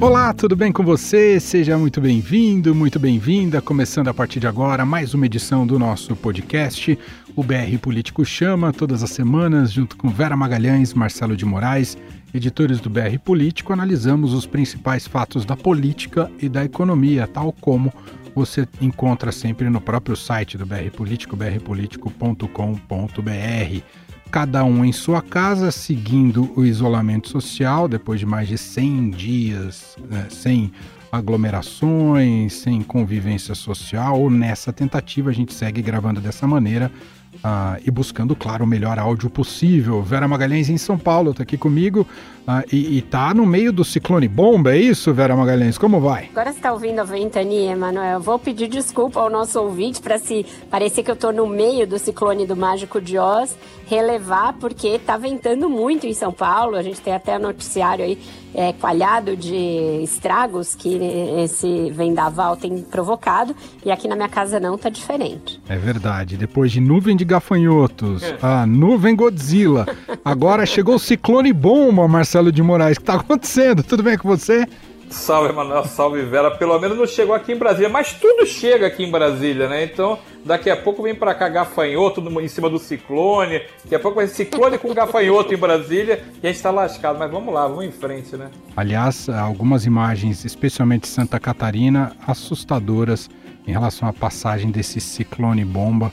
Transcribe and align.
Olá, 0.00 0.32
tudo 0.32 0.54
bem 0.54 0.70
com 0.70 0.84
você? 0.84 1.40
Seja 1.40 1.76
muito 1.76 2.00
bem-vindo, 2.00 2.72
muito 2.72 3.00
bem-vinda. 3.00 3.60
Começando 3.60 4.06
a 4.06 4.14
partir 4.14 4.38
de 4.38 4.46
agora 4.46 4.86
mais 4.86 5.12
uma 5.12 5.26
edição 5.26 5.66
do 5.66 5.76
nosso 5.76 6.14
podcast. 6.14 6.96
O 7.34 7.42
BR 7.42 7.76
Político 7.82 8.24
Chama, 8.24 8.72
todas 8.72 9.02
as 9.02 9.10
semanas, 9.10 9.72
junto 9.72 9.96
com 9.96 10.08
Vera 10.08 10.36
Magalhães, 10.36 10.94
Marcelo 10.94 11.36
de 11.36 11.44
Moraes, 11.44 11.98
editores 12.32 12.78
do 12.78 12.88
BR 12.88 13.18
Político, 13.24 13.72
analisamos 13.72 14.34
os 14.34 14.46
principais 14.46 15.04
fatos 15.04 15.44
da 15.44 15.56
política 15.56 16.30
e 16.40 16.48
da 16.48 16.64
economia, 16.64 17.26
tal 17.26 17.52
como 17.52 17.92
você 18.36 18.68
encontra 18.80 19.32
sempre 19.32 19.68
no 19.68 19.80
próprio 19.80 20.14
site 20.14 20.56
do 20.56 20.64
BR 20.64 20.92
Político, 20.96 21.34
brpolitico.com.br 21.34 24.07
cada 24.30 24.64
um 24.64 24.84
em 24.84 24.92
sua 24.92 25.22
casa, 25.22 25.70
seguindo 25.70 26.50
o 26.56 26.64
isolamento 26.64 27.28
social, 27.28 27.88
depois 27.88 28.20
de 28.20 28.26
mais 28.26 28.48
de 28.48 28.58
100 28.58 29.10
dias 29.10 29.96
né, 30.08 30.26
sem 30.30 30.72
aglomerações, 31.10 32.52
sem 32.52 32.82
convivência 32.82 33.54
social. 33.54 34.28
Nessa 34.28 34.72
tentativa, 34.72 35.30
a 35.30 35.32
gente 35.32 35.54
segue 35.54 35.80
gravando 35.80 36.20
dessa 36.20 36.46
maneira 36.46 36.92
uh, 37.36 37.80
e 37.84 37.90
buscando, 37.90 38.34
claro, 38.34 38.64
o 38.64 38.66
melhor 38.66 38.98
áudio 38.98 39.30
possível. 39.30 40.02
Vera 40.02 40.26
Magalhães 40.26 40.68
em 40.68 40.78
São 40.78 40.98
Paulo 40.98 41.30
está 41.30 41.42
aqui 41.42 41.56
comigo 41.56 42.06
uh, 42.46 42.64
e, 42.72 42.98
está 42.98 43.32
no 43.34 43.46
meio 43.46 43.72
do 43.72 43.84
ciclone 43.84 44.28
bomba, 44.28 44.72
é 44.72 44.78
isso, 44.78 45.12
Vera 45.12 45.36
Magalhães? 45.36 45.78
Como 45.78 46.00
vai? 46.00 46.28
Agora 46.30 46.52
você 46.52 46.58
está 46.58 46.72
ouvindo 46.72 47.00
a 47.00 47.04
ventania, 47.04 47.72
Emanuel. 47.72 48.20
Vou 48.20 48.38
pedir 48.38 48.68
desculpa 48.68 49.20
ao 49.20 49.30
nosso 49.30 49.60
ouvinte 49.60 50.00
para 50.00 50.18
se 50.18 50.44
parecer 50.70 51.02
que 51.02 51.10
eu 51.10 51.14
estou 51.14 51.32
no 51.32 51.46
meio 51.46 51.86
do 51.86 51.98
ciclone 51.98 52.46
do 52.46 52.56
Mágico 52.56 53.00
de 53.00 53.18
Oz, 53.18 53.56
relevar, 53.86 54.54
porque 54.54 54.88
está 54.88 55.16
ventando 55.16 55.68
muito 55.68 56.06
em 56.06 56.14
São 56.14 56.32
Paulo. 56.32 56.76
A 56.76 56.82
gente 56.82 57.00
tem 57.00 57.14
até 57.14 57.38
noticiário 57.38 58.04
aí 58.04 58.18
é, 58.54 58.72
coalhado 58.72 59.36
de 59.36 60.02
estragos 60.02 60.74
que 60.74 60.98
esse 61.42 61.90
vendaval 61.90 62.56
tem 62.56 62.82
provocado. 62.82 63.54
E 63.84 63.90
aqui 63.90 64.08
na 64.08 64.16
minha 64.16 64.28
casa 64.28 64.58
não 64.58 64.74
está 64.74 64.88
diferente. 64.88 65.60
É 65.68 65.76
verdade. 65.76 66.36
Depois 66.36 66.72
de 66.72 66.80
nuvem 66.80 67.16
de 67.16 67.24
gafanhotos, 67.24 68.22
a 68.42 68.66
nuvem 68.66 69.14
Godzilla. 69.14 69.86
Agora 70.24 70.66
chegou 70.66 70.96
o 70.96 70.98
ciclone 70.98 71.52
bomba, 71.52 72.06
Marcelo 72.08 72.50
de 72.50 72.62
Moraes. 72.62 72.96
O 72.96 73.00
que 73.00 73.02
está 73.02 73.14
acontecendo? 73.14 73.82
Tudo 73.82 74.02
bem 74.02 74.16
com 74.16 74.28
você? 74.28 74.66
Salve, 75.10 75.50
Emanuel, 75.50 75.84
salve 75.84 76.22
Vera. 76.22 76.50
Pelo 76.50 76.78
menos 76.78 76.96
não 76.96 77.06
chegou 77.06 77.34
aqui 77.34 77.52
em 77.52 77.56
Brasília, 77.56 77.88
mas 77.88 78.12
tudo 78.14 78.46
chega 78.46 78.86
aqui 78.86 79.04
em 79.04 79.10
Brasília, 79.10 79.68
né? 79.68 79.84
Então, 79.84 80.18
daqui 80.44 80.70
a 80.70 80.76
pouco 80.76 81.02
vem 81.02 81.14
para 81.14 81.34
cá 81.34 81.48
gafanhoto 81.48 82.20
em 82.40 82.48
cima 82.48 82.68
do 82.68 82.78
ciclone. 82.78 83.62
Daqui 83.82 83.94
a 83.94 83.98
pouco 84.00 84.16
vai 84.16 84.26
ciclone 84.26 84.78
com 84.78 84.92
gafanhoto 84.92 85.52
em 85.52 85.56
Brasília 85.56 86.22
e 86.42 86.46
a 86.46 86.52
gente 86.52 86.62
tá 86.62 86.70
lascado. 86.70 87.18
Mas 87.18 87.30
vamos 87.30 87.52
lá, 87.52 87.66
vamos 87.66 87.84
em 87.84 87.92
frente, 87.92 88.36
né? 88.36 88.50
Aliás, 88.76 89.28
algumas 89.28 89.86
imagens, 89.86 90.44
especialmente 90.44 91.08
Santa 91.08 91.40
Catarina, 91.40 92.16
assustadoras 92.26 93.28
em 93.66 93.72
relação 93.72 94.08
à 94.08 94.12
passagem 94.12 94.70
desse 94.70 95.00
ciclone 95.00 95.64
bomba 95.64 96.12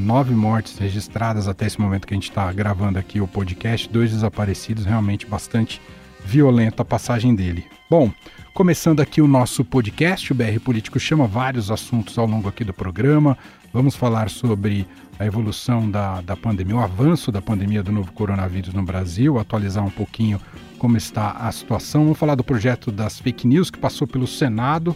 nove 0.00 0.34
mortes 0.34 0.78
registradas 0.78 1.46
até 1.46 1.66
esse 1.66 1.80
momento 1.80 2.06
que 2.06 2.14
a 2.14 2.16
gente 2.16 2.30
está 2.30 2.50
gravando 2.52 2.98
aqui 2.98 3.20
o 3.20 3.28
podcast, 3.28 3.88
dois 3.88 4.10
desaparecidos, 4.10 4.84
realmente 4.84 5.26
bastante 5.26 5.80
violenta 6.24 6.82
a 6.82 6.84
passagem 6.84 7.34
dele. 7.34 7.66
Bom, 7.88 8.10
começando 8.54 9.00
aqui 9.00 9.20
o 9.20 9.26
nosso 9.26 9.64
podcast, 9.64 10.30
o 10.30 10.34
BR 10.34 10.60
Político 10.64 11.00
chama 11.00 11.26
vários 11.26 11.72
assuntos 11.72 12.16
ao 12.16 12.24
longo 12.24 12.48
aqui 12.48 12.62
do 12.62 12.72
programa. 12.72 13.36
Vamos 13.72 13.96
falar 13.96 14.30
sobre 14.30 14.86
a 15.18 15.26
evolução 15.26 15.90
da, 15.90 16.20
da 16.20 16.36
pandemia, 16.36 16.76
o 16.76 16.80
avanço 16.80 17.32
da 17.32 17.42
pandemia 17.42 17.82
do 17.82 17.90
novo 17.90 18.12
coronavírus 18.12 18.72
no 18.72 18.84
Brasil, 18.84 19.40
atualizar 19.40 19.84
um 19.84 19.90
pouquinho 19.90 20.40
como 20.78 20.96
está 20.96 21.32
a 21.32 21.50
situação. 21.50 22.04
Vamos 22.04 22.18
falar 22.18 22.36
do 22.36 22.44
projeto 22.44 22.92
das 22.92 23.18
fake 23.18 23.44
news 23.44 23.72
que 23.72 23.78
passou 23.78 24.06
pelo 24.06 24.26
Senado 24.26 24.94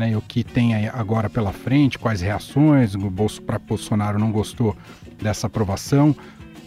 né, 0.00 0.16
o 0.16 0.22
que 0.22 0.42
tem 0.42 0.88
agora 0.88 1.28
pela 1.28 1.52
frente, 1.52 1.98
quais 1.98 2.22
reações, 2.22 2.94
o 2.94 3.10
Bolsonaro 3.10 4.18
não 4.18 4.32
gostou 4.32 4.74
dessa 5.20 5.46
aprovação. 5.46 6.16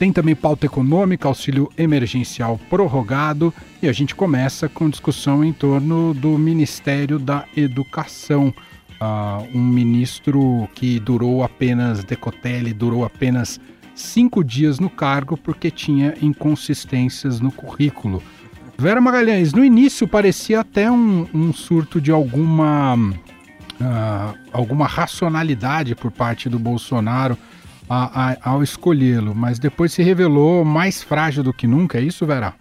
Tem 0.04 0.12
também 0.12 0.36
pauta 0.36 0.66
econômica, 0.66 1.30
auxílio 1.30 1.72
emergencial 1.78 2.60
prorrogado 2.70 3.54
e 3.82 3.88
a 3.88 3.94
gente 3.94 4.14
começa 4.14 4.68
com 4.68 4.90
discussão 4.90 5.46
em 5.46 5.54
torno 5.54 6.14
do 6.14 6.38
Ministério 6.38 7.18
da 7.18 7.46
Educação. 7.56 8.54
Uh, 9.00 9.58
um 9.58 9.64
ministro 9.64 10.68
que 10.76 11.00
durou 11.00 11.42
apenas, 11.42 12.04
Decotelli, 12.04 12.74
durou 12.74 13.06
apenas 13.06 13.62
cinco 13.96 14.44
dias 14.44 14.78
no 14.78 14.90
cargo 14.90 15.38
porque 15.38 15.72
tinha 15.72 16.16
inconsistências 16.22 17.40
no 17.40 17.50
currículo. 17.50 18.22
Vera 18.78 19.00
Magalhães, 19.00 19.54
no 19.54 19.64
início 19.64 20.06
parecia 20.06 20.60
até 20.60 20.92
um, 20.92 21.26
um 21.34 21.54
surto 21.54 22.02
de 22.02 22.12
alguma, 22.12 22.96
uh, 22.96 24.38
alguma 24.52 24.86
racionalidade 24.86 25.96
por 25.96 26.12
parte 26.12 26.50
do 26.50 26.60
Bolsonaro 26.60 27.38
a, 27.90 28.32
a, 28.32 28.38
ao 28.52 28.64
escolhê-lo, 28.64 29.34
mas 29.36 29.60
depois 29.60 29.94
se 29.94 30.02
revelou 30.02 30.64
mais 30.64 31.04
frágil 31.04 31.44
do 31.44 31.54
que 31.54 31.68
nunca, 31.68 31.98
é 31.98 32.02
isso, 32.02 32.26
Vera? 32.26 32.54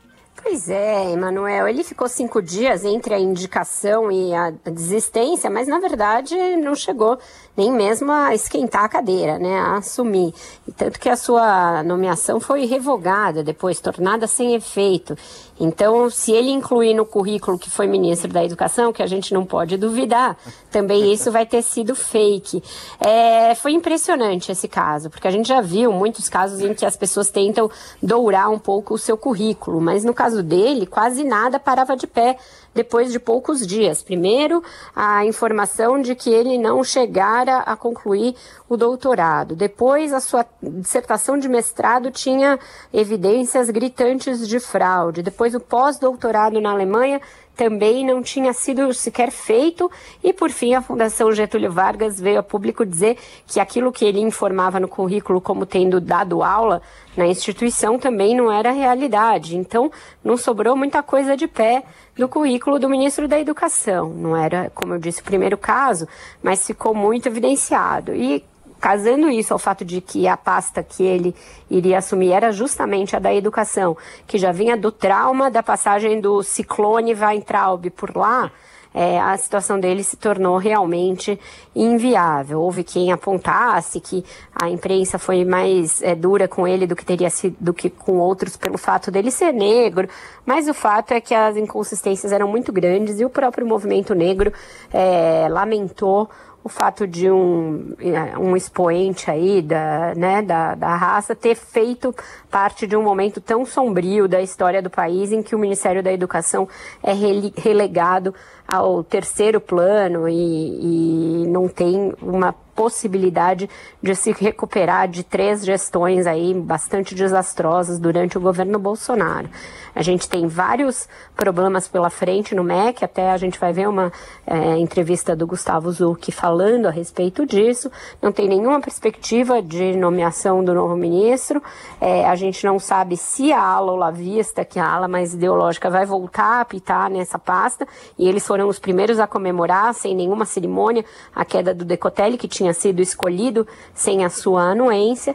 Pois 0.42 0.68
é, 0.68 1.12
Emanuel. 1.12 1.68
Ele 1.68 1.84
ficou 1.84 2.08
cinco 2.08 2.42
dias 2.42 2.84
entre 2.84 3.14
a 3.14 3.18
indicação 3.18 4.10
e 4.10 4.34
a 4.34 4.50
desistência, 4.72 5.48
mas 5.48 5.68
na 5.68 5.78
verdade 5.78 6.34
não 6.56 6.74
chegou 6.74 7.16
nem 7.56 7.70
mesmo 7.70 8.10
a 8.10 8.34
esquentar 8.34 8.84
a 8.84 8.88
cadeira, 8.88 9.38
né, 9.38 9.58
a 9.58 9.76
assumir. 9.76 10.32
E 10.66 10.72
tanto 10.72 10.98
que 10.98 11.08
a 11.08 11.16
sua 11.16 11.82
nomeação 11.82 12.40
foi 12.40 12.64
revogada 12.64 13.42
depois, 13.42 13.80
tornada 13.80 14.26
sem 14.26 14.54
efeito. 14.54 15.16
Então, 15.60 16.10
se 16.10 16.32
ele 16.32 16.50
incluir 16.50 16.94
no 16.94 17.04
currículo 17.04 17.58
que 17.58 17.70
foi 17.70 17.86
ministro 17.86 18.32
da 18.32 18.44
Educação, 18.44 18.92
que 18.92 19.02
a 19.02 19.06
gente 19.06 19.34
não 19.34 19.44
pode 19.44 19.76
duvidar, 19.76 20.36
também 20.70 21.12
isso 21.12 21.30
vai 21.30 21.46
ter 21.46 21.62
sido 21.62 21.94
fake. 21.94 22.62
É, 22.98 23.54
foi 23.54 23.72
impressionante 23.72 24.50
esse 24.50 24.66
caso, 24.66 25.10
porque 25.10 25.28
a 25.28 25.30
gente 25.30 25.46
já 25.46 25.60
viu 25.60 25.92
muitos 25.92 26.28
casos 26.28 26.60
em 26.60 26.74
que 26.74 26.86
as 26.86 26.96
pessoas 26.96 27.30
tentam 27.30 27.70
dourar 28.02 28.50
um 28.50 28.58
pouco 28.58 28.94
o 28.94 28.98
seu 28.98 29.16
currículo, 29.16 29.80
mas 29.80 30.04
no 30.04 30.14
caso 30.14 30.42
dele, 30.42 30.86
quase 30.86 31.22
nada 31.22 31.60
parava 31.60 31.96
de 31.96 32.06
pé 32.06 32.36
depois 32.74 33.12
de 33.12 33.18
poucos 33.18 33.66
dias. 33.66 34.02
Primeiro, 34.02 34.62
a 34.94 35.24
informação 35.24 36.00
de 36.00 36.14
que 36.14 36.30
ele 36.30 36.58
não 36.58 36.82
chegara 36.82 37.58
a 37.58 37.76
concluir 37.76 38.34
o 38.68 38.76
doutorado. 38.76 39.54
Depois, 39.54 40.12
a 40.12 40.20
sua 40.20 40.46
dissertação 40.62 41.38
de 41.38 41.48
mestrado 41.48 42.10
tinha 42.10 42.58
evidências 42.92 43.70
gritantes 43.70 44.46
de 44.46 44.58
fraude. 44.58 45.22
Depois, 45.22 45.54
o 45.54 45.60
pós-doutorado 45.60 46.60
na 46.60 46.70
Alemanha 46.70 47.20
também 47.62 48.04
não 48.04 48.20
tinha 48.20 48.52
sido 48.52 48.92
sequer 48.92 49.30
feito 49.30 49.88
e 50.20 50.32
por 50.32 50.50
fim 50.50 50.74
a 50.74 50.82
Fundação 50.82 51.30
Getúlio 51.30 51.70
Vargas 51.70 52.20
veio 52.20 52.40
a 52.40 52.42
público 52.42 52.84
dizer 52.84 53.16
que 53.46 53.60
aquilo 53.60 53.92
que 53.92 54.04
ele 54.04 54.18
informava 54.18 54.80
no 54.80 54.88
currículo 54.88 55.40
como 55.40 55.64
tendo 55.64 56.00
dado 56.00 56.42
aula 56.42 56.82
na 57.16 57.24
instituição 57.24 58.00
também 58.00 58.34
não 58.34 58.50
era 58.50 58.72
realidade. 58.72 59.56
Então 59.56 59.92
não 60.24 60.36
sobrou 60.36 60.74
muita 60.74 61.04
coisa 61.04 61.36
de 61.36 61.46
pé 61.46 61.84
no 62.18 62.28
currículo 62.28 62.80
do 62.80 62.88
ministro 62.88 63.28
da 63.28 63.38
Educação. 63.38 64.08
Não 64.08 64.36
era, 64.36 64.68
como 64.74 64.94
eu 64.94 64.98
disse, 64.98 65.20
o 65.20 65.24
primeiro 65.24 65.56
caso, 65.56 66.08
mas 66.42 66.66
ficou 66.66 66.92
muito 66.92 67.28
evidenciado. 67.28 68.12
E 68.12 68.44
casando 68.82 69.30
isso 69.30 69.52
ao 69.52 69.60
fato 69.60 69.84
de 69.84 70.00
que 70.00 70.26
a 70.26 70.36
pasta 70.36 70.82
que 70.82 71.04
ele 71.04 71.32
iria 71.70 71.98
assumir 71.98 72.32
era 72.32 72.50
justamente 72.50 73.14
a 73.14 73.20
da 73.20 73.32
educação, 73.32 73.96
que 74.26 74.36
já 74.36 74.50
vinha 74.50 74.76
do 74.76 74.90
trauma 74.90 75.48
da 75.48 75.62
passagem 75.62 76.20
do 76.20 76.42
ciclone 76.42 77.14
Weintraub 77.14 77.88
por 77.90 78.16
lá, 78.16 78.50
é, 78.92 79.20
a 79.20 79.36
situação 79.36 79.78
dele 79.78 80.02
se 80.02 80.16
tornou 80.16 80.56
realmente 80.58 81.38
inviável. 81.74 82.60
Houve 82.60 82.82
quem 82.82 83.12
apontasse 83.12 84.00
que 84.00 84.24
a 84.52 84.68
imprensa 84.68 85.16
foi 85.16 85.44
mais 85.44 86.02
é, 86.02 86.16
dura 86.16 86.48
com 86.48 86.66
ele 86.66 86.84
do 86.84 86.96
que 86.96 87.04
teria 87.04 87.30
sido 87.30 87.56
do 87.60 87.72
que 87.72 87.88
com 87.88 88.18
outros 88.18 88.56
pelo 88.56 88.76
fato 88.76 89.12
dele 89.12 89.30
ser 89.30 89.52
negro, 89.52 90.08
mas 90.44 90.68
o 90.68 90.74
fato 90.74 91.12
é 91.12 91.20
que 91.20 91.34
as 91.34 91.56
inconsistências 91.56 92.32
eram 92.32 92.48
muito 92.48 92.72
grandes 92.72 93.20
e 93.20 93.24
o 93.24 93.30
próprio 93.30 93.64
movimento 93.64 94.12
negro 94.12 94.52
é, 94.92 95.46
lamentou 95.48 96.28
o 96.64 96.68
fato 96.68 97.06
de 97.06 97.30
um, 97.30 97.94
um 98.40 98.56
expoente 98.56 99.30
aí 99.30 99.60
da, 99.60 100.14
né, 100.14 100.42
da, 100.42 100.74
da 100.74 100.94
raça 100.94 101.34
ter 101.34 101.56
feito 101.56 102.14
parte 102.50 102.86
de 102.86 102.96
um 102.96 103.02
momento 103.02 103.40
tão 103.40 103.66
sombrio 103.66 104.28
da 104.28 104.40
história 104.40 104.80
do 104.80 104.88
país 104.88 105.32
em 105.32 105.42
que 105.42 105.54
o 105.54 105.58
Ministério 105.58 106.02
da 106.02 106.12
Educação 106.12 106.68
é 107.02 107.12
relegado 107.12 108.34
ao 108.66 109.02
terceiro 109.02 109.60
plano 109.60 110.28
e, 110.28 111.44
e 111.44 111.46
não 111.48 111.68
tem 111.68 112.14
uma 112.22 112.54
possibilidade 112.74 113.68
de 114.02 114.14
se 114.14 114.32
recuperar 114.32 115.08
de 115.08 115.22
três 115.22 115.64
gestões 115.64 116.26
aí 116.26 116.54
bastante 116.54 117.14
desastrosas 117.14 117.98
durante 117.98 118.36
o 118.36 118.40
governo 118.40 118.78
Bolsonaro. 118.78 119.48
A 119.94 120.02
gente 120.02 120.28
tem 120.28 120.46
vários 120.46 121.06
problemas 121.36 121.86
pela 121.86 122.08
frente 122.08 122.54
no 122.54 122.64
MEC, 122.64 123.04
até 123.04 123.30
a 123.30 123.36
gente 123.36 123.58
vai 123.58 123.72
ver 123.72 123.88
uma 123.88 124.10
é, 124.46 124.78
entrevista 124.78 125.36
do 125.36 125.46
Gustavo 125.46 125.90
Zucchi 125.92 126.32
falando 126.32 126.86
a 126.86 126.90
respeito 126.90 127.44
disso. 127.44 127.90
Não 128.20 128.32
tem 128.32 128.48
nenhuma 128.48 128.80
perspectiva 128.80 129.60
de 129.60 129.94
nomeação 129.96 130.64
do 130.64 130.72
novo 130.72 130.96
ministro. 130.96 131.62
É, 132.00 132.26
a 132.26 132.34
gente 132.34 132.64
não 132.64 132.78
sabe 132.78 133.16
se 133.18 133.52
a 133.52 133.62
ala 133.62 133.92
olavista, 133.92 134.64
que 134.64 134.78
é 134.78 134.82
a 134.82 134.90
ala 134.90 135.08
mais 135.08 135.34
ideológica, 135.34 135.90
vai 135.90 136.06
voltar 136.06 136.58
a 136.58 136.60
apitar 136.62 137.10
nessa 137.10 137.38
pasta. 137.38 137.86
E 138.18 138.26
eles 138.26 138.46
foram 138.46 138.68
os 138.68 138.78
primeiros 138.78 139.20
a 139.20 139.26
comemorar, 139.26 139.92
sem 139.92 140.14
nenhuma 140.14 140.46
cerimônia, 140.46 141.04
a 141.34 141.44
queda 141.44 141.74
do 141.74 141.84
Decotelli, 141.84 142.38
que 142.38 142.48
tinha 142.48 142.61
sido 142.74 143.00
escolhido 143.00 143.66
sem 143.94 144.24
a 144.24 144.28
sua 144.28 144.62
anuência. 144.70 145.34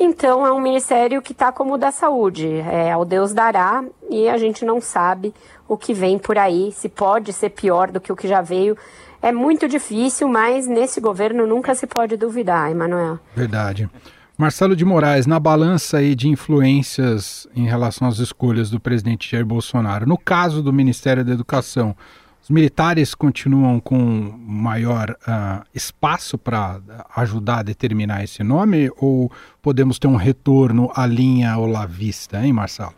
Então 0.00 0.46
é 0.46 0.52
um 0.52 0.60
ministério 0.60 1.20
que 1.20 1.32
está 1.32 1.50
como 1.50 1.74
o 1.74 1.78
da 1.78 1.90
saúde, 1.90 2.48
é 2.48 2.92
ao 2.92 3.04
Deus 3.04 3.32
dará 3.32 3.84
e 4.08 4.28
a 4.28 4.38
gente 4.38 4.64
não 4.64 4.80
sabe 4.80 5.34
o 5.68 5.76
que 5.76 5.92
vem 5.92 6.18
por 6.18 6.38
aí, 6.38 6.72
se 6.72 6.88
pode 6.88 7.32
ser 7.32 7.50
pior 7.50 7.90
do 7.90 8.00
que 8.00 8.12
o 8.12 8.16
que 8.16 8.28
já 8.28 8.40
veio. 8.40 8.76
É 9.20 9.32
muito 9.32 9.68
difícil, 9.68 10.28
mas 10.28 10.68
nesse 10.68 11.00
governo 11.00 11.46
nunca 11.46 11.74
se 11.74 11.86
pode 11.86 12.16
duvidar, 12.16 12.70
Emanuel. 12.70 13.18
Verdade. 13.34 13.90
Marcelo 14.36 14.76
de 14.76 14.84
Moraes, 14.84 15.26
na 15.26 15.40
balança 15.40 15.98
aí 15.98 16.14
de 16.14 16.28
influências 16.28 17.48
em 17.56 17.66
relação 17.66 18.06
às 18.06 18.18
escolhas 18.18 18.70
do 18.70 18.78
presidente 18.78 19.28
Jair 19.28 19.44
Bolsonaro, 19.44 20.06
no 20.06 20.16
caso 20.16 20.62
do 20.62 20.72
Ministério 20.72 21.24
da 21.24 21.32
Educação, 21.32 21.96
os 22.42 22.50
militares 22.50 23.14
continuam 23.14 23.78
com 23.80 23.98
maior 23.98 25.10
uh, 25.10 25.64
espaço 25.74 26.38
para 26.38 26.80
ajudar 27.16 27.58
a 27.58 27.62
determinar 27.62 28.24
esse 28.24 28.42
nome 28.42 28.90
ou 28.96 29.30
podemos 29.60 29.98
ter 29.98 30.06
um 30.06 30.16
retorno 30.16 30.90
à 30.94 31.06
linha 31.06 31.58
olavista, 31.58 32.38
hein, 32.38 32.52
Marcelo? 32.52 32.94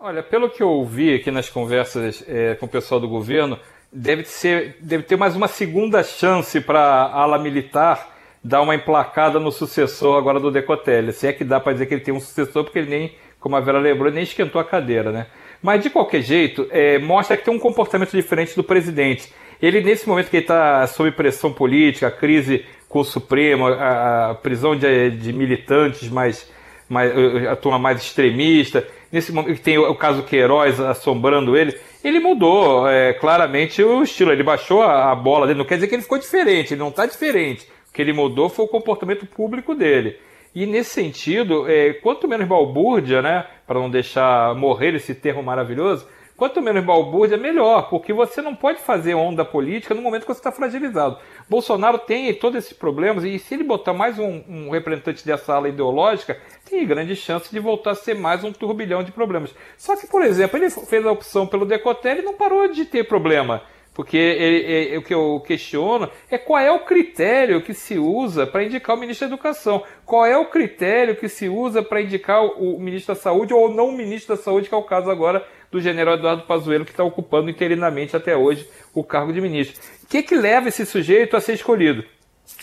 Olha, 0.00 0.22
pelo 0.22 0.48
que 0.48 0.62
eu 0.62 0.68
ouvi 0.68 1.14
aqui 1.14 1.30
nas 1.30 1.48
conversas 1.48 2.24
é, 2.26 2.54
com 2.54 2.66
o 2.66 2.68
pessoal 2.68 3.00
do 3.00 3.08
governo, 3.08 3.58
deve, 3.92 4.24
ser, 4.24 4.76
deve 4.80 5.02
ter 5.02 5.16
mais 5.16 5.34
uma 5.34 5.48
segunda 5.48 6.02
chance 6.02 6.60
para 6.60 6.80
a 6.80 7.20
ala 7.20 7.38
militar 7.38 8.16
dar 8.42 8.62
uma 8.62 8.74
emplacada 8.74 9.40
no 9.40 9.50
sucessor 9.50 10.16
agora 10.16 10.38
do 10.38 10.50
Decotelli. 10.50 11.12
Se 11.12 11.26
é 11.26 11.32
que 11.32 11.44
dá 11.44 11.58
para 11.58 11.72
dizer 11.72 11.86
que 11.86 11.94
ele 11.94 12.00
tem 12.00 12.14
um 12.14 12.20
sucessor, 12.20 12.64
porque 12.64 12.78
ele 12.78 12.90
nem, 12.90 13.12
como 13.40 13.56
a 13.56 13.60
Vera 13.60 13.78
lembrou, 13.78 14.12
nem 14.12 14.22
esquentou 14.22 14.60
a 14.60 14.64
cadeira, 14.64 15.10
né? 15.10 15.26
Mas 15.62 15.82
de 15.82 15.90
qualquer 15.90 16.22
jeito, 16.22 16.66
é, 16.70 16.98
mostra 16.98 17.36
que 17.36 17.44
tem 17.44 17.52
um 17.52 17.58
comportamento 17.58 18.12
diferente 18.12 18.54
do 18.54 18.62
presidente. 18.62 19.32
Ele, 19.60 19.80
nesse 19.80 20.08
momento 20.08 20.30
que 20.30 20.36
ele 20.36 20.44
está 20.44 20.86
sob 20.86 21.10
pressão 21.10 21.52
política, 21.52 22.10
crise 22.10 22.64
com 22.88 23.00
o 23.00 23.04
Supremo, 23.04 23.66
a, 23.66 24.30
a 24.30 24.34
prisão 24.34 24.76
de, 24.76 25.10
de, 25.10 25.32
militantes 25.32 26.08
mais, 26.08 26.48
mais. 26.88 27.12
a 27.46 27.56
turma 27.56 27.78
mais 27.78 28.00
extremista, 28.00 28.86
nesse 29.10 29.32
momento 29.32 29.56
que 29.56 29.60
tem 29.60 29.76
o 29.76 29.94
caso 29.94 30.22
Queiroz 30.22 30.78
assombrando 30.78 31.56
ele, 31.56 31.76
ele 32.04 32.20
mudou 32.20 32.88
é, 32.88 33.12
claramente 33.12 33.82
o 33.82 34.02
estilo. 34.02 34.32
Ele 34.32 34.44
baixou 34.44 34.82
a, 34.82 35.10
a, 35.10 35.14
bola 35.14 35.46
dele. 35.46 35.58
Não 35.58 35.66
quer 35.66 35.74
dizer 35.74 35.88
que 35.88 35.94
ele 35.96 36.02
ficou 36.02 36.18
diferente, 36.18 36.74
ele 36.74 36.80
não 36.80 36.88
está 36.88 37.04
diferente. 37.04 37.66
O 37.90 37.92
que 37.92 38.00
ele 38.00 38.12
mudou 38.12 38.48
foi 38.48 38.64
o 38.64 38.68
comportamento 38.68 39.26
público 39.26 39.74
dele. 39.74 40.16
E 40.54 40.66
nesse 40.66 40.90
sentido, 40.90 41.68
é, 41.68 41.92
quanto 41.94 42.26
menos 42.26 42.46
balbúrdia, 42.48 43.22
né, 43.22 43.46
para 43.66 43.78
não 43.78 43.90
deixar 43.90 44.54
morrer 44.54 44.94
esse 44.94 45.14
termo 45.14 45.42
maravilhoso, 45.42 46.08
quanto 46.36 46.62
menos 46.62 46.84
balbúrdia, 46.84 47.36
melhor, 47.36 47.90
porque 47.90 48.12
você 48.12 48.40
não 48.40 48.54
pode 48.54 48.80
fazer 48.80 49.14
onda 49.14 49.44
política 49.44 49.94
no 49.94 50.00
momento 50.00 50.22
que 50.22 50.28
você 50.28 50.40
está 50.40 50.52
fragilizado. 50.52 51.18
Bolsonaro 51.48 51.98
tem 51.98 52.32
todos 52.32 52.64
esses 52.64 52.72
problemas 52.72 53.24
e 53.24 53.38
se 53.38 53.54
ele 53.54 53.64
botar 53.64 53.92
mais 53.92 54.18
um, 54.18 54.42
um 54.48 54.70
representante 54.70 55.26
dessa 55.26 55.54
ala 55.54 55.68
ideológica, 55.68 56.40
tem 56.68 56.86
grande 56.86 57.16
chance 57.16 57.50
de 57.50 57.58
voltar 57.58 57.90
a 57.90 57.96
ser 57.96 58.14
mais 58.14 58.44
um 58.44 58.52
turbilhão 58.52 59.02
de 59.02 59.12
problemas. 59.12 59.54
Só 59.76 59.96
que, 59.96 60.06
por 60.06 60.22
exemplo, 60.22 60.56
ele 60.58 60.70
fez 60.70 61.04
a 61.04 61.12
opção 61.12 61.46
pelo 61.46 61.66
Decotelli 61.66 62.20
e 62.20 62.24
não 62.24 62.34
parou 62.34 62.68
de 62.68 62.84
ter 62.84 63.06
problema. 63.06 63.62
Porque 63.98 64.16
ele, 64.16 64.58
ele, 64.58 64.96
o 64.98 65.02
que 65.02 65.12
eu 65.12 65.42
questiono 65.44 66.08
é 66.30 66.38
qual 66.38 66.60
é 66.60 66.70
o 66.70 66.84
critério 66.84 67.60
que 67.60 67.74
se 67.74 67.98
usa 67.98 68.46
para 68.46 68.62
indicar 68.62 68.94
o 68.94 69.00
ministro 69.00 69.26
da 69.26 69.34
Educação. 69.34 69.82
Qual 70.06 70.24
é 70.24 70.38
o 70.38 70.46
critério 70.46 71.16
que 71.16 71.28
se 71.28 71.48
usa 71.48 71.82
para 71.82 72.00
indicar 72.00 72.44
o, 72.44 72.78
ministro 72.78 73.12
da 73.12 73.20
Saúde 73.20 73.52
ou 73.52 73.74
não 73.74 73.88
o 73.88 73.92
ministro 73.96 74.36
da 74.36 74.40
Saúde, 74.40 74.68
que 74.68 74.74
é 74.76 74.78
o 74.78 74.84
caso 74.84 75.10
agora 75.10 75.44
do 75.68 75.80
general 75.80 76.14
Eduardo 76.14 76.44
Pazuello, 76.44 76.84
que 76.84 76.92
está 76.92 77.02
ocupando 77.02 77.50
interinamente 77.50 78.14
até 78.14 78.36
hoje 78.36 78.70
o 78.94 79.02
cargo 79.02 79.32
de 79.32 79.40
ministro. 79.40 79.82
O 80.04 80.06
que, 80.06 80.22
que 80.22 80.36
leva 80.36 80.68
esse 80.68 80.86
sujeito 80.86 81.36
a 81.36 81.40
ser 81.40 81.54
escolhido? 81.54 82.04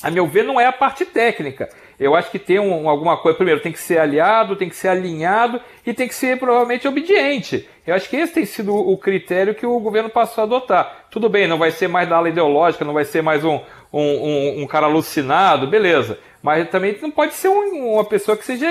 A 0.02 0.10
meu 0.10 0.26
ver, 0.28 0.44
não 0.44 0.58
é 0.58 0.66
a 0.66 0.72
parte 0.72 1.04
técnica 1.04 1.68
eu 2.00 2.16
acho 2.16 2.30
que 2.30 2.40
tem 2.40 2.60
um, 2.60 2.90
alguma 2.90 3.18
coisa. 3.18 3.38
Primeiro, 3.38 3.62
tem 3.62 3.72
que 3.72 3.80
ser 3.80 3.98
aliado, 3.98 4.56
tem 4.56 4.70
que 4.70 4.76
ser 4.76 4.90
alinhado 4.90 5.62
e 5.86 5.94
tem 5.94 6.08
que 6.08 6.16
ser 6.16 6.38
provavelmente 6.38 6.88
obediente. 6.88 7.68
Eu 7.86 7.96
acho 7.96 8.10
que 8.10 8.18
esse 8.18 8.34
tem 8.34 8.46
sido 8.46 8.74
o 8.76 8.98
critério 8.98 9.56
que 9.56 9.66
o 9.66 9.80
governo 9.80 10.10
passou 10.10 10.42
a 10.42 10.46
adotar. 10.46 11.06
Tudo 11.10 11.30
bem, 11.30 11.48
não 11.48 11.58
vai 11.58 11.72
ser 11.72 11.88
mais 11.88 12.10
da 12.10 12.18
ala 12.18 12.30
ideológica, 12.30 12.84
não 12.84 12.94
vai 12.94 13.06
ser 13.06 13.22
mais 13.22 13.44
um, 13.46 13.60
um, 13.94 14.64
um, 14.64 14.68
cara 14.68 14.88
alucinado, 14.88 15.68
beleza. 15.68 16.20
Mas 16.42 16.70
também 16.70 16.98
não 17.02 17.12
pode 17.12 17.34
ser 17.34 17.48
uma 17.48 18.04
pessoa 18.04 18.36
que 18.36 18.46
seja 18.46 18.68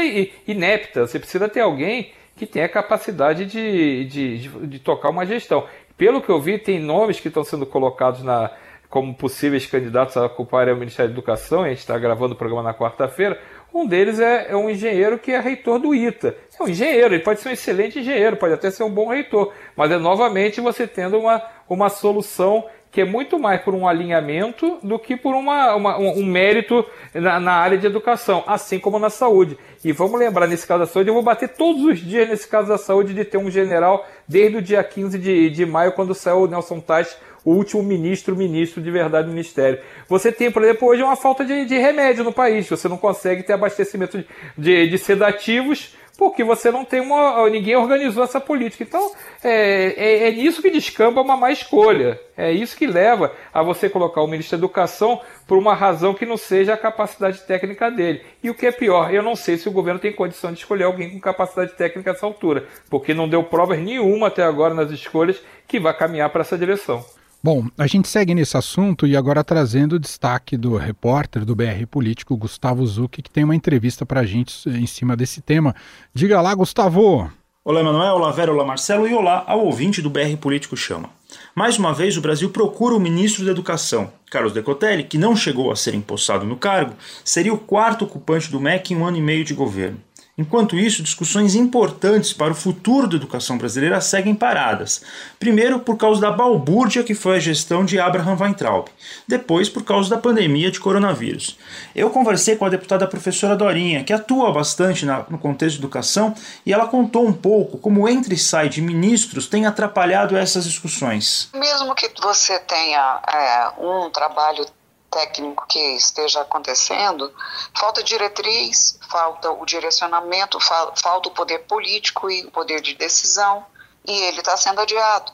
inepta. 0.46 1.06
Você 1.06 1.18
precisa 1.18 1.48
ter 1.48 1.60
alguém 1.60 2.12
que 2.36 2.46
tenha 2.46 2.68
capacidade 2.68 3.46
de, 3.46 4.04
de, 4.06 4.38
de, 4.38 4.66
de 4.66 4.78
tocar 4.80 5.10
uma 5.10 5.24
gestão. 5.24 5.64
Pelo 5.96 6.20
que 6.20 6.28
eu 6.28 6.40
vi, 6.40 6.58
tem 6.58 6.80
nomes 6.80 7.20
que 7.20 7.28
estão 7.28 7.44
sendo 7.44 7.64
colocados 7.64 8.22
na, 8.22 8.50
como 8.94 9.12
possíveis 9.12 9.66
candidatos 9.66 10.16
a 10.16 10.26
ocupar 10.26 10.68
o 10.68 10.76
Ministério 10.76 11.10
da 11.10 11.16
Educação, 11.16 11.64
a 11.64 11.68
gente 11.68 11.78
está 11.78 11.98
gravando 11.98 12.34
o 12.34 12.36
programa 12.36 12.62
na 12.62 12.72
quarta-feira, 12.72 13.36
um 13.74 13.84
deles 13.84 14.20
é, 14.20 14.52
é, 14.52 14.56
um 14.56 14.70
engenheiro 14.70 15.18
que 15.18 15.32
é 15.32 15.40
reitor 15.40 15.80
do 15.80 15.92
ITA. 15.92 16.36
É 16.56 16.62
um 16.62 16.68
engenheiro, 16.68 17.12
ele 17.12 17.24
pode 17.24 17.40
ser 17.40 17.48
um 17.48 17.52
excelente 17.52 17.98
engenheiro, 17.98 18.36
pode 18.36 18.54
até 18.54 18.70
ser 18.70 18.84
um 18.84 18.90
bom 18.90 19.08
reitor, 19.08 19.52
mas 19.76 19.90
é 19.90 19.98
novamente 19.98 20.60
você 20.60 20.86
tendo 20.86 21.18
uma, 21.18 21.42
uma 21.68 21.88
solução 21.88 22.66
que 22.92 23.00
é 23.00 23.04
muito 23.04 23.36
mais 23.36 23.60
por 23.62 23.74
um 23.74 23.88
alinhamento 23.88 24.78
do 24.80 24.96
que 24.96 25.16
por 25.16 25.34
uma, 25.34 25.74
uma 25.74 25.98
um 25.98 26.24
mérito 26.24 26.86
na, 27.12 27.40
na, 27.40 27.54
área 27.54 27.76
de 27.76 27.88
educação, 27.88 28.44
assim 28.46 28.78
como 28.78 29.00
na 29.00 29.10
saúde. 29.10 29.58
E 29.84 29.90
vamos 29.90 30.20
lembrar, 30.20 30.46
nesse 30.46 30.64
caso 30.64 30.84
da 30.84 30.86
saúde, 30.86 31.10
eu 31.10 31.14
vou 31.14 31.22
bater 31.24 31.48
todos 31.48 31.82
os 31.82 31.98
dias 31.98 32.28
nesse 32.28 32.46
caso 32.46 32.68
da 32.68 32.78
saúde 32.78 33.12
de 33.12 33.24
ter 33.24 33.38
um 33.38 33.50
general 33.50 34.06
desde 34.28 34.58
o 34.58 34.62
dia 34.62 34.84
15 34.84 35.18
de, 35.18 35.50
de 35.50 35.66
maio, 35.66 35.90
quando 35.90 36.14
saiu 36.14 36.42
o 36.42 36.46
Nelson 36.46 36.78
Tais 36.78 37.18
o 37.44 37.52
último 37.52 37.82
ministro, 37.82 38.34
ministro 38.34 38.82
de 38.82 38.90
verdade 38.90 39.26
do 39.26 39.32
ministério. 39.32 39.78
Você 40.08 40.32
tem, 40.32 40.50
por 40.50 40.62
exemplo, 40.62 40.88
hoje 40.88 41.02
uma 41.02 41.16
falta 41.16 41.44
de, 41.44 41.64
de 41.64 41.76
remédio 41.76 42.24
no 42.24 42.32
país. 42.32 42.68
Você 42.68 42.88
não 42.88 42.96
consegue 42.96 43.42
ter 43.42 43.52
abastecimento 43.52 44.18
de, 44.18 44.26
de, 44.56 44.88
de 44.88 44.98
sedativos 44.98 45.94
porque 46.16 46.44
você 46.44 46.70
não 46.70 46.84
tem 46.84 47.00
uma. 47.00 47.48
ninguém 47.50 47.76
organizou 47.76 48.22
essa 48.22 48.40
política. 48.40 48.84
Então, 48.84 49.12
é, 49.42 49.94
é, 49.96 50.28
é, 50.28 50.30
nisso 50.30 50.62
que 50.62 50.70
descamba 50.70 51.20
uma 51.20 51.36
má 51.36 51.50
escolha. 51.50 52.20
É 52.36 52.52
isso 52.52 52.76
que 52.76 52.86
leva 52.86 53.32
a 53.52 53.62
você 53.62 53.88
colocar 53.88 54.22
o 54.22 54.26
ministro 54.26 54.56
da 54.56 54.60
Educação 54.60 55.20
por 55.46 55.58
uma 55.58 55.74
razão 55.74 56.14
que 56.14 56.26
não 56.26 56.36
seja 56.36 56.74
a 56.74 56.78
capacidade 56.78 57.40
técnica 57.42 57.90
dele. 57.90 58.22
E 58.42 58.50
o 58.50 58.54
que 58.54 58.66
é 58.66 58.72
pior, 58.72 59.12
eu 59.12 59.22
não 59.22 59.36
sei 59.36 59.56
se 59.56 59.68
o 59.68 59.72
governo 59.72 60.00
tem 60.00 60.12
condição 60.12 60.52
de 60.52 60.58
escolher 60.58 60.84
alguém 60.84 61.10
com 61.10 61.20
capacidade 61.20 61.72
técnica 61.72 62.12
nessa 62.12 62.26
altura, 62.26 62.66
porque 62.88 63.12
não 63.12 63.28
deu 63.28 63.42
provas 63.42 63.78
nenhuma 63.78 64.28
até 64.28 64.42
agora 64.42 64.74
nas 64.74 64.90
escolhas 64.90 65.40
que 65.66 65.80
vai 65.80 65.96
caminhar 65.96 66.30
para 66.30 66.42
essa 66.42 66.58
direção. 66.58 67.04
Bom, 67.44 67.66
a 67.76 67.86
gente 67.86 68.08
segue 68.08 68.34
nesse 68.34 68.56
assunto 68.56 69.06
e 69.06 69.14
agora 69.14 69.44
trazendo 69.44 69.96
o 69.96 69.98
destaque 69.98 70.56
do 70.56 70.78
repórter 70.78 71.44
do 71.44 71.54
BR 71.54 71.86
Político, 71.90 72.38
Gustavo 72.38 72.86
Zucchi, 72.86 73.20
que 73.20 73.30
tem 73.30 73.44
uma 73.44 73.54
entrevista 73.54 74.06
para 74.06 74.20
a 74.20 74.24
gente 74.24 74.66
em 74.66 74.86
cima 74.86 75.14
desse 75.14 75.42
tema. 75.42 75.76
Diga 76.14 76.40
lá, 76.40 76.54
Gustavo! 76.54 77.30
Olá, 77.62 77.80
Emanuel, 77.80 78.14
olá, 78.14 78.30
Vera, 78.30 78.50
olá, 78.50 78.64
Marcelo 78.64 79.06
e 79.06 79.12
olá 79.12 79.44
ao 79.46 79.62
ouvinte 79.62 80.00
do 80.00 80.08
BR 80.08 80.34
Político 80.40 80.74
Chama. 80.74 81.10
Mais 81.54 81.76
uma 81.76 81.92
vez, 81.92 82.16
o 82.16 82.22
Brasil 82.22 82.48
procura 82.48 82.94
o 82.94 83.00
ministro 83.00 83.44
da 83.44 83.50
Educação. 83.50 84.10
Carlos 84.30 84.54
Decotelli, 84.54 85.04
que 85.04 85.18
não 85.18 85.36
chegou 85.36 85.70
a 85.70 85.76
ser 85.76 85.94
empossado 85.94 86.46
no 86.46 86.56
cargo, 86.56 86.94
seria 87.22 87.52
o 87.52 87.58
quarto 87.58 88.06
ocupante 88.06 88.50
do 88.50 88.58
MEC 88.58 88.94
em 88.94 88.96
um 88.96 89.04
ano 89.04 89.18
e 89.18 89.22
meio 89.22 89.44
de 89.44 89.52
governo. 89.52 90.00
Enquanto 90.36 90.76
isso, 90.76 91.02
discussões 91.02 91.54
importantes 91.54 92.32
para 92.32 92.50
o 92.50 92.56
futuro 92.56 93.06
da 93.06 93.14
educação 93.14 93.56
brasileira 93.56 94.00
seguem 94.00 94.34
paradas. 94.34 95.00
Primeiro, 95.38 95.78
por 95.78 95.96
causa 95.96 96.20
da 96.20 96.32
balbúrdia 96.32 97.04
que 97.04 97.14
foi 97.14 97.36
a 97.36 97.40
gestão 97.40 97.84
de 97.84 98.00
Abraham 98.00 98.36
Weintraub. 98.40 98.88
Depois, 99.28 99.68
por 99.68 99.84
causa 99.84 100.10
da 100.10 100.18
pandemia 100.18 100.72
de 100.72 100.80
coronavírus. 100.80 101.56
Eu 101.94 102.10
conversei 102.10 102.56
com 102.56 102.64
a 102.64 102.68
deputada 102.68 103.06
professora 103.06 103.54
Dorinha, 103.54 104.02
que 104.02 104.12
atua 104.12 104.52
bastante 104.52 105.06
na, 105.06 105.24
no 105.30 105.38
contexto 105.38 105.76
de 105.76 105.82
educação, 105.82 106.34
e 106.66 106.72
ela 106.72 106.88
contou 106.88 107.24
um 107.24 107.32
pouco 107.32 107.78
como 107.78 108.08
entre 108.08 108.34
e 108.34 108.38
sai 108.38 108.68
de 108.68 108.82
ministros 108.82 109.46
tem 109.46 109.66
atrapalhado 109.66 110.36
essas 110.36 110.64
discussões. 110.64 111.48
Mesmo 111.54 111.94
que 111.94 112.10
você 112.20 112.58
tenha 112.58 113.20
é, 113.32 113.68
um 113.80 114.10
trabalho 114.10 114.66
técnico 115.14 115.64
que 115.68 115.78
esteja 115.78 116.40
acontecendo, 116.40 117.32
falta 117.72 118.02
diretriz, 118.02 118.98
falta 119.08 119.52
o 119.52 119.64
direcionamento, 119.64 120.58
falta 120.60 121.28
o 121.28 121.32
poder 121.32 121.60
político 121.60 122.28
e 122.28 122.44
o 122.44 122.50
poder 122.50 122.80
de 122.80 122.96
decisão, 122.96 123.64
e 124.04 124.12
ele 124.12 124.40
está 124.40 124.56
sendo 124.56 124.80
adiado. 124.80 125.32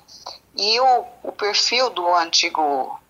E 0.54 0.78
o, 0.78 1.06
o 1.22 1.32
perfil 1.32 1.88
do 1.88 2.14
antigo, 2.14 3.00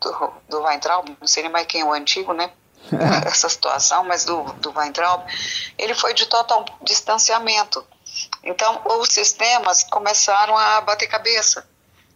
do, 0.00 0.32
do 0.48 0.62
Weintraub, 0.62 1.16
não 1.20 1.28
sei 1.28 1.44
nem 1.44 1.52
mais 1.52 1.66
quem 1.66 1.82
é 1.82 1.84
o 1.84 1.92
antigo, 1.92 2.32
né? 2.32 2.50
essa 3.26 3.48
situação, 3.48 4.02
mas 4.04 4.24
do, 4.24 4.42
do 4.54 4.72
Weintraub, 4.76 5.22
ele 5.76 5.94
foi 5.94 6.14
de 6.14 6.26
total 6.26 6.64
distanciamento. 6.82 7.86
Então, 8.42 8.82
os 9.00 9.08
sistemas 9.10 9.84
começaram 9.84 10.56
a 10.56 10.80
bater 10.80 11.06
cabeça. 11.06 11.68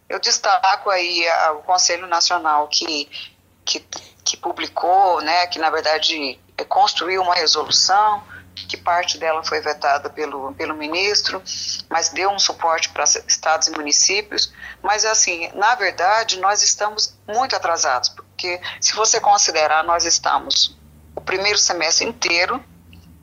Eu 0.09 0.19
destaco 0.19 0.91
aí 0.91 1.25
o 1.55 1.63
Conselho 1.63 2.07
Nacional 2.07 2.69
que, 2.69 3.09
que, 3.65 3.85
que 4.25 4.37
publicou, 4.37 5.21
né, 5.21 5.47
que 5.47 5.59
na 5.59 5.71
verdade 5.71 6.39
construiu 6.69 7.23
uma 7.23 7.35
resolução, 7.35 8.23
que 8.55 8.77
parte 8.77 9.19
dela 9.19 9.43
foi 9.43 9.61
vetada 9.61 10.09
pelo, 10.11 10.53
pelo 10.55 10.75
ministro, 10.75 11.43
mas 11.89 12.11
deu 12.11 12.31
um 12.31 12.39
suporte 12.39 12.91
para 12.91 13.05
estados 13.05 13.69
e 13.69 13.71
municípios. 13.73 14.53
Mas, 14.83 15.05
assim, 15.05 15.51
na 15.55 15.75
verdade, 15.75 16.39
nós 16.39 16.63
estamos 16.63 17.15
muito 17.27 17.57
atrasados, 17.57 18.09
porque 18.11 18.61
se 18.81 18.95
você 18.95 19.21
considerar, 19.21 19.85
nós 19.85 20.05
estamos 20.05 20.77
o 21.15 21.21
primeiro 21.21 21.59
semestre 21.59 22.07
inteiro 22.07 22.63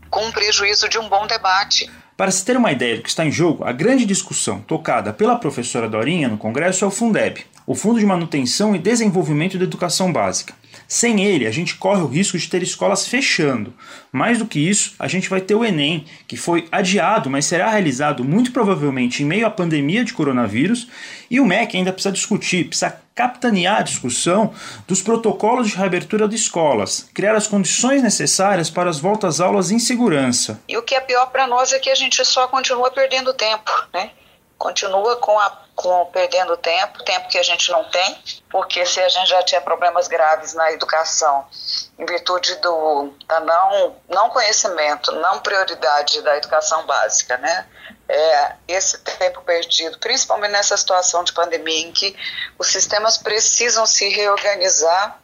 com 0.10 0.26
um 0.26 0.32
prejuízo 0.32 0.90
de 0.90 0.98
um 0.98 1.08
bom 1.08 1.28
debate. 1.28 1.90
Para 2.18 2.32
se 2.32 2.44
ter 2.44 2.58
uma 2.58 2.72
ideia 2.72 2.98
do 2.98 3.04
que 3.04 3.10
está 3.10 3.24
em 3.24 3.32
jogo, 3.32 3.64
a 3.64 3.72
grande 3.72 4.06
discussão 4.06 4.60
tocada 4.60 5.14
pela 5.14 5.38
professora 5.38 5.88
Dorinha 5.88 6.28
no 6.28 6.38
Congresso 6.38 6.84
é 6.84 6.88
o 6.88 6.92
Fundeb, 6.92 7.46
o 7.70 7.76
Fundo 7.76 8.00
de 8.00 8.06
Manutenção 8.06 8.76
e 8.76 8.80
Desenvolvimento 8.80 9.56
da 9.56 9.64
Educação 9.64 10.12
Básica. 10.12 10.56
Sem 10.88 11.24
ele, 11.24 11.46
a 11.46 11.52
gente 11.52 11.76
corre 11.76 12.02
o 12.02 12.08
risco 12.08 12.36
de 12.36 12.50
ter 12.50 12.64
escolas 12.64 13.08
fechando. 13.08 13.76
Mais 14.12 14.40
do 14.40 14.48
que 14.48 14.58
isso, 14.60 14.96
a 14.98 15.08
gente 15.08 15.30
vai 15.30 15.40
ter 15.40 15.54
o 15.54 15.64
Enem, 15.64 16.04
que 16.28 16.36
foi 16.36 16.68
adiado, 16.72 17.30
mas 17.30 17.46
será 17.46 17.70
realizado 17.70 18.24
muito 18.24 18.52
provavelmente 18.52 19.22
em 19.22 19.26
meio 19.28 19.46
à 19.46 19.52
pandemia 19.52 20.04
de 20.04 20.14
coronavírus, 20.14 20.88
e 21.30 21.40
o 21.40 21.46
MEC 21.46 21.78
ainda 21.78 21.94
precisa 21.94 22.12
discutir, 22.12 22.66
precisa 22.66 23.00
capitanear 23.14 23.82
a 23.82 23.84
discussão 23.84 24.52
dos 24.88 25.04
protocolos 25.04 25.68
de 25.68 25.78
reabertura 25.78 26.28
de 26.28 26.36
escolas, 26.36 27.08
criar 27.14 27.36
as 27.36 27.46
condições 27.46 28.02
necessárias 28.02 28.72
para 28.72 28.90
as 28.90 29.00
voltas 29.00 29.40
aulas 29.40 29.70
em 29.70 29.78
segurança. 29.78 30.60
E 30.68 30.76
o 30.76 30.82
que 30.82 30.96
é 30.96 31.02
pior 31.02 31.28
para 31.28 31.46
nós 31.46 31.72
é 31.72 31.78
que 31.78 31.92
a 31.92 31.96
gente 31.96 32.26
só 32.26 32.48
continua 32.48 32.90
perdendo 32.90 33.32
tempo, 33.32 33.72
né? 33.94 34.10
Continua 34.58 35.18
com 35.18 35.40
a 35.40 35.69
com 35.80 36.06
perdendo 36.08 36.58
tempo, 36.58 37.02
tempo 37.06 37.30
que 37.30 37.38
a 37.38 37.44
gente 37.44 37.72
não 37.72 37.86
tem, 37.86 38.22
porque 38.50 38.86
se 38.86 39.00
a 39.00 39.08
gente 39.08 39.30
já 39.30 39.42
tinha 39.44 39.62
problemas 39.62 40.10
graves 40.10 40.54
na 40.54 40.74
educação, 40.74 41.48
em 41.98 42.06
virtude 42.06 42.54
do 42.56 43.14
da 43.26 43.40
não, 43.40 43.96
não 44.10 44.30
conhecimento, 44.30 45.14
não 45.14 45.40
prioridade 45.40 46.22
da 46.22 46.36
educação 46.36 46.86
básica, 46.86 47.38
né? 47.38 47.66
É, 48.10 48.56
esse 48.68 48.98
tempo 48.98 49.42
perdido, 49.44 49.98
principalmente 50.00 50.52
nessa 50.52 50.76
situação 50.76 51.24
de 51.24 51.32
pandemia 51.32 51.88
em 51.88 51.94
que 51.94 52.14
os 52.58 52.68
sistemas 52.68 53.18
precisam 53.18 53.86
se 53.86 54.10
reorganizar 54.10 55.18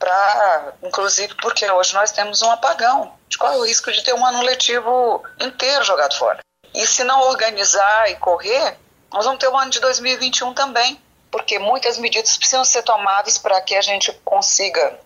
para, 0.00 0.72
inclusive, 0.82 1.32
porque 1.36 1.70
hoje 1.70 1.94
nós 1.94 2.10
temos 2.10 2.42
um 2.42 2.50
apagão. 2.50 3.14
Qual 3.38 3.52
é 3.52 3.56
o 3.56 3.64
risco 3.64 3.92
de 3.92 4.02
ter 4.02 4.14
um 4.14 4.26
ano 4.26 4.42
letivo 4.42 5.22
inteiro 5.38 5.84
jogado 5.84 6.18
fora? 6.18 6.40
E 6.74 6.84
se 6.88 7.04
não 7.04 7.20
organizar 7.20 8.10
e 8.10 8.16
correr, 8.16 8.76
nós 9.12 9.24
vamos 9.24 9.38
ter 9.38 9.48
o 9.48 9.56
ano 9.56 9.70
de 9.70 9.80
2021 9.80 10.54
também, 10.54 10.98
porque 11.30 11.58
muitas 11.58 11.98
medidas 11.98 12.36
precisam 12.36 12.64
ser 12.64 12.82
tomadas 12.82 13.38
para 13.38 13.60
que 13.60 13.74
a 13.74 13.80
gente 13.80 14.12
consiga 14.24 14.98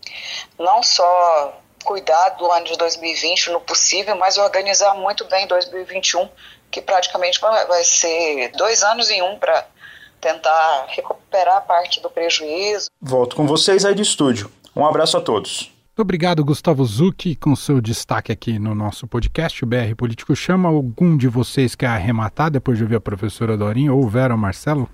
não 0.59 0.83
só 0.83 1.61
cuidar 1.85 2.31
do 2.31 2.51
ano 2.51 2.67
de 2.67 2.77
2020 2.77 3.51
no 3.51 3.61
possível, 3.61 4.17
mas 4.17 4.37
organizar 4.37 4.95
muito 4.95 5.25
bem 5.27 5.47
2021, 5.47 6.29
que 6.71 6.83
praticamente 6.83 7.41
vai 7.41 7.85
ser 7.85 8.51
dois 8.57 8.83
anos 8.83 9.09
em 9.09 9.23
um 9.23 9.39
para 9.39 9.67
tentar 10.21 10.87
recuperar 10.89 11.65
parte 11.65 12.01
do 12.01 12.11
prejuízo. 12.11 12.91
Volto 13.01 13.37
com 13.37 13.47
vocês 13.47 13.85
aí 13.85 13.95
do 13.95 14.03
estúdio. 14.03 14.51
Um 14.75 14.85
abraço 14.85 15.17
a 15.17 15.21
todos. 15.21 15.76
Obrigado, 15.99 16.45
Gustavo 16.45 16.85
Zucchi, 16.85 17.35
com 17.35 17.57
seu 17.57 17.81
destaque 17.81 18.31
aqui 18.31 18.59
no 18.59 18.75
nosso 18.75 19.07
podcast. 19.07 19.65
O 19.65 19.67
BR 19.67 19.95
Político 19.97 20.37
chama. 20.37 20.69
Algum 20.69 21.17
de 21.17 21.27
vocês 21.27 21.75
quer 21.75 21.87
arrematar 21.87 22.51
depois 22.51 22.77
de 22.77 22.85
ouvir 22.85 22.97
a 22.97 23.01
professora 23.01 23.57
Dorinha 23.57 23.95
ou 23.95 24.07
Vera 24.07 24.37
Marcelo? 24.37 24.91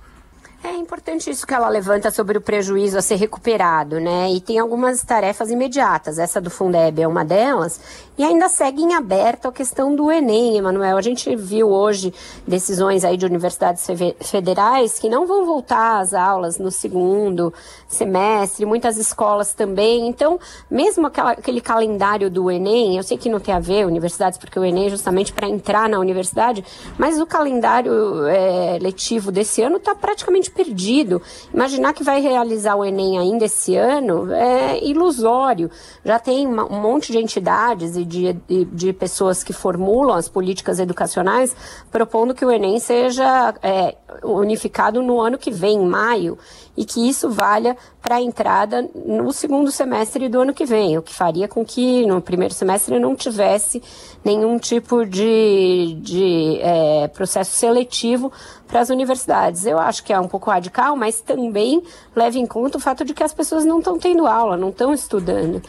É 0.63 0.71
importante 0.77 1.29
isso 1.29 1.45
que 1.45 1.53
ela 1.53 1.69
levanta 1.69 2.09
sobre 2.13 2.39
o 2.39 2.41
prejuízo 2.41 2.97
a 2.97 3.03
ser 3.03 3.17
recuperado, 3.17 3.99
né? 3.99 4.31
E 4.31 4.41
tem 4.41 4.61
algumas 4.61 5.03
tarefas 5.03 5.51
imediatas. 5.51 6.21
Essa 6.21 6.41
do 6.41 6.51
Fundeb 6.51 7.03
é 7.03 7.09
uma 7.09 7.25
delas. 7.25 7.81
E 8.19 8.25
ainda 8.25 8.47
segue 8.51 8.83
em 8.83 8.93
aberto 8.93 9.49
a 9.49 9.53
questão 9.53 9.97
do 9.97 10.13
Enem, 10.13 10.59
Emanuel. 10.59 10.99
A 10.99 11.03
gente 11.03 11.35
viu 11.35 11.71
hoje 11.71 12.13
decisões 12.47 13.05
aí 13.05 13.17
de 13.17 13.25
universidades 13.25 13.87
federais 14.21 14.99
que 14.99 15.09
não 15.09 15.27
vão 15.27 15.47
voltar 15.47 15.99
às 15.99 16.13
aulas 16.13 16.59
no 16.59 16.71
segundo 16.71 17.55
semestre, 17.89 18.67
muitas 18.67 18.99
escolas 18.99 19.55
também. 19.55 20.07
Então, 20.07 20.39
mesmo 20.71 21.07
aquela, 21.07 21.31
aquele 21.31 21.63
calendário 21.63 22.31
do 22.31 22.51
Enem, 22.51 22.99
eu 22.99 23.03
sei 23.03 23.17
que 23.17 23.31
não 23.31 23.41
tem 23.41 23.55
a 23.55 23.59
ver 23.59 23.87
universidades, 23.87 24.39
porque 24.39 24.59
o 24.59 24.65
Enem 24.65 24.87
é 24.87 24.91
justamente 24.91 25.33
para 25.33 25.49
entrar 25.49 25.89
na 25.89 25.99
universidade, 25.99 26.63
mas 26.99 27.19
o 27.19 27.25
calendário 27.25 28.27
é, 28.27 28.79
letivo 28.79 29.33
desse 29.33 29.63
ano 29.63 29.79
está 29.79 29.95
praticamente 29.95 30.51
perdido. 30.51 31.23
Imaginar 31.53 31.95
que 31.95 32.05
vai 32.05 32.21
realizar 32.21 32.77
o 32.77 32.85
Enem 32.85 33.19
ainda 33.19 33.47
esse 33.47 33.75
ano 33.75 34.31
é 34.35 34.85
ilusório. 34.85 35.71
Já 36.05 36.19
tem 36.19 36.47
um 36.47 36.81
monte 36.81 37.11
de 37.11 37.19
entidades 37.19 37.97
e 37.97 38.03
de, 38.13 38.33
de, 38.47 38.65
de 38.67 38.93
pessoas 38.93 39.43
que 39.43 39.53
formulam 39.53 40.15
as 40.15 40.29
políticas 40.29 40.79
educacionais 40.79 41.57
propondo 41.91 42.35
que 42.35 42.45
o 42.45 42.51
Enem 42.51 42.79
seja 42.79 43.55
é, 43.63 43.97
unificado 44.23 45.03
no 45.03 45.21
ano 45.21 45.39
que 45.39 45.51
vem, 45.51 45.79
em 45.79 45.87
maio, 45.87 46.39
e 46.77 46.85
que 46.85 47.09
isso 47.09 47.31
valha 47.31 47.77
para 48.01 48.17
a 48.17 48.23
entrada 48.23 48.89
no 48.95 49.33
segundo 49.33 49.71
semestre 49.71 50.29
do 50.29 50.41
ano 50.41 50.53
que 50.53 50.65
vem, 50.65 50.99
o 50.99 51.03
que 51.03 51.15
faria 51.15 51.47
com 51.47 51.65
que 51.65 52.07
no 52.07 52.21
primeiro 52.21 52.53
semestre 52.53 52.99
não 52.99 53.15
tivesse 53.15 53.83
nenhum 54.25 54.59
tipo 54.59 55.05
de, 55.07 55.99
de 56.01 56.59
é, 56.61 57.09
processo 57.09 57.53
seletivo 57.53 58.33
para 58.67 58.81
as 58.81 58.91
universidades. 58.91 59.67
Eu 59.67 59.79
acho 59.79 60.03
que 60.03 60.13
é 60.13 60.19
um 60.19 60.29
pouco 60.29 60.51
radical, 60.51 60.97
mas 60.97 61.21
também 61.21 61.83
leva 62.17 62.39
em 62.39 62.47
conta 62.47 62.79
o 62.79 62.81
fato 62.81 63.05
de 63.05 63.15
que 63.15 63.23
as 63.23 63.35
pessoas 63.35 63.65
não 63.65 63.79
estão 63.79 63.99
tendo 63.99 64.27
aula, 64.27 64.57
não 64.57 64.71
estão 64.71 64.93
estudando. 64.93 65.63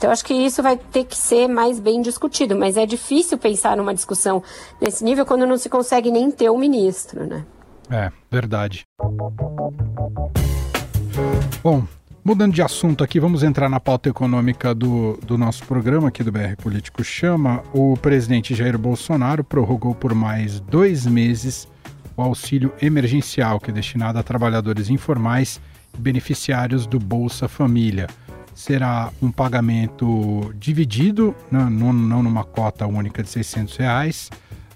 Então, 0.00 0.10
acho 0.10 0.24
que 0.24 0.32
isso 0.32 0.62
vai 0.62 0.78
ter 0.78 1.04
que 1.04 1.14
ser 1.14 1.46
mais 1.46 1.78
bem 1.78 2.00
discutido, 2.00 2.56
mas 2.56 2.78
é 2.78 2.86
difícil 2.86 3.36
pensar 3.36 3.76
numa 3.76 3.92
discussão 3.92 4.42
nesse 4.80 5.04
nível 5.04 5.26
quando 5.26 5.46
não 5.46 5.58
se 5.58 5.68
consegue 5.68 6.10
nem 6.10 6.30
ter 6.30 6.48
o 6.48 6.54
um 6.54 6.58
ministro, 6.58 7.26
né? 7.26 7.44
É, 7.90 8.10
verdade. 8.30 8.86
Bom, 11.62 11.84
mudando 12.24 12.54
de 12.54 12.62
assunto 12.62 13.04
aqui, 13.04 13.20
vamos 13.20 13.42
entrar 13.42 13.68
na 13.68 13.78
pauta 13.78 14.08
econômica 14.08 14.74
do, 14.74 15.18
do 15.22 15.36
nosso 15.36 15.66
programa 15.66 16.08
aqui 16.08 16.24
do 16.24 16.32
BR 16.32 16.56
Político 16.56 17.04
Chama. 17.04 17.62
O 17.74 17.94
presidente 17.98 18.54
Jair 18.54 18.78
Bolsonaro 18.78 19.44
prorrogou 19.44 19.94
por 19.94 20.14
mais 20.14 20.60
dois 20.60 21.04
meses 21.04 21.68
o 22.16 22.22
auxílio 22.22 22.72
emergencial, 22.80 23.60
que 23.60 23.70
é 23.70 23.74
destinado 23.74 24.18
a 24.18 24.22
trabalhadores 24.22 24.88
informais 24.88 25.60
e 25.92 26.00
beneficiários 26.00 26.86
do 26.86 26.98
Bolsa 26.98 27.46
Família. 27.48 28.06
Será 28.54 29.10
um 29.22 29.30
pagamento 29.30 30.52
dividido, 30.56 31.34
não, 31.50 31.70
não 31.70 32.22
numa 32.22 32.44
cota 32.44 32.86
única 32.86 33.22
de 33.22 33.28
600 33.28 33.76
reais, 33.76 34.30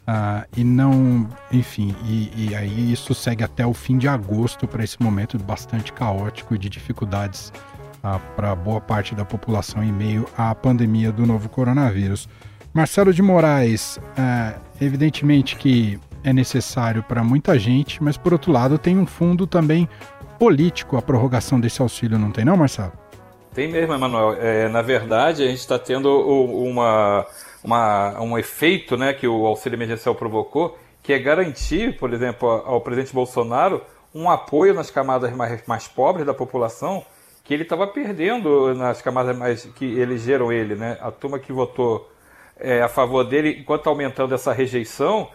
Uh, 0.04 0.44
e 0.54 0.62
não, 0.62 1.26
enfim, 1.50 1.96
e, 2.04 2.30
e, 2.36 2.54
aí 2.54 2.92
isso 2.92 3.14
segue 3.14 3.42
até 3.42 3.66
o 3.66 3.72
fim 3.72 3.96
de 3.96 4.06
agosto 4.06 4.68
para 4.68 4.84
esse 4.84 5.02
momento 5.02 5.38
bastante 5.38 5.94
caótico 5.94 6.54
e 6.54 6.58
de 6.58 6.68
dificuldades 6.68 7.50
uh, 8.04 8.20
para 8.36 8.54
boa 8.54 8.82
parte 8.82 9.14
da 9.14 9.24
população 9.24 9.82
em 9.82 9.90
meio 9.90 10.28
à 10.36 10.54
pandemia 10.54 11.10
do 11.10 11.24
novo 11.24 11.48
coronavírus. 11.48 12.28
Marcelo 12.74 13.14
de 13.14 13.22
Moraes, 13.22 13.96
uh, 13.96 14.60
evidentemente 14.78 15.56
que 15.56 15.98
é 16.22 16.34
necessário 16.34 17.02
para 17.02 17.24
muita 17.24 17.58
gente, 17.58 18.02
mas 18.02 18.18
por 18.18 18.34
outro 18.34 18.52
lado 18.52 18.76
tem 18.76 18.98
um 18.98 19.06
fundo 19.06 19.46
também 19.46 19.88
político 20.38 20.98
a 20.98 21.02
prorrogação 21.02 21.58
desse 21.58 21.80
auxílio, 21.80 22.18
não 22.18 22.30
tem 22.30 22.44
não, 22.44 22.58
Marcelo? 22.58 22.92
Tem 23.54 23.68
mesmo, 23.68 23.94
Emanuel. 23.94 24.34
É, 24.40 24.68
na 24.68 24.82
verdade, 24.82 25.44
a 25.44 25.46
gente 25.46 25.60
está 25.60 25.78
tendo 25.78 26.10
uma 26.10 27.26
uma, 27.64 28.20
um 28.20 28.38
efeito 28.38 28.96
né, 28.96 29.14
que 29.14 29.26
o 29.26 29.46
auxílio 29.46 29.76
emergencial 29.76 30.14
provocou, 30.14 30.78
que 31.02 31.14
é 31.14 31.18
garantir, 31.18 31.96
por 31.96 32.12
exemplo, 32.12 32.46
ao 32.46 32.80
presidente 32.82 33.14
Bolsonaro 33.14 33.82
um 34.14 34.30
apoio 34.30 34.74
nas 34.74 34.90
camadas 34.90 35.34
mais, 35.34 35.66
mais 35.66 35.88
pobres 35.88 36.26
da 36.26 36.34
população 36.34 37.04
que 37.42 37.52
ele 37.52 37.62
estava 37.64 37.86
perdendo 37.86 38.74
nas 38.74 39.02
camadas 39.02 39.36
mais 39.36 39.64
que 39.64 39.98
elegeram 39.98 40.52
ele, 40.52 40.74
né? 40.74 40.96
A 41.00 41.10
turma 41.10 41.38
que 41.38 41.52
votou 41.52 42.10
é, 42.56 42.80
a 42.80 42.88
favor 42.88 43.24
dele, 43.24 43.58
enquanto 43.60 43.86
aumentando 43.88 44.34
essa 44.34 44.52
rejeição, 44.52 45.28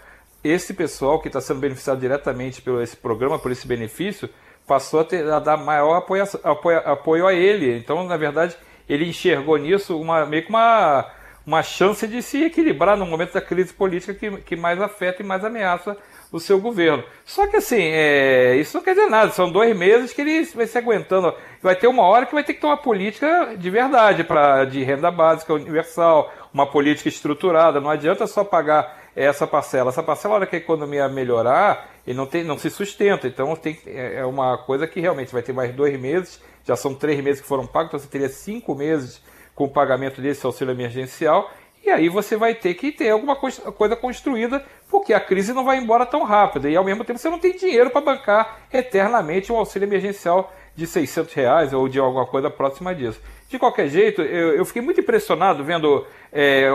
esse 0.44 0.74
pessoal 0.74 1.20
que 1.20 1.28
está 1.28 1.42
sendo 1.42 1.60
beneficiado 1.60 2.00
diretamente 2.00 2.62
por 2.62 2.82
esse 2.82 2.96
programa, 2.96 3.38
por 3.38 3.52
esse 3.52 3.68
benefício, 3.68 4.30
passou 4.70 5.00
a, 5.00 5.04
ter, 5.04 5.28
a 5.28 5.40
dar 5.40 5.58
maior 5.58 5.96
apoio, 5.96 6.24
apoio, 6.44 6.78
apoio 6.86 7.28
a 7.28 7.34
ele. 7.34 7.76
Então, 7.76 8.04
na 8.06 8.16
verdade, 8.16 8.56
ele 8.88 9.10
enxergou 9.10 9.58
nisso 9.58 10.00
uma, 10.00 10.26
meio 10.28 10.44
que 10.44 10.50
uma 10.50 11.12
uma 11.50 11.64
chance 11.64 12.08
de 12.08 12.22
se 12.22 12.44
equilibrar 12.44 12.96
no 12.96 13.08
momento 13.08 13.34
da 13.34 13.42
crise 13.42 13.74
política 13.74 14.14
que, 14.14 14.30
que 14.42 14.56
mais 14.56 14.80
afeta 14.80 15.24
e 15.24 15.26
mais 15.26 15.44
ameaça 15.44 15.98
o 16.32 16.40
seu 16.40 16.60
governo. 16.60 17.04
Só 17.26 17.48
que 17.48 17.56
assim, 17.58 17.82
é, 17.82 18.56
isso 18.58 18.78
não 18.78 18.84
quer 18.84 18.94
dizer 18.94 19.10
nada, 19.10 19.32
são 19.32 19.52
dois 19.52 19.76
meses 19.76 20.14
que 20.14 20.22
ele 20.22 20.44
vai 20.54 20.68
se 20.68 20.78
aguentando. 20.78 21.34
Vai 21.60 21.76
ter 21.76 21.88
uma 21.88 22.04
hora 22.04 22.28
que 22.28 22.36
vai 22.36 22.44
ter 22.44 22.54
que 22.54 22.62
ter 22.62 22.68
uma 22.68 22.78
política 22.78 23.56
de 23.58 23.70
verdade 23.72 24.24
pra, 24.24 24.64
de 24.64 24.84
renda 24.84 25.10
básica 25.10 25.52
universal, 25.52 26.32
uma 26.54 26.68
política 26.68 27.10
estruturada. 27.10 27.82
Não 27.82 27.90
adianta 27.90 28.28
só 28.28 28.44
pagar 28.44 29.00
essa 29.16 29.48
parcela. 29.48 29.90
Essa 29.90 30.04
parcela, 30.04 30.34
na 30.34 30.36
hora 30.42 30.46
que 30.46 30.56
a 30.56 30.60
economia 30.60 31.10
melhorar, 31.10 31.90
ele 32.10 32.18
não, 32.18 32.26
tem, 32.26 32.44
não 32.44 32.58
se 32.58 32.72
sustenta. 32.72 33.28
Então 33.28 33.56
tem, 33.56 33.80
é, 33.86 34.16
é 34.16 34.26
uma 34.26 34.58
coisa 34.58 34.88
que 34.88 35.00
realmente 35.00 35.32
vai 35.32 35.44
ter 35.44 35.54
mais 35.54 35.76
dois 35.76 35.98
meses, 36.00 36.42
já 36.66 36.76
são 36.76 36.96
três 36.96 37.24
meses 37.24 37.40
que 37.40 37.48
foram 37.48 37.68
pagos, 37.68 37.90
então 37.90 38.00
você 38.00 38.08
teria 38.08 38.30
cinco 38.30 38.74
meses 38.74 39.22
com 39.54 39.66
o 39.66 39.70
pagamento 39.70 40.20
desse 40.20 40.44
auxílio 40.44 40.74
emergencial. 40.74 41.52
E 41.86 41.90
aí 41.90 42.10
você 42.10 42.36
vai 42.36 42.54
ter 42.54 42.74
que 42.74 42.92
ter 42.92 43.10
alguma 43.10 43.36
coisa 43.36 43.96
construída, 43.96 44.64
porque 44.90 45.14
a 45.14 45.20
crise 45.20 45.54
não 45.54 45.64
vai 45.64 45.78
embora 45.78 46.06
tão 46.06 46.24
rápido. 46.24 46.68
E 46.68 46.76
ao 46.76 46.84
mesmo 46.84 47.04
tempo 47.04 47.20
você 47.20 47.30
não 47.30 47.40
tem 47.40 47.56
dinheiro 47.56 47.90
para 47.90 48.02
bancar 48.02 48.60
eternamente 48.72 49.52
um 49.52 49.56
auxílio 49.56 49.88
emergencial 49.88 50.54
de 50.76 50.88
600 50.88 51.34
reais 51.34 51.74
ou 51.74 51.88
de 51.90 52.00
alguma 52.00 52.26
coisa 52.26 52.50
próxima 52.50 52.94
disso. 52.96 53.22
De 53.50 53.58
qualquer 53.58 53.88
jeito, 53.88 54.22
eu, 54.22 54.56
eu 54.56 54.66
fiquei 54.66 54.82
muito 54.82 55.00
impressionado 55.02 55.64
vendo. 55.64 56.06
É, 56.32 56.70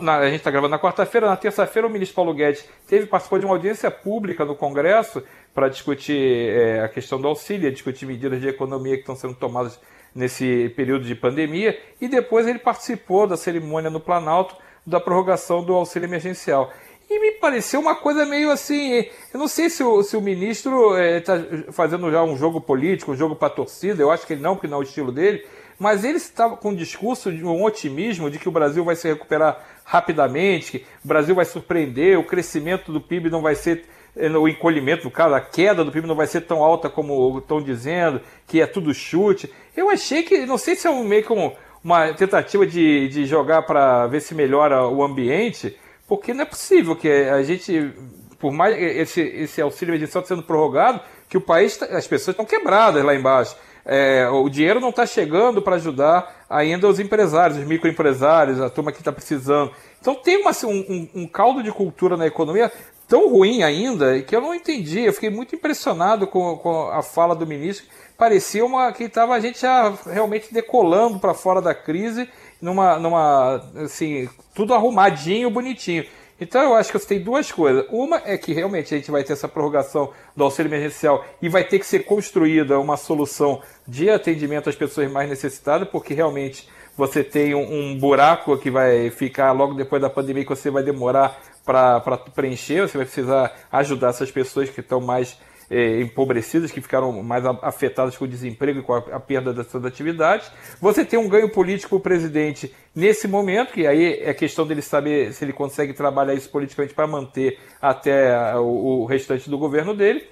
na, 0.00 0.16
a 0.18 0.26
gente 0.26 0.36
está 0.36 0.50
gravando 0.50 0.70
na 0.70 0.78
quarta-feira, 0.78 1.26
na 1.26 1.36
terça-feira 1.36 1.86
o 1.86 1.90
ministro 1.90 2.16
Paulo 2.16 2.32
Guedes 2.32 2.66
teve 2.88 3.06
participou 3.06 3.38
de 3.38 3.44
uma 3.44 3.54
audiência 3.54 3.90
pública 3.90 4.44
no 4.44 4.56
Congresso 4.56 5.22
para 5.54 5.68
discutir 5.68 6.50
é, 6.50 6.80
a 6.80 6.88
questão 6.88 7.20
do 7.20 7.28
auxílio, 7.28 7.70
discutir 7.70 8.06
medidas 8.06 8.40
de 8.40 8.48
economia 8.48 8.94
que 8.94 9.00
estão 9.00 9.14
sendo 9.14 9.34
tomadas 9.34 9.78
nesse 10.16 10.72
período 10.74 11.04
de 11.04 11.14
pandemia, 11.14 11.78
e 12.00 12.08
depois 12.08 12.46
ele 12.46 12.58
participou 12.58 13.26
da 13.26 13.36
cerimônia 13.36 13.90
no 13.90 14.00
Planalto 14.00 14.56
da 14.84 14.98
prorrogação 14.98 15.62
do 15.62 15.74
auxílio 15.74 16.06
emergencial. 16.06 16.72
E 17.08 17.20
me 17.20 17.32
pareceu 17.32 17.80
uma 17.80 17.94
coisa 17.94 18.26
meio 18.26 18.50
assim. 18.50 19.06
Eu 19.32 19.38
não 19.38 19.46
sei 19.46 19.70
se 19.70 19.82
o, 19.82 20.02
se 20.02 20.16
o 20.16 20.20
ministro 20.20 20.98
está 20.98 21.36
é, 21.36 21.70
fazendo 21.70 22.10
já 22.10 22.22
um 22.22 22.36
jogo 22.36 22.60
político, 22.60 23.12
um 23.12 23.16
jogo 23.16 23.36
para 23.36 23.50
torcida, 23.50 24.02
eu 24.02 24.10
acho 24.10 24.26
que 24.26 24.32
ele 24.32 24.42
não, 24.42 24.54
porque 24.54 24.66
não 24.66 24.78
é 24.78 24.80
o 24.80 24.82
estilo 24.82 25.12
dele, 25.12 25.44
mas 25.78 26.04
ele 26.04 26.16
estava 26.16 26.56
com 26.56 26.70
um 26.70 26.74
discurso 26.74 27.32
de 27.32 27.44
um 27.44 27.62
otimismo 27.62 28.30
de 28.30 28.38
que 28.38 28.48
o 28.48 28.52
Brasil 28.52 28.84
vai 28.84 28.96
se 28.96 29.06
recuperar 29.06 29.64
rapidamente, 29.84 30.80
que 30.80 30.86
o 31.04 31.08
Brasil 31.08 31.34
vai 31.34 31.44
surpreender, 31.44 32.18
o 32.18 32.24
crescimento 32.24 32.90
do 32.90 33.00
PIB 33.00 33.30
não 33.30 33.42
vai 33.42 33.54
ser 33.54 33.84
eh, 33.84 33.86
o 34.16 34.48
encolhimento, 34.48 35.04
no 35.04 35.10
caso, 35.10 35.34
a 35.34 35.40
queda 35.40 35.84
do 35.84 35.92
PIB 35.92 36.06
não 36.06 36.14
vai 36.14 36.26
ser 36.26 36.42
tão 36.42 36.62
alta 36.62 36.88
como 36.88 37.38
estão 37.38 37.60
dizendo, 37.60 38.20
que 38.46 38.60
é 38.60 38.66
tudo 38.66 38.94
chute. 38.94 39.52
Eu 39.76 39.90
achei 39.90 40.22
que, 40.22 40.46
não 40.46 40.56
sei 40.56 40.74
se 40.74 40.86
é 40.86 40.90
um, 40.90 41.04
meio 41.04 41.22
que 41.22 41.32
um, 41.32 41.52
uma 41.84 42.12
tentativa 42.14 42.66
de, 42.66 43.08
de 43.08 43.26
jogar 43.26 43.62
para 43.62 44.06
ver 44.06 44.20
se 44.20 44.34
melhora 44.34 44.88
o 44.88 45.02
ambiente, 45.02 45.76
porque 46.08 46.32
não 46.32 46.42
é 46.42 46.46
possível 46.46 46.96
que 46.96 47.08
a 47.08 47.42
gente, 47.42 47.92
por 48.38 48.52
mais 48.52 48.76
esse, 48.80 49.20
esse 49.20 49.60
auxílio 49.60 49.92
emergencial 49.92 50.24
sendo 50.24 50.42
prorrogado, 50.42 51.00
que 51.28 51.36
o 51.36 51.40
país, 51.40 51.76
tá, 51.76 51.86
as 51.86 52.06
pessoas 52.06 52.34
estão 52.34 52.46
quebradas 52.46 53.04
lá 53.04 53.14
embaixo. 53.14 53.56
É, 53.84 54.28
o 54.28 54.48
dinheiro 54.48 54.80
não 54.80 54.90
está 54.90 55.06
chegando 55.06 55.62
para 55.62 55.76
ajudar 55.76 56.44
ainda 56.50 56.88
os 56.88 56.98
empresários, 56.98 57.58
os 57.58 57.64
microempresários, 57.64 58.60
a 58.60 58.68
turma 58.68 58.90
que 58.90 58.98
está 58.98 59.12
precisando. 59.12 59.70
Então 60.00 60.14
tem 60.14 60.36
uma, 60.38 60.50
assim, 60.50 60.66
um, 60.66 61.22
um, 61.22 61.26
caldo 61.26 61.62
de 61.62 61.72
cultura 61.72 62.16
na 62.16 62.26
economia 62.26 62.70
tão 63.08 63.28
ruim 63.28 63.62
ainda 63.62 64.20
que 64.22 64.34
eu 64.34 64.40
não 64.40 64.54
entendi. 64.54 65.00
Eu 65.00 65.12
fiquei 65.12 65.30
muito 65.30 65.54
impressionado 65.54 66.26
com, 66.26 66.56
com 66.58 66.88
a 66.90 67.02
fala 67.02 67.34
do 67.34 67.46
ministro. 67.46 67.86
Parecia 68.16 68.64
uma 68.64 68.92
que 68.92 69.04
estava 69.04 69.34
a 69.34 69.40
gente 69.40 69.60
já 69.60 69.92
realmente 70.06 70.52
decolando 70.52 71.18
para 71.18 71.34
fora 71.34 71.60
da 71.60 71.74
crise, 71.74 72.28
numa, 72.60 72.98
numa 72.98 73.62
assim, 73.84 74.28
tudo 74.54 74.74
arrumadinho, 74.74 75.50
bonitinho. 75.50 76.04
Então 76.40 76.62
eu 76.62 76.74
acho 76.74 76.92
que 76.92 76.98
você 76.98 77.06
tem 77.06 77.20
duas 77.20 77.50
coisas. 77.50 77.86
Uma 77.90 78.20
é 78.24 78.36
que 78.36 78.52
realmente 78.52 78.94
a 78.94 78.98
gente 78.98 79.10
vai 79.10 79.24
ter 79.24 79.32
essa 79.32 79.48
prorrogação 79.48 80.12
do 80.36 80.44
auxílio 80.44 80.68
emergencial 80.68 81.24
e 81.40 81.48
vai 81.48 81.64
ter 81.64 81.78
que 81.78 81.86
ser 81.86 82.00
construída 82.00 82.78
uma 82.78 82.96
solução 82.96 83.62
de 83.88 84.10
atendimento 84.10 84.68
às 84.68 84.76
pessoas 84.76 85.10
mais 85.10 85.28
necessitadas, 85.28 85.88
porque 85.88 86.12
realmente 86.12 86.68
você 86.96 87.22
tem 87.22 87.54
um, 87.54 87.92
um 87.92 87.98
buraco 87.98 88.56
que 88.56 88.70
vai 88.70 89.10
ficar 89.10 89.52
logo 89.52 89.74
depois 89.74 90.00
da 90.00 90.08
pandemia 90.08 90.44
que 90.44 90.50
você 90.50 90.70
vai 90.70 90.82
demorar 90.82 91.38
para 91.64 92.00
preencher, 92.34 92.82
você 92.82 92.96
vai 92.96 93.06
precisar 93.06 93.54
ajudar 93.70 94.10
essas 94.10 94.30
pessoas 94.30 94.70
que 94.70 94.80
estão 94.80 95.00
mais 95.00 95.38
é, 95.70 96.00
empobrecidas, 96.00 96.70
que 96.70 96.80
ficaram 96.80 97.22
mais 97.22 97.44
afetadas 97.62 98.16
com 98.16 98.24
o 98.24 98.28
desemprego 98.28 98.80
e 98.80 98.82
com 98.82 98.94
a, 98.94 98.98
a 98.98 99.20
perda 99.20 99.52
das 99.52 99.66
suas 99.66 99.84
atividades. 99.84 100.50
Você 100.80 101.04
tem 101.04 101.18
um 101.18 101.28
ganho 101.28 101.50
político 101.50 101.90
para 101.90 101.96
o 101.96 102.00
presidente 102.00 102.74
nesse 102.94 103.26
momento, 103.28 103.72
que 103.72 103.86
aí 103.86 104.20
é 104.22 104.32
questão 104.32 104.66
dele 104.66 104.82
saber 104.82 105.32
se 105.32 105.44
ele 105.44 105.52
consegue 105.52 105.92
trabalhar 105.92 106.34
isso 106.34 106.48
politicamente 106.50 106.94
para 106.94 107.06
manter 107.06 107.58
até 107.80 108.56
o, 108.56 109.02
o 109.02 109.04
restante 109.06 109.50
do 109.50 109.58
governo 109.58 109.94
dele. 109.94 110.24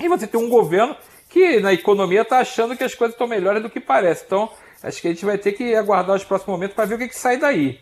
E 0.00 0.08
você 0.08 0.26
tem 0.26 0.40
um 0.40 0.48
governo 0.48 0.96
que 1.28 1.60
na 1.60 1.72
economia 1.72 2.22
está 2.22 2.40
achando 2.40 2.76
que 2.76 2.84
as 2.84 2.94
coisas 2.94 3.14
estão 3.14 3.26
melhores 3.26 3.62
do 3.62 3.70
que 3.70 3.80
parece. 3.80 4.24
Então, 4.26 4.50
acho 4.82 5.00
que 5.00 5.08
a 5.08 5.10
gente 5.12 5.24
vai 5.24 5.38
ter 5.38 5.52
que 5.52 5.74
aguardar 5.74 6.16
os 6.16 6.24
próximos 6.24 6.54
momentos 6.54 6.74
para 6.74 6.84
ver 6.84 6.94
o 6.94 6.98
que, 6.98 7.08
que 7.08 7.16
sai 7.16 7.38
daí. 7.38 7.78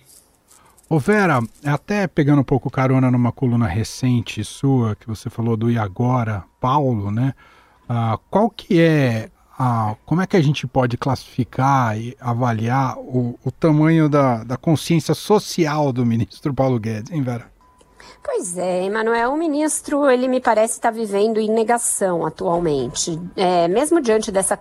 Ô 0.89 0.99
Vera, 0.99 1.41
até 1.65 2.09
pegando 2.09 2.41
um 2.41 2.45
pouco 2.45 2.69
carona 2.69 3.11
numa 3.11 3.31
coluna 3.31 3.67
recente 3.67 4.43
sua, 4.43 4.97
que 4.97 5.07
você 5.07 5.31
falou 5.31 5.57
do 5.57 5.71
E 5.71 5.79
Agora, 5.79 6.43
Paulo, 6.61 7.13
né? 7.13 7.33
Ah, 7.89 8.19
qual 8.29 8.51
que 8.51 8.81
é, 8.81 9.31
a, 9.57 9.95
como 10.05 10.21
é 10.21 10.27
que 10.27 10.37
a 10.37 10.43
gente 10.43 10.67
pode 10.67 10.97
classificar 10.97 11.97
e 11.97 12.17
avaliar 12.21 12.99
o, 12.99 13.39
o 13.45 13.51
tamanho 13.53 14.09
da, 14.09 14.43
da 14.43 14.57
consciência 14.57 15.15
social 15.15 15.93
do 15.93 16.05
ministro 16.05 16.53
Paulo 16.53 16.81
Guedes, 16.81 17.13
hein, 17.13 17.23
Vera? 17.23 17.51
Pois 18.23 18.57
é, 18.59 18.85
Emanuel, 18.85 19.33
o 19.33 19.37
ministro, 19.37 20.11
ele 20.11 20.29
me 20.29 20.41
parece 20.41 20.75
estar 20.75 20.91
vivendo 20.91 21.39
em 21.39 21.49
negação 21.49 22.27
atualmente. 22.27 23.21
É, 23.37 23.69
mesmo 23.69 24.01
diante 24.01 24.33
dessa 24.33 24.59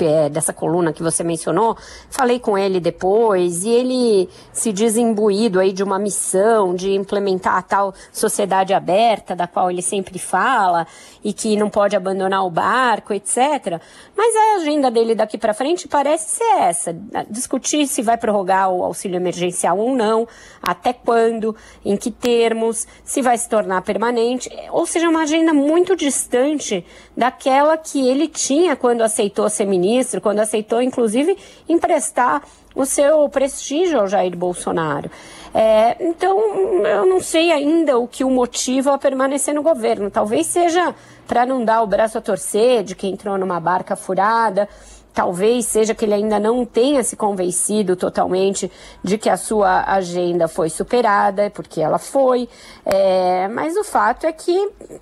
é, 0.00 0.28
dessa 0.28 0.52
coluna 0.52 0.92
que 0.92 1.02
você 1.02 1.22
mencionou, 1.22 1.76
falei 2.10 2.38
com 2.38 2.56
ele 2.56 2.80
depois 2.80 3.64
e 3.64 3.70
ele 3.70 4.28
se 4.52 4.72
diz 4.72 4.96
imbuído 4.96 5.60
aí 5.60 5.72
de 5.72 5.82
uma 5.82 5.98
missão 5.98 6.74
de 6.74 6.92
implementar 6.92 7.56
a 7.56 7.62
tal 7.62 7.94
sociedade 8.12 8.74
aberta 8.74 9.34
da 9.34 9.46
qual 9.46 9.70
ele 9.70 9.82
sempre 9.82 10.18
fala 10.18 10.86
e 11.22 11.32
que 11.32 11.56
não 11.56 11.68
pode 11.68 11.96
abandonar 11.96 12.44
o 12.44 12.50
barco, 12.50 13.12
etc. 13.12 13.80
Mas 14.16 14.34
a 14.36 14.56
agenda 14.56 14.90
dele 14.90 15.14
daqui 15.14 15.38
para 15.38 15.54
frente 15.54 15.88
parece 15.88 16.36
ser 16.36 16.58
essa: 16.60 16.96
discutir 17.30 17.86
se 17.86 18.02
vai 18.02 18.16
prorrogar 18.16 18.70
o 18.70 18.82
auxílio 18.82 19.16
emergencial 19.16 19.78
ou 19.78 19.94
não, 19.94 20.26
até 20.62 20.92
quando, 20.92 21.54
em 21.84 21.96
que 21.96 22.10
termos, 22.10 22.86
se 23.04 23.22
vai 23.22 23.36
se 23.38 23.48
tornar 23.48 23.82
permanente, 23.82 24.50
ou 24.70 24.86
seja, 24.86 25.08
uma 25.08 25.22
agenda 25.22 25.52
muito 25.52 25.96
distante 25.96 26.84
daquela 27.16 27.76
que 27.76 28.08
ele 28.08 28.28
tinha 28.28 28.76
quando 28.76 29.02
aceitou 29.02 29.48
ser 29.48 29.64
ministro 29.64 29.85
ministro, 29.86 30.20
quando 30.20 30.40
aceitou, 30.40 30.82
inclusive, 30.82 31.36
emprestar 31.68 32.42
o 32.74 32.84
seu 32.84 33.28
prestígio 33.28 34.00
ao 34.00 34.08
Jair 34.08 34.36
Bolsonaro. 34.36 35.10
É, 35.54 35.96
então, 36.00 36.38
eu 36.84 37.06
não 37.06 37.20
sei 37.20 37.50
ainda 37.50 37.98
o 37.98 38.06
que 38.06 38.22
o 38.22 38.30
motiva 38.30 38.92
a 38.92 38.98
permanecer 38.98 39.54
no 39.54 39.62
governo. 39.62 40.10
Talvez 40.10 40.46
seja 40.46 40.94
para 41.26 41.46
não 41.46 41.64
dar 41.64 41.82
o 41.82 41.86
braço 41.86 42.18
a 42.18 42.20
torcer 42.20 42.82
de 42.82 42.94
quem 42.94 43.12
entrou 43.12 43.38
numa 43.38 43.58
barca 43.58 43.96
furada. 43.96 44.68
Talvez 45.16 45.64
seja 45.64 45.94
que 45.94 46.04
ele 46.04 46.12
ainda 46.12 46.38
não 46.38 46.66
tenha 46.66 47.02
se 47.02 47.16
convencido 47.16 47.96
totalmente 47.96 48.70
de 49.02 49.16
que 49.16 49.30
a 49.30 49.38
sua 49.38 49.82
agenda 49.90 50.46
foi 50.46 50.68
superada, 50.68 51.48
porque 51.48 51.80
ela 51.80 51.98
foi. 51.98 52.46
É, 52.84 53.48
mas 53.48 53.78
o 53.78 53.82
fato 53.82 54.26
é 54.26 54.32
que 54.32 54.54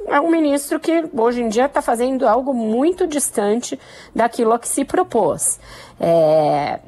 é 0.06 0.20
um 0.20 0.30
ministro 0.30 0.78
que 0.78 1.04
hoje 1.12 1.42
em 1.42 1.48
dia 1.48 1.66
está 1.66 1.82
fazendo 1.82 2.28
algo 2.28 2.54
muito 2.54 3.08
distante 3.08 3.76
daquilo 4.14 4.52
a 4.52 4.58
que 4.60 4.68
se 4.68 4.84
propôs. 4.84 5.58
É, 5.98 6.78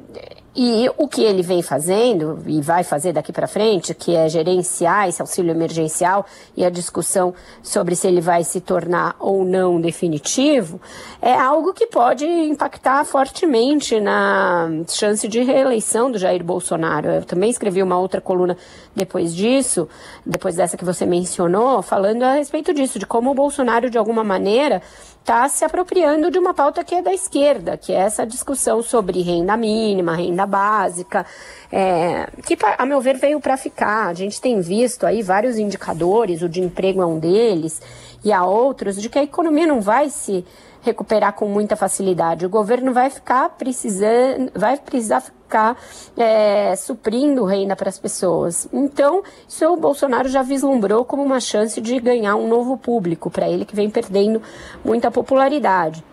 e 0.59 0.89
o 0.97 1.07
que 1.07 1.21
ele 1.21 1.43
vem 1.43 1.61
fazendo 1.61 2.39
e 2.47 2.59
vai 2.63 2.83
fazer 2.83 3.13
daqui 3.13 3.31
para 3.31 3.47
frente, 3.47 3.93
que 3.93 4.15
é 4.15 4.27
gerenciar 4.27 5.07
esse 5.07 5.21
auxílio 5.21 5.51
emergencial 5.51 6.25
e 6.55 6.65
a 6.65 6.69
discussão 6.71 7.31
sobre 7.61 7.95
se 7.95 8.07
ele 8.07 8.19
vai 8.19 8.43
se 8.43 8.59
tornar 8.59 9.15
ou 9.19 9.45
não 9.45 9.79
definitivo, 9.79 10.81
é 11.21 11.31
algo 11.31 11.75
que 11.75 11.85
pode 11.85 12.25
impactar 12.25 13.05
fortemente 13.05 13.99
na 13.99 14.67
chance 14.87 15.27
de 15.27 15.43
reeleição 15.43 16.09
do 16.09 16.17
Jair 16.17 16.43
Bolsonaro. 16.43 17.07
Eu 17.07 17.23
também 17.23 17.51
escrevi 17.51 17.83
uma 17.83 17.99
outra 17.99 18.19
coluna 18.19 18.57
depois 18.95 19.35
disso, 19.35 19.87
depois 20.25 20.55
dessa 20.55 20.75
que 20.75 20.83
você 20.83 21.05
mencionou, 21.05 21.83
falando 21.83 22.23
a 22.23 22.33
respeito 22.33 22.73
disso, 22.73 22.97
de 22.97 23.05
como 23.05 23.29
o 23.29 23.35
Bolsonaro, 23.35 23.91
de 23.91 23.97
alguma 23.99 24.23
maneira, 24.23 24.81
está 25.27 25.49
se 25.49 25.65
apropriando 25.65 26.31
de 26.31 26.39
uma 26.39 26.53
pauta 26.53 26.85
que 26.85 26.95
é 26.95 27.01
da 27.01 27.13
esquerda, 27.13 27.75
que 27.75 27.91
é 27.91 27.97
essa 27.97 28.25
discussão 28.25 28.81
sobre 28.81 29.21
renda 29.21 29.57
mínima, 29.57 30.15
renda 30.15 30.45
básica, 30.45 31.25
é, 31.69 32.29
que, 32.45 32.57
a 32.77 32.85
meu 32.85 33.01
ver, 33.01 33.17
veio 33.17 33.41
para 33.41 33.57
ficar. 33.57 34.07
A 34.07 34.13
gente 34.13 34.39
tem 34.39 34.61
visto 34.61 35.05
aí 35.05 35.21
vários 35.21 35.57
indicadores, 35.57 36.41
o 36.41 36.47
de 36.47 36.61
emprego 36.61 37.01
é 37.01 37.05
um 37.05 37.19
deles, 37.19 37.81
e 38.23 38.31
a 38.31 38.45
outros 38.45 38.95
de 38.95 39.09
que 39.09 39.19
a 39.19 39.23
economia 39.23 39.67
não 39.67 39.81
vai 39.81 40.09
se 40.09 40.45
recuperar 40.87 41.33
com 41.33 41.47
muita 41.47 41.75
facilidade. 41.75 42.45
O 42.45 42.49
governo 42.49 42.93
vai 42.93 43.09
ficar 43.09 43.49
precisando, 43.49 44.51
vai 44.55 44.77
precisar 44.77 45.21
ficar 45.21 45.77
é, 46.17 46.75
suprindo 46.75 47.45
renda 47.45 47.75
para 47.75 47.89
as 47.89 47.99
pessoas. 47.99 48.67
Então, 48.71 49.23
isso 49.47 49.65
o 49.65 49.77
Bolsonaro 49.77 50.29
já 50.29 50.41
vislumbrou 50.41 51.05
como 51.05 51.23
uma 51.23 51.39
chance 51.39 51.79
de 51.81 51.99
ganhar 51.99 52.35
um 52.35 52.47
novo 52.47 52.77
público 52.77 53.29
para 53.29 53.49
ele 53.49 53.65
que 53.65 53.75
vem 53.75 53.89
perdendo 53.89 54.41
muita 54.83 55.11
popularidade. 55.11 56.03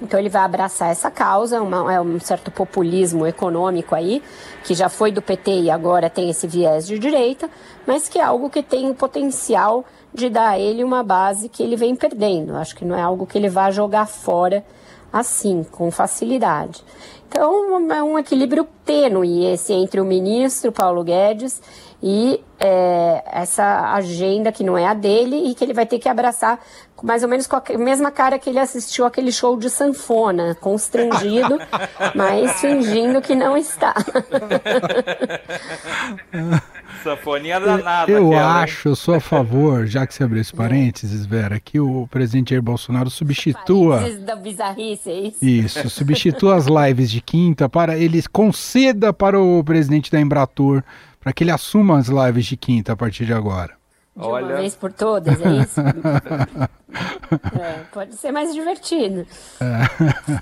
Então 0.00 0.18
ele 0.18 0.28
vai 0.28 0.42
abraçar 0.42 0.90
essa 0.90 1.10
causa, 1.10 1.60
uma, 1.60 1.92
é 1.92 2.00
um 2.00 2.20
certo 2.20 2.50
populismo 2.50 3.26
econômico 3.26 3.94
aí, 3.94 4.22
que 4.62 4.74
já 4.74 4.88
foi 4.88 5.10
do 5.10 5.20
PT 5.20 5.62
e 5.62 5.70
agora 5.70 6.08
tem 6.08 6.30
esse 6.30 6.46
viés 6.46 6.86
de 6.86 6.98
direita, 6.98 7.50
mas 7.86 8.08
que 8.08 8.18
é 8.18 8.22
algo 8.22 8.48
que 8.48 8.62
tem 8.62 8.88
o 8.88 8.94
potencial 8.94 9.84
de 10.12 10.28
dar 10.28 10.50
a 10.50 10.58
ele 10.58 10.82
uma 10.82 11.02
base 11.02 11.48
que 11.48 11.62
ele 11.62 11.76
vem 11.76 11.94
perdendo. 11.94 12.56
Acho 12.56 12.74
que 12.74 12.84
não 12.84 12.96
é 12.96 13.02
algo 13.02 13.26
que 13.26 13.38
ele 13.38 13.48
vá 13.48 13.70
jogar 13.70 14.06
fora 14.06 14.64
assim, 15.12 15.64
com 15.70 15.90
facilidade. 15.90 16.82
Então, 17.28 17.90
é 17.90 18.02
um 18.02 18.18
equilíbrio 18.18 18.66
tênue 18.84 19.44
esse 19.44 19.72
entre 19.72 20.00
o 20.00 20.04
ministro 20.04 20.72
Paulo 20.72 21.04
Guedes 21.04 21.60
e 22.02 22.42
é, 22.58 23.22
essa 23.26 23.92
agenda 23.92 24.50
que 24.50 24.64
não 24.64 24.78
é 24.78 24.86
a 24.86 24.94
dele 24.94 25.50
e 25.50 25.54
que 25.54 25.64
ele 25.64 25.74
vai 25.74 25.84
ter 25.84 25.98
que 25.98 26.08
abraçar 26.08 26.58
mais 27.02 27.22
ou 27.22 27.28
menos 27.28 27.46
com 27.46 27.56
a 27.56 27.78
mesma 27.78 28.10
cara 28.10 28.38
que 28.38 28.48
ele 28.48 28.58
assistiu 28.58 29.04
aquele 29.04 29.30
show 29.30 29.56
de 29.56 29.68
sanfona, 29.68 30.56
constrangido, 30.60 31.58
mas 32.14 32.60
fingindo 32.60 33.20
que 33.20 33.34
não 33.34 33.56
está. 33.56 33.94
Sanfoninha 37.02 37.60
danada. 37.60 38.10
Eu 38.10 38.28
aquela. 38.28 38.62
acho, 38.62 38.88
eu 38.88 38.96
sou 38.96 39.14
a 39.14 39.20
favor, 39.20 39.86
já 39.86 40.06
que 40.06 40.14
você 40.14 40.24
abriu 40.24 40.40
esse 40.40 40.54
parênteses, 40.54 41.24
Vera, 41.26 41.60
que 41.60 41.78
o 41.78 42.06
presidente 42.08 42.50
Jair 42.50 42.62
Bolsonaro 42.62 43.10
substitua. 43.10 44.00
da 44.20 44.36
bizarrice, 44.36 45.10
é 45.10 45.20
isso? 45.20 45.44
Isso, 45.44 45.90
substitua 45.90 46.56
as 46.56 46.66
lives 46.66 47.10
de 47.10 47.20
quinta 47.20 47.68
para 47.68 47.96
ele 47.96 48.22
conceda 48.32 49.12
para 49.12 49.40
o 49.40 49.62
presidente 49.62 50.10
da 50.10 50.20
Embratur 50.20 50.82
para 51.20 51.32
que 51.32 51.44
ele 51.44 51.50
assuma 51.50 51.98
as 51.98 52.08
lives 52.08 52.46
de 52.46 52.56
quinta 52.56 52.92
a 52.92 52.96
partir 52.96 53.26
de 53.26 53.32
agora. 53.32 53.76
De 54.16 54.24
Olha... 54.24 54.46
uma 54.46 54.56
vez 54.56 54.74
por 54.74 54.92
todas, 54.92 55.40
é 55.40 55.50
isso? 55.62 55.80
é, 57.60 57.84
pode 57.92 58.16
ser 58.16 58.32
mais 58.32 58.52
divertido. 58.52 59.26
É. 59.60 60.40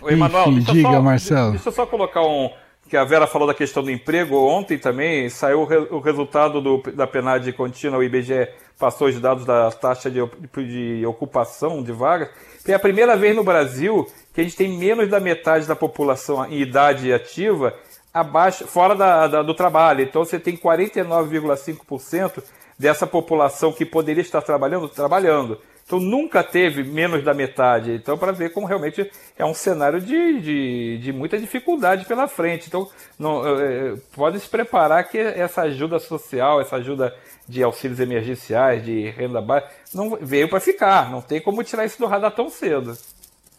Oi, 0.00 0.14
Emanuel, 0.14 0.48
Enfim, 0.48 0.72
diga, 0.72 0.90
só, 0.90 1.02
Marcelo. 1.02 1.50
Deixa 1.52 1.68
eu 1.68 1.72
só 1.72 1.86
colocar 1.86 2.22
um. 2.22 2.50
Que 2.92 2.96
a 2.98 3.04
Vera 3.04 3.26
falou 3.26 3.48
da 3.48 3.54
questão 3.54 3.82
do 3.82 3.90
emprego. 3.90 4.36
Ontem 4.36 4.76
também 4.76 5.26
saiu 5.30 5.62
o, 5.62 5.64
re, 5.64 5.76
o 5.78 5.98
resultado 5.98 6.60
do, 6.60 6.76
da 6.92 7.06
PNAD 7.06 7.50
contínua, 7.54 7.98
o 7.98 8.02
IBGE 8.02 8.50
passou 8.78 9.08
os 9.08 9.18
dados 9.18 9.46
da 9.46 9.70
taxa 9.70 10.10
de, 10.10 10.20
de 10.66 11.06
ocupação 11.06 11.82
de 11.82 11.90
vagas. 11.90 12.28
É 12.68 12.74
a 12.74 12.78
primeira 12.78 13.16
vez 13.16 13.34
no 13.34 13.42
Brasil 13.42 14.06
que 14.34 14.42
a 14.42 14.44
gente 14.44 14.56
tem 14.56 14.76
menos 14.76 15.08
da 15.08 15.18
metade 15.18 15.66
da 15.66 15.74
população 15.74 16.44
em 16.44 16.60
idade 16.60 17.10
ativa 17.10 17.72
abaixo, 18.12 18.66
fora 18.66 18.94
da, 18.94 19.26
da, 19.26 19.42
do 19.42 19.54
trabalho. 19.54 20.02
Então 20.02 20.22
você 20.22 20.38
tem 20.38 20.54
49,5% 20.54 22.42
dessa 22.78 23.06
população 23.06 23.72
que 23.72 23.86
poderia 23.86 24.20
estar 24.20 24.42
trabalhando, 24.42 24.86
trabalhando. 24.86 25.58
Então 25.84 26.00
nunca 26.00 26.42
teve 26.42 26.82
menos 26.82 27.22
da 27.22 27.34
metade. 27.34 27.92
Então, 27.92 28.16
para 28.16 28.32
ver 28.32 28.52
como 28.52 28.66
realmente 28.66 29.10
é 29.36 29.44
um 29.44 29.54
cenário 29.54 30.00
de, 30.00 30.40
de, 30.40 30.98
de 30.98 31.12
muita 31.12 31.38
dificuldade 31.38 32.06
pela 32.06 32.26
frente. 32.26 32.68
Então, 32.68 32.88
não, 33.18 33.42
é, 33.60 33.94
pode 34.14 34.40
se 34.40 34.48
preparar 34.48 35.08
que 35.08 35.18
essa 35.18 35.62
ajuda 35.62 35.98
social, 35.98 36.60
essa 36.60 36.76
ajuda 36.76 37.14
de 37.48 37.62
auxílios 37.62 38.00
emergenciais, 38.00 38.84
de 38.84 39.10
renda 39.10 39.40
baixa, 39.40 39.68
não 39.92 40.16
veio 40.20 40.48
para 40.48 40.60
ficar. 40.60 41.10
Não 41.10 41.20
tem 41.20 41.40
como 41.40 41.62
tirar 41.62 41.84
isso 41.84 41.98
do 41.98 42.06
radar 42.06 42.30
tão 42.32 42.48
cedo. 42.48 42.96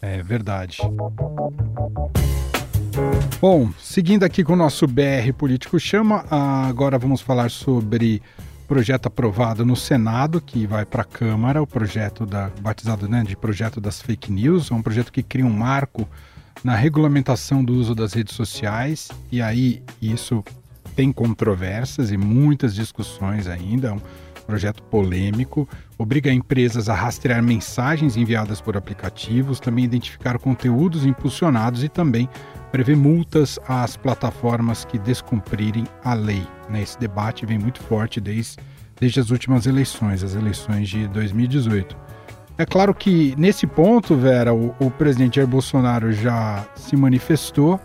É 0.01 0.21
verdade. 0.21 0.79
Bom, 3.39 3.69
seguindo 3.79 4.23
aqui 4.23 4.43
com 4.43 4.53
o 4.53 4.55
nosso 4.55 4.88
BR 4.88 5.33
Político 5.38 5.79
Chama, 5.79 6.25
agora 6.29 6.97
vamos 6.97 7.21
falar 7.21 7.49
sobre 7.49 8.21
projeto 8.73 9.05
aprovado 9.05 9.63
no 9.63 9.75
Senado, 9.75 10.41
que 10.41 10.65
vai 10.65 10.83
para 10.83 11.03
a 11.03 11.05
Câmara, 11.05 11.62
o 11.62 11.67
projeto 11.67 12.25
da, 12.25 12.49
batizado 12.59 13.07
né, 13.07 13.23
de 13.23 13.38
projeto 13.38 13.79
das 13.79 14.01
fake 14.01 14.31
news, 14.31 14.71
é 14.71 14.73
um 14.73 14.81
projeto 14.81 15.13
que 15.13 15.21
cria 15.21 15.45
um 15.45 15.51
marco 15.51 16.09
na 16.63 16.75
regulamentação 16.75 17.63
do 17.63 17.71
uso 17.71 17.93
das 17.93 18.13
redes 18.13 18.33
sociais, 18.33 19.12
e 19.31 19.43
aí 19.43 19.83
isso 20.01 20.43
tem 20.95 21.12
controvérsias 21.12 22.12
e 22.12 22.17
muitas 22.17 22.73
discussões 22.73 23.45
ainda, 23.47 23.89
é 23.89 23.91
um 23.91 24.01
projeto 24.47 24.81
polêmico, 24.81 25.69
obriga 25.95 26.33
empresas 26.33 26.89
a 26.89 26.95
rastrear 26.95 27.43
mensagens 27.43 28.17
enviadas 28.17 28.59
por 28.59 28.75
aplicativos, 28.75 29.59
também 29.59 29.86
identificar 29.86 30.39
conteúdos 30.39 31.05
impulsionados 31.05 31.83
e 31.83 31.89
também 31.89 32.27
prevê 32.73 32.95
multas 32.95 33.59
às 33.67 33.95
plataformas 33.95 34.83
que 34.83 34.97
descumprirem 34.97 35.86
a 36.03 36.15
lei. 36.15 36.41
Né? 36.67 36.81
Esse 36.81 36.99
debate 36.99 37.45
vem 37.45 37.59
muito 37.59 37.79
forte 37.79 38.19
desde, 38.19 38.57
desde 38.99 39.19
as 39.19 39.29
últimas 39.29 39.67
eleições, 39.67 40.23
as 40.23 40.33
eleições 40.33 40.89
de 40.89 41.07
2018. 41.09 41.95
É 42.57 42.65
claro 42.65 42.91
que 42.95 43.36
nesse 43.38 43.67
ponto, 43.67 44.15
Vera, 44.15 44.55
o, 44.55 44.73
o 44.79 44.89
presidente 44.89 45.36
Jair 45.36 45.47
Bolsonaro 45.47 46.12
já 46.12 46.65
se 46.75 46.95
manifestou 46.95 47.79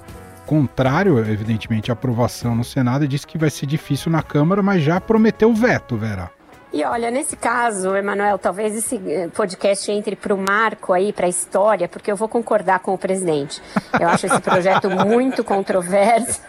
contrário, 0.47 1.19
evidentemente, 1.19 1.91
à 1.91 1.93
aprovação 1.93 2.55
no 2.55 2.65
Senado 2.65 3.05
e 3.05 3.09
disse 3.09 3.27
que 3.27 3.37
vai 3.37 3.51
ser 3.51 3.67
difícil 3.67 4.11
na 4.11 4.23
Câmara, 4.23 4.63
mas 4.63 4.83
já 4.83 4.99
prometeu 4.99 5.53
veto, 5.53 5.99
Vera. 5.99 6.31
E 6.71 6.85
olha, 6.85 7.11
nesse 7.11 7.35
caso, 7.35 7.97
Emanuel, 7.97 8.39
talvez 8.39 8.77
esse 8.77 9.01
eh, 9.07 9.29
podcast 9.29 9.91
entre 9.91 10.15
para 10.15 10.35
o 10.35 10.37
marco 10.37 10.93
aí, 10.93 11.15
para 11.15 11.25
a 11.25 11.29
história, 11.29 11.89
porque 11.89 12.13
eu 12.13 12.17
vou 12.17 12.29
concordar 12.29 12.81
com 12.81 12.93
o 12.93 12.99
presidente. 12.99 13.63
Eu 13.99 14.07
acho 14.07 14.27
esse 14.27 14.41
projeto 14.41 14.91
muito 15.07 15.43
controverso. 15.43 16.43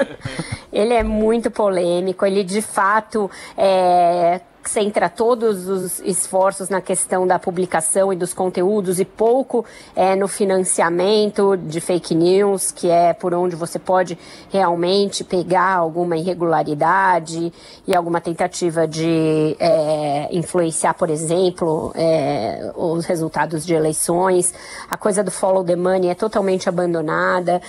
ele 0.70 0.92
é 0.92 1.02
muito 1.02 1.50
polêmico, 1.50 2.26
ele 2.26 2.44
de 2.44 2.60
fato 2.60 3.30
é, 3.56 4.42
centra 4.68 5.08
todos 5.08 5.68
os 5.68 6.00
esforços 6.00 6.68
na 6.68 6.80
questão 6.80 7.26
da 7.26 7.38
publicação 7.38 8.12
e 8.12 8.16
dos 8.16 8.34
conteúdos 8.34 9.00
e 9.00 9.04
pouco 9.04 9.64
é, 9.94 10.14
no 10.14 10.28
financiamento 10.28 11.56
de 11.56 11.80
fake 11.80 12.14
news, 12.14 12.70
que 12.70 12.88
é 12.90 13.12
por 13.12 13.34
onde 13.34 13.56
você 13.56 13.78
pode 13.78 14.18
realmente 14.50 15.24
pegar 15.24 15.74
alguma 15.74 16.16
irregularidade 16.16 17.52
e 17.86 17.94
alguma 17.94 18.20
tentativa 18.20 18.86
de 18.86 19.56
é, 19.58 20.28
influenciar, 20.32 20.94
por 20.94 21.10
exemplo, 21.10 21.92
é, 21.94 22.72
os 22.76 23.04
resultados 23.04 23.64
de 23.64 23.74
eleições. 23.74 24.52
A 24.90 24.96
coisa 24.96 25.22
do 25.22 25.30
follow 25.30 25.64
the 25.64 25.76
money 25.76 26.10
é 26.10 26.14
totalmente 26.14 26.68
abandonada 26.68 27.60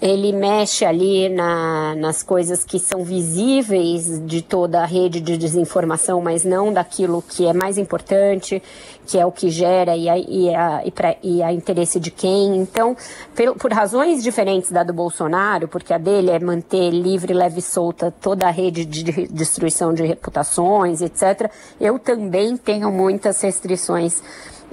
ele 0.00 0.32
mexe 0.32 0.84
ali 0.84 1.28
na, 1.28 1.94
nas 1.94 2.22
coisas 2.22 2.64
que 2.64 2.78
são 2.78 3.02
visíveis 3.02 4.20
de 4.26 4.42
toda 4.42 4.82
a 4.82 4.84
rede 4.84 5.20
de 5.20 5.38
desinformação, 5.38 6.20
mas 6.20 6.44
não 6.44 6.72
daquilo 6.72 7.22
que 7.22 7.46
é 7.46 7.52
mais 7.54 7.78
importante, 7.78 8.62
que 9.06 9.18
é 9.18 9.24
o 9.24 9.32
que 9.32 9.48
gera 9.48 9.96
e 9.96 10.08
a, 10.08 10.18
e 10.18 10.54
a, 10.54 10.82
e 10.84 10.90
pra, 10.90 11.16
e 11.22 11.42
a 11.42 11.50
interesse 11.50 11.98
de 11.98 12.10
quem. 12.10 12.56
Então, 12.56 12.94
por, 13.34 13.54
por 13.56 13.72
razões 13.72 14.22
diferentes 14.22 14.70
da 14.70 14.82
do 14.82 14.92
Bolsonaro, 14.92 15.66
porque 15.66 15.94
a 15.94 15.98
dele 15.98 16.30
é 16.30 16.38
manter 16.38 16.90
livre, 16.90 17.32
leve 17.32 17.60
e 17.60 17.62
solta 17.62 18.10
toda 18.10 18.46
a 18.46 18.50
rede 18.50 18.84
de 18.84 19.26
destruição 19.28 19.94
de 19.94 20.04
reputações, 20.04 21.00
etc., 21.00 21.50
eu 21.80 21.98
também 21.98 22.56
tenho 22.56 22.92
muitas 22.92 23.40
restrições 23.40 24.22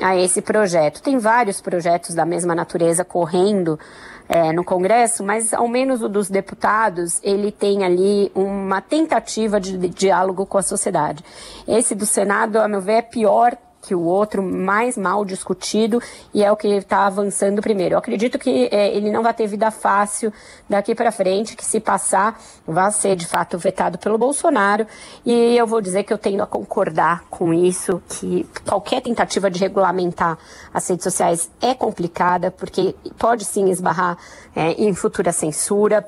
a 0.02 0.18
esse 0.18 0.42
projeto. 0.42 1.02
Tem 1.02 1.18
vários 1.18 1.62
projetos 1.62 2.16
da 2.16 2.26
mesma 2.26 2.56
natureza 2.56 3.06
correndo 3.06 3.80
é, 4.28 4.52
no 4.52 4.64
Congresso, 4.64 5.24
mas 5.24 5.54
ao 5.54 5.68
menos 5.68 6.02
o 6.02 6.10
dos 6.10 6.30
deputados, 6.30 7.20
ele 7.24 7.52
tem 7.52 7.84
ali 7.84 8.32
uma 8.34 8.82
tentativa 8.82 9.60
de, 9.60 9.78
de 9.78 9.90
diálogo 9.90 10.46
com 10.46 10.58
a 10.58 10.64
sociedade. 10.64 11.24
Esse 11.68 11.94
do 11.94 12.06
Senado, 12.06 12.58
a 12.58 12.68
meu 12.68 12.82
ver, 12.82 12.94
é 12.94 13.02
pior 13.02 13.58
que 13.84 13.94
o 13.94 14.02
outro, 14.02 14.42
mais 14.42 14.98
mal 14.98 15.26
discutido, 15.26 16.02
e 16.34 16.42
é 16.42 16.50
o 16.52 16.56
que 16.56 16.68
está 16.70 17.06
avançando 17.06 17.62
primeiro. 17.62 17.96
Eu 17.96 18.00
acredito 18.00 18.40
que 18.40 18.70
é, 18.72 18.96
ele 18.96 19.12
não 19.12 19.22
vai 19.22 19.34
ter 19.34 19.46
vida 19.46 19.70
fácil 19.70 20.32
daqui 20.70 20.96
para 20.96 21.12
frente, 21.12 21.56
que 21.56 21.66
se 21.66 21.80
passar, 21.80 22.40
vai 22.66 22.90
ser 22.92 23.18
de 23.18 23.28
fato 23.28 23.58
vetado 23.58 23.98
pelo 23.98 24.18
Bolsonaro, 24.18 24.88
e 25.26 25.56
eu 25.58 25.68
vou 25.68 25.82
dizer 25.82 26.04
que 26.04 26.14
eu 26.14 26.18
tendo 26.18 26.42
a 26.42 26.48
concordar 26.48 27.26
com 27.30 27.54
isso, 27.54 28.02
que 28.08 28.48
qualquer 28.66 29.02
tentativa 29.02 29.52
de 29.52 29.60
regulamentar 29.60 30.38
as 30.74 30.88
redes 30.88 31.04
sociais 31.04 31.52
é 31.62 31.76
complicada, 31.76 32.50
porque 32.50 32.96
pode 33.18 33.44
sim 33.44 33.70
esbarrar 33.70 34.18
é, 34.56 34.72
em 34.72 34.94
futura 34.94 35.34
censura, 35.34 36.08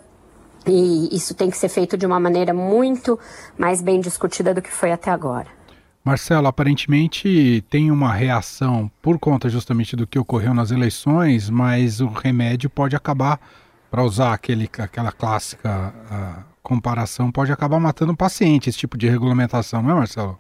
e 0.65 1.15
isso 1.15 1.35
tem 1.35 1.49
que 1.49 1.57
ser 1.57 1.69
feito 1.69 1.95
de 1.97 2.05
uma 2.05 2.19
maneira 2.19 2.53
muito 2.53 3.19
mais 3.57 3.81
bem 3.81 3.99
discutida 3.99 4.53
do 4.53 4.61
que 4.61 4.71
foi 4.71 4.91
até 4.91 5.11
agora. 5.11 5.47
Marcelo, 6.05 6.47
aparentemente 6.47 7.63
tem 7.67 7.89
uma 7.89 8.13
reação 8.13 8.91
por 9.01 9.17
conta 9.17 9.49
justamente 9.49 9.95
do 9.95 10.05
que 10.05 10.19
ocorreu 10.19 10.53
nas 10.53 10.69
eleições, 10.69 11.49
mas 11.49 11.99
o 11.99 12.07
remédio 12.07 12.69
pode 12.69 12.95
acabar, 12.95 13.39
para 13.89 14.03
usar 14.03 14.31
aquele, 14.31 14.69
aquela 14.77 15.11
clássica 15.11 15.93
comparação, 16.61 17.31
pode 17.31 17.51
acabar 17.51 17.79
matando 17.79 18.11
o 18.11 18.17
paciente, 18.17 18.69
esse 18.69 18.77
tipo 18.77 18.97
de 18.97 19.09
regulamentação, 19.09 19.81
não 19.81 19.91
é, 19.91 19.93
Marcelo? 19.95 20.37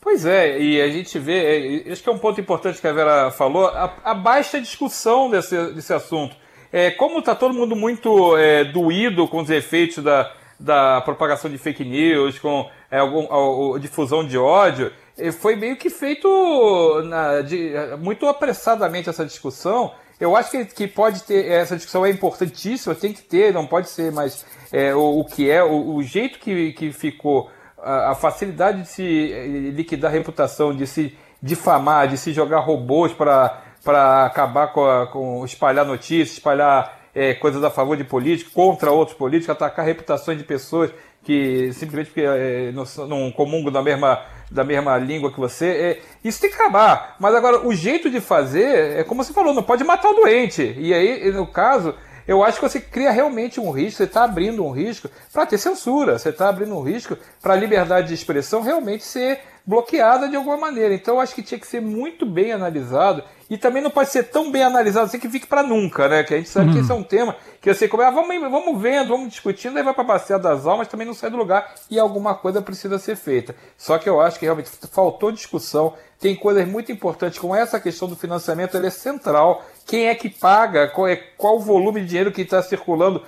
Pois 0.00 0.26
é, 0.26 0.60
e 0.60 0.80
a 0.82 0.88
gente 0.88 1.18
vê, 1.18 1.84
é, 1.86 1.92
acho 1.92 2.02
que 2.02 2.08
é 2.08 2.12
um 2.12 2.18
ponto 2.18 2.40
importante 2.40 2.80
que 2.80 2.86
a 2.86 2.92
Vera 2.92 3.30
falou, 3.30 3.66
a, 3.68 3.94
a 4.04 4.14
baixa 4.14 4.60
discussão 4.60 5.30
desse, 5.30 5.72
desse 5.72 5.92
assunto. 5.92 6.36
É, 6.72 6.90
como 6.90 7.20
está 7.20 7.34
todo 7.34 7.54
mundo 7.54 7.76
muito 7.76 8.36
é, 8.36 8.64
doído 8.64 9.28
com 9.28 9.40
os 9.40 9.48
efeitos 9.48 10.02
da, 10.02 10.32
da 10.58 11.00
propagação 11.00 11.50
de 11.50 11.56
fake 11.58 11.84
news, 11.84 12.38
com 12.38 12.68
é, 12.90 12.98
algum, 12.98 13.26
a, 13.30 13.76
a, 13.76 13.78
difusão 13.78 14.26
de 14.26 14.36
ódio, 14.36 14.86
é, 14.86 15.03
foi 15.32 15.56
meio 15.56 15.76
que 15.76 15.90
feito 15.90 17.02
na, 17.04 17.40
de, 17.40 17.72
muito 18.00 18.26
apressadamente 18.26 19.08
essa 19.08 19.24
discussão. 19.24 19.92
Eu 20.18 20.36
acho 20.36 20.50
que, 20.50 20.64
que 20.64 20.86
pode 20.86 21.22
ter, 21.22 21.50
essa 21.50 21.76
discussão 21.76 22.06
é 22.06 22.10
importantíssima, 22.10 22.94
tem 22.94 23.12
que 23.12 23.22
ter, 23.22 23.52
não 23.52 23.66
pode 23.66 23.88
ser 23.88 24.12
mais 24.12 24.44
é, 24.72 24.94
o, 24.94 25.20
o, 25.20 25.24
que 25.24 25.50
é, 25.50 25.62
o, 25.62 25.96
o 25.96 26.02
jeito 26.02 26.38
que, 26.38 26.72
que 26.72 26.92
ficou 26.92 27.50
a, 27.84 28.14
facilidade 28.14 28.82
de 28.82 28.88
se 28.88 29.32
eh, 29.32 29.46
liquidar 29.70 30.10
a 30.10 30.14
reputação, 30.14 30.74
de 30.74 30.86
se 30.86 31.16
difamar, 31.42 32.08
de 32.08 32.16
se 32.16 32.32
jogar 32.32 32.60
robôs 32.60 33.12
para 33.12 34.24
acabar 34.24 34.68
com, 34.68 34.84
a, 34.84 35.06
com 35.06 35.44
espalhar 35.44 35.84
notícias, 35.84 36.32
espalhar 36.32 37.04
é, 37.14 37.34
coisas 37.34 37.62
a 37.62 37.70
favor 37.70 37.96
de 37.96 38.04
políticos, 38.04 38.52
contra 38.52 38.90
outros 38.90 39.16
políticos, 39.16 39.50
atacar 39.50 39.84
reputações 39.84 40.38
de 40.38 40.44
pessoas 40.44 40.90
que 41.24 41.72
simplesmente 41.72 42.08
porque 42.08 42.20
é, 42.20 42.70
não, 42.72 42.84
não 43.06 43.32
comungam 43.32 43.72
da 43.72 43.82
mesma, 43.82 44.22
da 44.50 44.62
mesma 44.62 44.96
língua 44.98 45.32
que 45.32 45.40
você. 45.40 45.66
É, 45.66 46.02
isso 46.22 46.40
tem 46.40 46.50
que 46.50 46.56
acabar. 46.56 47.16
Mas 47.18 47.34
agora, 47.34 47.66
o 47.66 47.74
jeito 47.74 48.10
de 48.10 48.20
fazer 48.20 48.98
é 48.98 49.04
como 49.04 49.24
você 49.24 49.32
falou, 49.32 49.54
não 49.54 49.62
pode 49.62 49.82
matar 49.82 50.10
o 50.10 50.14
doente. 50.14 50.74
E 50.78 50.92
aí, 50.92 51.32
no 51.32 51.46
caso, 51.46 51.94
eu 52.26 52.42
acho 52.44 52.58
que 52.60 52.68
você 52.68 52.80
cria 52.80 53.10
realmente 53.10 53.60
um 53.60 53.70
risco, 53.70 53.98
você 53.98 54.04
está 54.04 54.24
abrindo 54.24 54.64
um 54.64 54.70
risco 54.70 55.08
para 55.32 55.46
ter 55.46 55.58
censura, 55.58 56.18
você 56.18 56.28
está 56.28 56.48
abrindo 56.48 56.74
um 56.74 56.82
risco 56.82 57.16
para 57.42 57.54
a 57.54 57.56
liberdade 57.56 58.08
de 58.08 58.14
expressão 58.14 58.62
realmente 58.62 59.04
ser 59.04 59.40
bloqueada 59.66 60.28
de 60.28 60.36
alguma 60.36 60.56
maneira. 60.56 60.94
Então 60.94 61.16
eu 61.16 61.20
acho 61.20 61.34
que 61.34 61.42
tinha 61.42 61.58
que 61.58 61.66
ser 61.66 61.80
muito 61.80 62.24
bem 62.24 62.52
analisado 62.52 63.24
e 63.48 63.58
também 63.58 63.82
não 63.82 63.90
pode 63.90 64.10
ser 64.10 64.24
tão 64.24 64.50
bem 64.50 64.62
analisado 64.62 65.06
assim 65.06 65.18
que 65.18 65.28
fique 65.28 65.46
para 65.46 65.62
nunca, 65.62 66.08
né? 66.08 66.22
Que 66.24 66.34
a 66.34 66.36
gente 66.36 66.48
sabe 66.48 66.68
uhum. 66.68 66.74
que 66.74 66.80
esse 66.80 66.90
é 66.90 66.94
um 66.94 67.02
tema 67.02 67.36
que 67.60 67.72
você 67.72 67.88
come, 67.88 68.04
ah, 68.04 68.10
vamos, 68.10 68.38
vamos 68.40 68.80
vendo, 68.80 69.08
vamos 69.08 69.30
discutindo, 69.30 69.76
aí 69.76 69.82
vai 69.82 69.94
para 69.94 70.02
a 70.02 70.06
bacia 70.06 70.38
das 70.38 70.66
almas, 70.66 70.86
também 70.86 71.06
não 71.06 71.14
sai 71.14 71.30
do 71.30 71.36
lugar 71.38 71.74
e 71.90 71.98
alguma 71.98 72.34
coisa 72.34 72.60
precisa 72.60 72.98
ser 72.98 73.16
feita. 73.16 73.54
Só 73.78 73.96
que 73.96 74.08
eu 74.08 74.20
acho 74.20 74.38
que 74.38 74.44
realmente 74.44 74.70
faltou 74.92 75.32
discussão, 75.32 75.94
tem 76.20 76.36
coisas 76.36 76.66
muito 76.68 76.92
importantes, 76.92 77.38
como 77.38 77.54
essa 77.54 77.80
questão 77.80 78.08
do 78.08 78.16
financiamento, 78.16 78.76
ela 78.76 78.86
é 78.86 78.90
central. 78.90 79.64
Quem 79.86 80.08
é 80.08 80.14
que 80.14 80.28
paga? 80.28 80.88
Qual, 80.88 81.08
é, 81.08 81.16
qual 81.16 81.56
o 81.56 81.60
volume 81.60 82.02
de 82.02 82.08
dinheiro 82.08 82.32
que 82.32 82.42
está 82.42 82.62
circulando? 82.62 83.22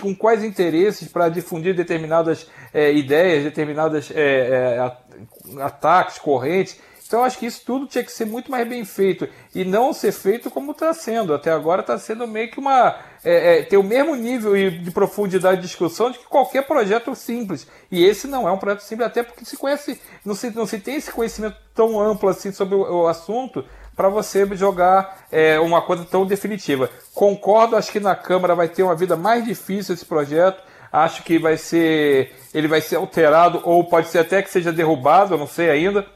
Com 0.00 0.14
quais 0.14 0.42
interesses 0.42 1.08
para 1.08 1.28
difundir 1.28 1.74
determinadas 1.74 2.50
é, 2.74 2.92
ideias, 2.92 3.44
determinadas 3.44 4.10
é, 4.10 4.76
é, 4.76 5.62
ataques, 5.62 6.18
correntes. 6.18 6.78
Então 7.12 7.24
acho 7.24 7.38
que 7.38 7.44
isso 7.44 7.60
tudo 7.66 7.86
tinha 7.86 8.02
que 8.02 8.10
ser 8.10 8.24
muito 8.24 8.50
mais 8.50 8.66
bem 8.66 8.86
feito 8.86 9.28
e 9.54 9.66
não 9.66 9.92
ser 9.92 10.12
feito 10.12 10.50
como 10.50 10.72
está 10.72 10.94
sendo. 10.94 11.34
Até 11.34 11.50
agora 11.50 11.82
está 11.82 11.98
sendo 11.98 12.26
meio 12.26 12.50
que 12.50 12.58
uma. 12.58 12.96
É, 13.22 13.58
é, 13.58 13.62
tem 13.64 13.78
o 13.78 13.82
mesmo 13.82 14.16
nível 14.16 14.54
de 14.54 14.90
profundidade 14.90 15.60
de 15.60 15.66
discussão 15.66 16.10
de 16.10 16.18
que 16.18 16.24
qualquer 16.24 16.66
projeto 16.66 17.14
simples. 17.14 17.66
E 17.90 18.02
esse 18.02 18.26
não 18.26 18.48
é 18.48 18.52
um 18.52 18.56
projeto 18.56 18.80
simples, 18.80 19.08
até 19.08 19.22
porque 19.22 19.44
se 19.44 19.58
conhece, 19.58 20.00
não 20.24 20.34
se, 20.34 20.48
não 20.52 20.64
se 20.64 20.78
tem 20.78 20.94
esse 20.94 21.12
conhecimento 21.12 21.58
tão 21.74 22.00
amplo 22.00 22.30
assim 22.30 22.50
sobre 22.50 22.76
o, 22.76 23.02
o 23.02 23.06
assunto 23.06 23.62
para 23.94 24.08
você 24.08 24.46
jogar 24.56 25.26
é, 25.30 25.60
uma 25.60 25.82
coisa 25.82 26.06
tão 26.06 26.24
definitiva. 26.24 26.88
Concordo, 27.12 27.76
acho 27.76 27.92
que 27.92 28.00
na 28.00 28.16
Câmara 28.16 28.54
vai 28.54 28.68
ter 28.68 28.84
uma 28.84 28.96
vida 28.96 29.16
mais 29.16 29.44
difícil 29.44 29.94
esse 29.94 30.06
projeto. 30.06 30.62
Acho 30.90 31.22
que 31.22 31.38
vai 31.38 31.58
ser. 31.58 32.34
Ele 32.54 32.68
vai 32.68 32.80
ser 32.80 32.96
alterado, 32.96 33.60
ou 33.64 33.84
pode 33.84 34.08
ser 34.08 34.20
até 34.20 34.40
que 34.40 34.50
seja 34.50 34.72
derrubado, 34.72 35.34
eu 35.34 35.38
não 35.38 35.46
sei 35.46 35.68
ainda 35.68 36.06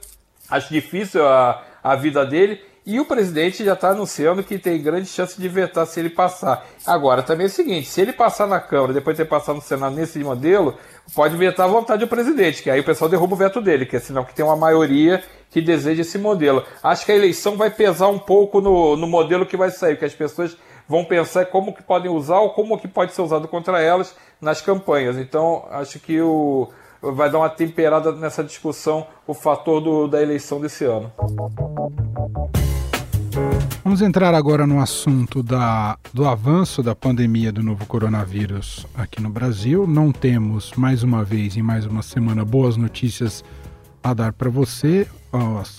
Acho 0.51 0.73
difícil 0.73 1.27
a, 1.27 1.63
a 1.83 1.95
vida 1.97 2.25
dele. 2.25 2.61
E 2.87 3.01
o 3.01 3.05
presidente 3.05 3.65
já 3.65 3.73
está 3.73 3.91
anunciando 3.91 4.45
que 4.45 4.59
tem 4.59 4.81
grande 4.81 5.09
chance 5.09 5.41
de 5.41 5.49
vetar 5.49 5.85
se 5.87 5.99
ele 5.99 6.09
passar. 6.09 6.65
Agora, 6.87 7.21
também 7.21 7.47
é 7.47 7.49
o 7.49 7.53
seguinte: 7.53 7.89
se 7.89 8.01
ele 8.01 8.13
passar 8.13 8.47
na 8.47 8.61
Câmara, 8.61 8.93
depois 8.93 9.17
de 9.17 9.25
ter 9.25 9.29
passado 9.29 9.57
no 9.57 9.61
Senado 9.61 9.97
nesse 9.97 10.21
modelo, 10.21 10.77
pode 11.13 11.37
vetar 11.37 11.67
à 11.67 11.69
vontade 11.69 12.05
do 12.05 12.09
presidente, 12.09 12.63
que 12.63 12.71
aí 12.71 12.79
o 12.79 12.85
pessoal 12.85 13.11
derruba 13.11 13.35
o 13.35 13.37
veto 13.37 13.61
dele, 13.61 13.87
que 13.87 13.97
é 13.97 13.99
sinal 13.99 14.25
que 14.25 14.33
tem 14.33 14.45
uma 14.45 14.55
maioria 14.55 15.21
que 15.51 15.61
deseja 15.61 16.03
esse 16.03 16.17
modelo. 16.17 16.63
Acho 16.81 17.05
que 17.05 17.11
a 17.11 17.17
eleição 17.17 17.57
vai 17.57 17.71
pesar 17.71 18.07
um 18.07 18.21
pouco 18.21 18.61
no, 18.61 18.97
no 18.97 19.09
modelo 19.09 19.45
que 19.45 19.57
vai 19.57 19.71
sair, 19.71 19.99
que 19.99 20.05
as 20.05 20.15
pessoas 20.15 20.57
vão 20.89 21.05
pensar 21.05 21.47
como 21.47 21.75
que 21.75 21.83
podem 21.83 22.11
usar 22.11 22.39
ou 22.39 22.51
como 22.51 22.79
que 22.79 22.87
pode 22.87 23.13
ser 23.13 23.23
usado 23.23 23.49
contra 23.49 23.81
elas 23.81 24.15
nas 24.41 24.61
campanhas. 24.61 25.19
Então, 25.19 25.67
acho 25.71 25.99
que 25.99 26.21
o 26.21 26.69
vai 27.15 27.31
dar 27.31 27.39
uma 27.39 27.49
temperada 27.49 28.13
nessa 28.13 28.43
discussão 28.43 29.07
o 29.27 29.35
fator 29.35 29.81
do, 29.81 30.07
da 30.07 30.23
eleição 30.23 30.61
desse 30.61 30.85
ano. 30.85 31.11
Vamos 33.85 34.03
entrar 34.03 34.35
agora 34.35 34.67
no 34.67 34.81
assunto 34.81 35.43
da, 35.43 35.97
do 36.13 36.27
avanço 36.27 36.83
da 36.83 36.95
pandemia 36.95 37.53
do 37.53 37.63
novo 37.63 37.87
coronavírus 37.87 38.87
aqui 38.95 39.23
no 39.23 39.31
Brasil. 39.31 39.87
Não 39.87 40.11
temos, 40.11 40.73
mais 40.77 41.03
uma 41.03 41.23
vez, 41.23 41.57
em 41.57 41.63
mais 41.63 41.87
uma 41.87 42.03
semana, 42.03 42.45
boas 42.45 42.77
notícias 42.77 43.45
a 44.03 44.13
dar 44.13 44.33
para 44.33 44.51
você. 44.51 45.07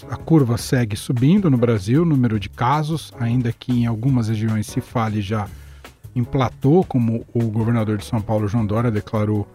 A 0.09 0.15
curva 0.15 0.57
segue 0.57 0.95
subindo 0.95 1.49
no 1.49 1.57
Brasil, 1.57 2.03
o 2.03 2.05
número 2.05 2.39
de 2.39 2.49
casos, 2.49 3.11
ainda 3.19 3.51
que 3.51 3.71
em 3.71 3.85
algumas 3.85 4.27
regiões 4.29 4.67
se 4.67 4.79
fale 4.79 5.21
já 5.21 5.47
em 6.15 6.23
platô, 6.23 6.85
como 6.87 7.25
o 7.33 7.43
governador 7.45 7.97
de 7.97 8.05
São 8.05 8.21
Paulo, 8.21 8.47
João 8.47 8.65
Dória, 8.65 8.89
declarou 8.89 9.47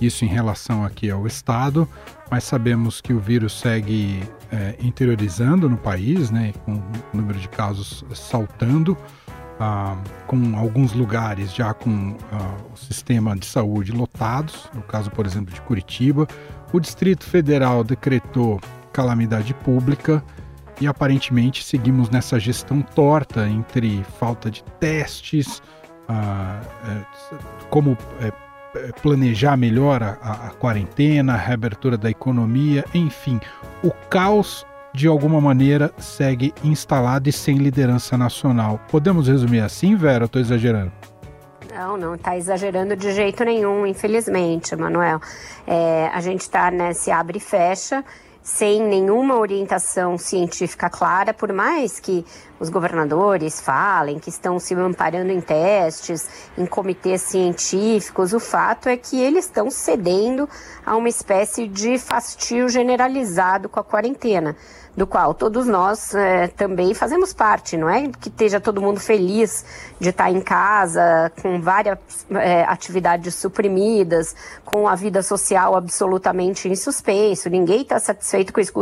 isso 0.00 0.24
em 0.24 0.28
relação 0.28 0.84
aqui 0.84 1.10
ao 1.10 1.26
Estado, 1.26 1.88
mas 2.30 2.44
sabemos 2.44 3.00
que 3.00 3.12
o 3.12 3.18
vírus 3.18 3.58
segue 3.58 4.22
é, 4.52 4.76
interiorizando 4.80 5.68
no 5.68 5.76
país, 5.76 6.30
né, 6.30 6.52
com 6.64 6.74
o 6.74 6.82
número 7.12 7.38
de 7.38 7.48
casos 7.48 8.04
saltando, 8.14 8.96
ah, 9.58 9.96
com 10.26 10.56
alguns 10.56 10.92
lugares 10.92 11.54
já 11.54 11.72
com 11.72 12.16
ah, 12.30 12.56
o 12.72 12.76
sistema 12.76 13.34
de 13.34 13.46
saúde 13.46 13.92
lotados, 13.92 14.68
no 14.74 14.82
caso, 14.82 15.10
por 15.10 15.24
exemplo, 15.24 15.54
de 15.54 15.60
Curitiba. 15.62 16.26
O 16.72 16.80
Distrito 16.80 17.24
Federal 17.24 17.82
decretou 17.82 18.60
calamidade 18.92 19.54
pública 19.54 20.22
e 20.80 20.86
aparentemente 20.86 21.64
seguimos 21.64 22.10
nessa 22.10 22.38
gestão 22.38 22.82
torta 22.82 23.48
entre 23.48 24.04
falta 24.18 24.50
de 24.50 24.62
testes, 24.78 25.62
ah, 26.06 26.60
é, 26.86 27.66
como 27.70 27.96
é, 28.20 28.30
planejar 29.02 29.56
melhor 29.56 30.02
a, 30.02 30.48
a, 30.48 30.50
quarentena, 30.50 31.34
a 31.34 31.36
reabertura 31.36 31.96
da 31.96 32.10
economia, 32.10 32.84
enfim, 32.94 33.40
o 33.82 33.90
caos 34.08 34.66
de 34.92 35.06
alguma 35.06 35.40
maneira 35.40 35.92
segue 35.98 36.54
instalado 36.64 37.28
e 37.28 37.32
sem 37.32 37.56
liderança 37.56 38.16
nacional. 38.16 38.80
Podemos 38.90 39.28
resumir 39.28 39.60
assim, 39.60 39.94
Vera? 39.94 40.24
Estou 40.24 40.40
exagerando? 40.40 40.90
Não, 41.74 41.98
não 41.98 42.14
está 42.14 42.36
exagerando 42.36 42.96
de 42.96 43.12
jeito 43.12 43.44
nenhum, 43.44 43.86
infelizmente, 43.86 44.74
Manuel. 44.74 45.20
É, 45.66 46.08
a 46.14 46.20
gente 46.22 46.40
está 46.40 46.70
nesse 46.70 47.10
abre 47.10 47.36
e 47.36 47.40
fecha 47.40 48.02
sem 48.46 48.80
nenhuma 48.80 49.36
orientação 49.36 50.16
científica 50.16 50.88
clara, 50.88 51.34
por 51.34 51.52
mais 51.52 51.98
que 51.98 52.24
os 52.58 52.68
governadores 52.68 53.60
falem 53.60 54.18
que 54.18 54.30
estão 54.30 54.58
se 54.58 54.74
amparando 54.74 55.30
em 55.30 55.40
testes, 55.40 56.28
em 56.56 56.66
comitês 56.66 57.22
científicos, 57.22 58.32
o 58.32 58.40
fato 58.40 58.88
é 58.88 58.96
que 58.96 59.20
eles 59.20 59.44
estão 59.44 59.70
cedendo 59.70 60.48
a 60.84 60.96
uma 60.96 61.08
espécie 61.08 61.68
de 61.68 61.98
fastio 61.98 62.68
generalizado 62.68 63.68
com 63.68 63.80
a 63.80 63.84
quarentena 63.84 64.56
do 64.96 65.06
qual 65.06 65.34
todos 65.34 65.66
nós 65.66 66.14
é, 66.14 66.48
também 66.48 66.94
fazemos 66.94 67.32
parte, 67.34 67.76
não 67.76 67.88
é? 67.88 68.08
Que 68.08 68.28
esteja 68.28 68.58
todo 68.58 68.80
mundo 68.80 68.98
feliz 68.98 69.64
de 70.00 70.08
estar 70.08 70.30
em 70.30 70.40
casa, 70.40 71.30
com 71.42 71.60
várias 71.60 71.98
é, 72.30 72.62
atividades 72.64 73.34
suprimidas, 73.34 74.34
com 74.64 74.88
a 74.88 74.94
vida 74.94 75.22
social 75.22 75.76
absolutamente 75.76 76.68
em 76.68 76.74
suspenso. 76.74 77.50
Ninguém 77.50 77.82
está 77.82 77.98
satisfeito 77.98 78.52
com 78.52 78.60
isso, 78.60 78.72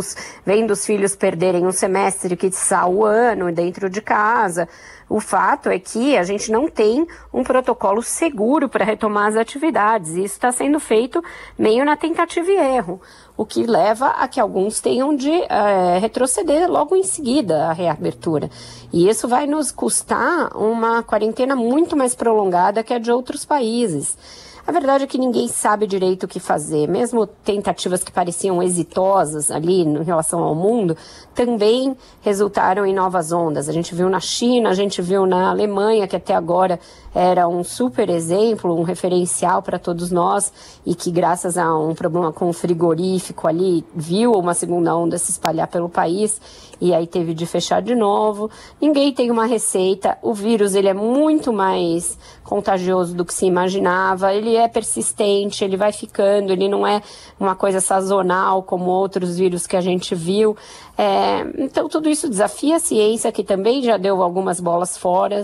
vendo 0.46 0.70
os 0.70 0.86
filhos 0.86 1.16
perderem 1.16 1.66
um 1.66 1.72
semestre 1.72 2.36
que 2.36 2.46
está 2.46 2.86
o 2.86 3.04
ano 3.04 3.50
dentro 3.52 3.90
de 3.90 4.00
casa. 4.00 4.68
O 5.08 5.20
fato 5.20 5.68
é 5.68 5.78
que 5.78 6.16
a 6.16 6.22
gente 6.22 6.50
não 6.50 6.68
tem 6.68 7.06
um 7.32 7.42
protocolo 7.42 8.02
seguro 8.02 8.68
para 8.68 8.84
retomar 8.84 9.28
as 9.28 9.36
atividades. 9.36 10.10
Isso 10.10 10.34
está 10.34 10.50
sendo 10.50 10.80
feito 10.80 11.22
meio 11.58 11.84
na 11.84 11.96
tentativa 11.96 12.50
e 12.50 12.56
erro 12.56 13.00
o 13.36 13.44
que 13.44 13.64
leva 13.64 14.08
a 14.10 14.28
que 14.28 14.38
alguns 14.38 14.80
tenham 14.80 15.14
de 15.14 15.30
é, 15.30 15.98
retroceder 15.98 16.70
logo 16.70 16.94
em 16.94 17.02
seguida 17.02 17.66
a 17.66 17.72
reabertura. 17.72 18.48
E 18.92 19.08
isso 19.08 19.26
vai 19.26 19.46
nos 19.46 19.72
custar 19.72 20.56
uma 20.56 21.02
quarentena 21.02 21.56
muito 21.56 21.96
mais 21.96 22.14
prolongada 22.14 22.84
que 22.84 22.94
a 22.94 22.98
de 22.98 23.10
outros 23.10 23.44
países. 23.44 24.16
A 24.66 24.72
verdade 24.72 25.04
é 25.04 25.06
que 25.06 25.18
ninguém 25.18 25.46
sabe 25.46 25.86
direito 25.86 26.22
o 26.22 26.28
que 26.28 26.40
fazer. 26.40 26.88
Mesmo 26.88 27.26
tentativas 27.26 28.02
que 28.02 28.10
pareciam 28.10 28.62
exitosas 28.62 29.50
ali 29.50 29.82
em 29.82 30.02
relação 30.02 30.42
ao 30.42 30.54
mundo, 30.54 30.96
também 31.34 31.94
resultaram 32.22 32.86
em 32.86 32.94
novas 32.94 33.30
ondas. 33.30 33.68
A 33.68 33.72
gente 33.72 33.94
viu 33.94 34.08
na 34.08 34.20
China, 34.20 34.70
a 34.70 34.74
gente 34.74 35.02
viu 35.02 35.26
na 35.26 35.50
Alemanha, 35.50 36.08
que 36.08 36.16
até 36.16 36.34
agora 36.34 36.80
era 37.14 37.46
um 37.46 37.62
super 37.62 38.08
exemplo, 38.08 38.74
um 38.74 38.84
referencial 38.84 39.60
para 39.60 39.78
todos 39.78 40.10
nós 40.10 40.50
e 40.84 40.94
que 40.94 41.10
graças 41.10 41.58
a 41.58 41.72
um 41.76 41.94
problema 41.94 42.32
com 42.32 42.48
o 42.48 42.52
frigorífico 42.52 43.46
ali 43.46 43.84
viu 43.94 44.32
uma 44.32 44.54
segunda 44.54 44.96
onda 44.96 45.18
se 45.18 45.30
espalhar 45.30 45.68
pelo 45.68 45.90
país 45.90 46.40
e 46.84 46.92
aí 46.92 47.06
teve 47.06 47.32
de 47.32 47.46
fechar 47.46 47.80
de 47.80 47.94
novo. 47.94 48.50
Ninguém 48.78 49.10
tem 49.10 49.30
uma 49.30 49.46
receita. 49.46 50.18
O 50.20 50.34
vírus 50.34 50.74
ele 50.74 50.86
é 50.86 50.92
muito 50.92 51.50
mais 51.50 52.18
contagioso 52.42 53.16
do 53.16 53.24
que 53.24 53.32
se 53.32 53.46
imaginava. 53.46 54.34
Ele 54.34 54.54
é 54.54 54.68
persistente, 54.68 55.64
ele 55.64 55.78
vai 55.78 55.92
ficando, 55.92 56.52
ele 56.52 56.68
não 56.68 56.86
é 56.86 57.00
uma 57.40 57.54
coisa 57.54 57.80
sazonal 57.80 58.62
como 58.62 58.90
outros 58.90 59.38
vírus 59.38 59.66
que 59.66 59.78
a 59.78 59.80
gente 59.80 60.14
viu. 60.14 60.54
É, 60.96 61.44
então 61.58 61.88
tudo 61.88 62.08
isso 62.08 62.28
desafia 62.28 62.76
a 62.76 62.78
ciência 62.78 63.32
que 63.32 63.42
também 63.42 63.82
já 63.82 63.96
deu 63.96 64.22
algumas 64.22 64.60
bolas 64.60 64.96
fora. 64.96 65.42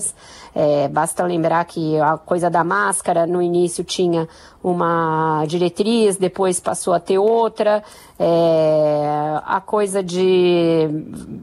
É, 0.54 0.88
basta 0.88 1.24
lembrar 1.24 1.64
que 1.64 1.98
a 1.98 2.16
coisa 2.16 2.48
da 2.48 2.62
máscara 2.62 3.26
no 3.26 3.42
início 3.42 3.82
tinha 3.82 4.28
uma 4.62 5.44
diretriz, 5.46 6.16
depois 6.16 6.60
passou 6.60 6.92
a 6.92 7.00
ter 7.00 7.18
outra. 7.18 7.82
É, 8.18 9.40
a 9.44 9.60
coisa 9.60 10.02
de 10.02 10.88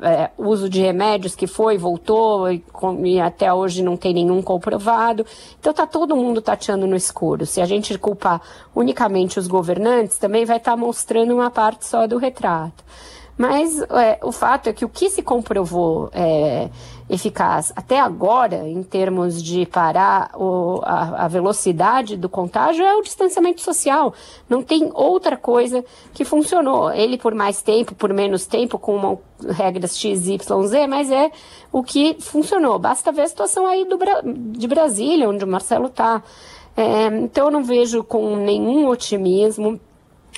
é, 0.02 0.30
uso 0.38 0.70
de 0.70 0.82
remédios 0.82 1.36
que 1.36 1.48
foi, 1.48 1.78
voltou 1.78 2.52
e, 2.52 2.64
e, 3.04 3.20
até 3.20 3.52
hoje 3.54 3.84
não 3.84 3.98
tem 3.98 4.14
nenhum 4.14 4.42
comprovado. 4.42 5.26
Então 5.60 5.74
tá 5.74 5.86
todo 5.86 6.16
mundo 6.16 6.42
tateando 6.42 6.88
no 6.88 6.96
escuro. 6.96 7.46
Se 7.46 7.60
a 7.60 7.66
gente 7.66 7.98
culpar 7.98 8.42
unicamente 8.76 9.40
os 9.40 9.48
governantes, 9.48 10.18
também 10.18 10.46
vai 10.46 10.58
estar 10.58 10.72
tá 10.72 10.78
mostrando 10.78 11.34
uma 11.34 11.50
parte 11.50 11.86
só 11.86 12.08
do 12.08 12.18
retrato. 12.18 12.86
Mas 13.38 13.80
é, 13.82 14.20
o 14.24 14.32
fato 14.32 14.68
é 14.68 14.74
que 14.74 14.84
o 14.84 14.90
que 14.90 15.12
se 15.12 15.22
comprovou 15.22 16.10
é, 16.12 16.70
eficaz 17.08 17.72
até 17.76 18.00
agora, 18.00 18.68
em 18.68 18.82
termos 18.82 19.44
de 19.44 19.66
parar 19.68 20.32
o, 20.34 20.82
a, 20.84 21.26
a, 21.26 21.28
velocidade 21.28 22.18
do 22.18 22.28
contágio, 22.28 22.84
é 22.84 22.96
o 22.96 23.04
distanciamento 23.04 23.62
social. 23.62 24.12
Não 24.50 24.64
tem 24.64 24.90
outra 24.92 25.38
coisa 25.38 25.86
que 26.16 26.26
funcionou. 26.26 26.92
Ele 26.92 27.16
por 27.16 27.36
mais 27.36 27.62
tempo, 27.62 27.94
por 27.94 28.12
menos 28.12 28.48
tempo, 28.48 28.80
com 28.80 28.96
uma, 28.96 29.20
regras 29.50 29.96
X, 29.96 30.28
Y, 30.28 30.68
Z, 30.68 30.88
mas 30.88 31.12
é 31.12 31.32
o 31.72 31.84
que 31.84 32.18
funcionou. 32.20 32.80
Basta 32.80 33.12
ver 33.12 33.22
a 33.22 33.28
situação 33.28 33.68
aí 33.68 33.86
do, 33.86 34.00
de 34.58 34.68
Brasília, 34.68 35.30
onde 35.30 35.44
o 35.44 35.48
Marcelo 35.48 35.86
está. 35.86 36.24
É, 36.76 37.08
então 37.08 37.46
eu 37.46 37.52
não 37.52 37.64
vejo 37.64 38.04
com 38.04 38.36
nenhum 38.36 38.88
otimismo 38.88 39.80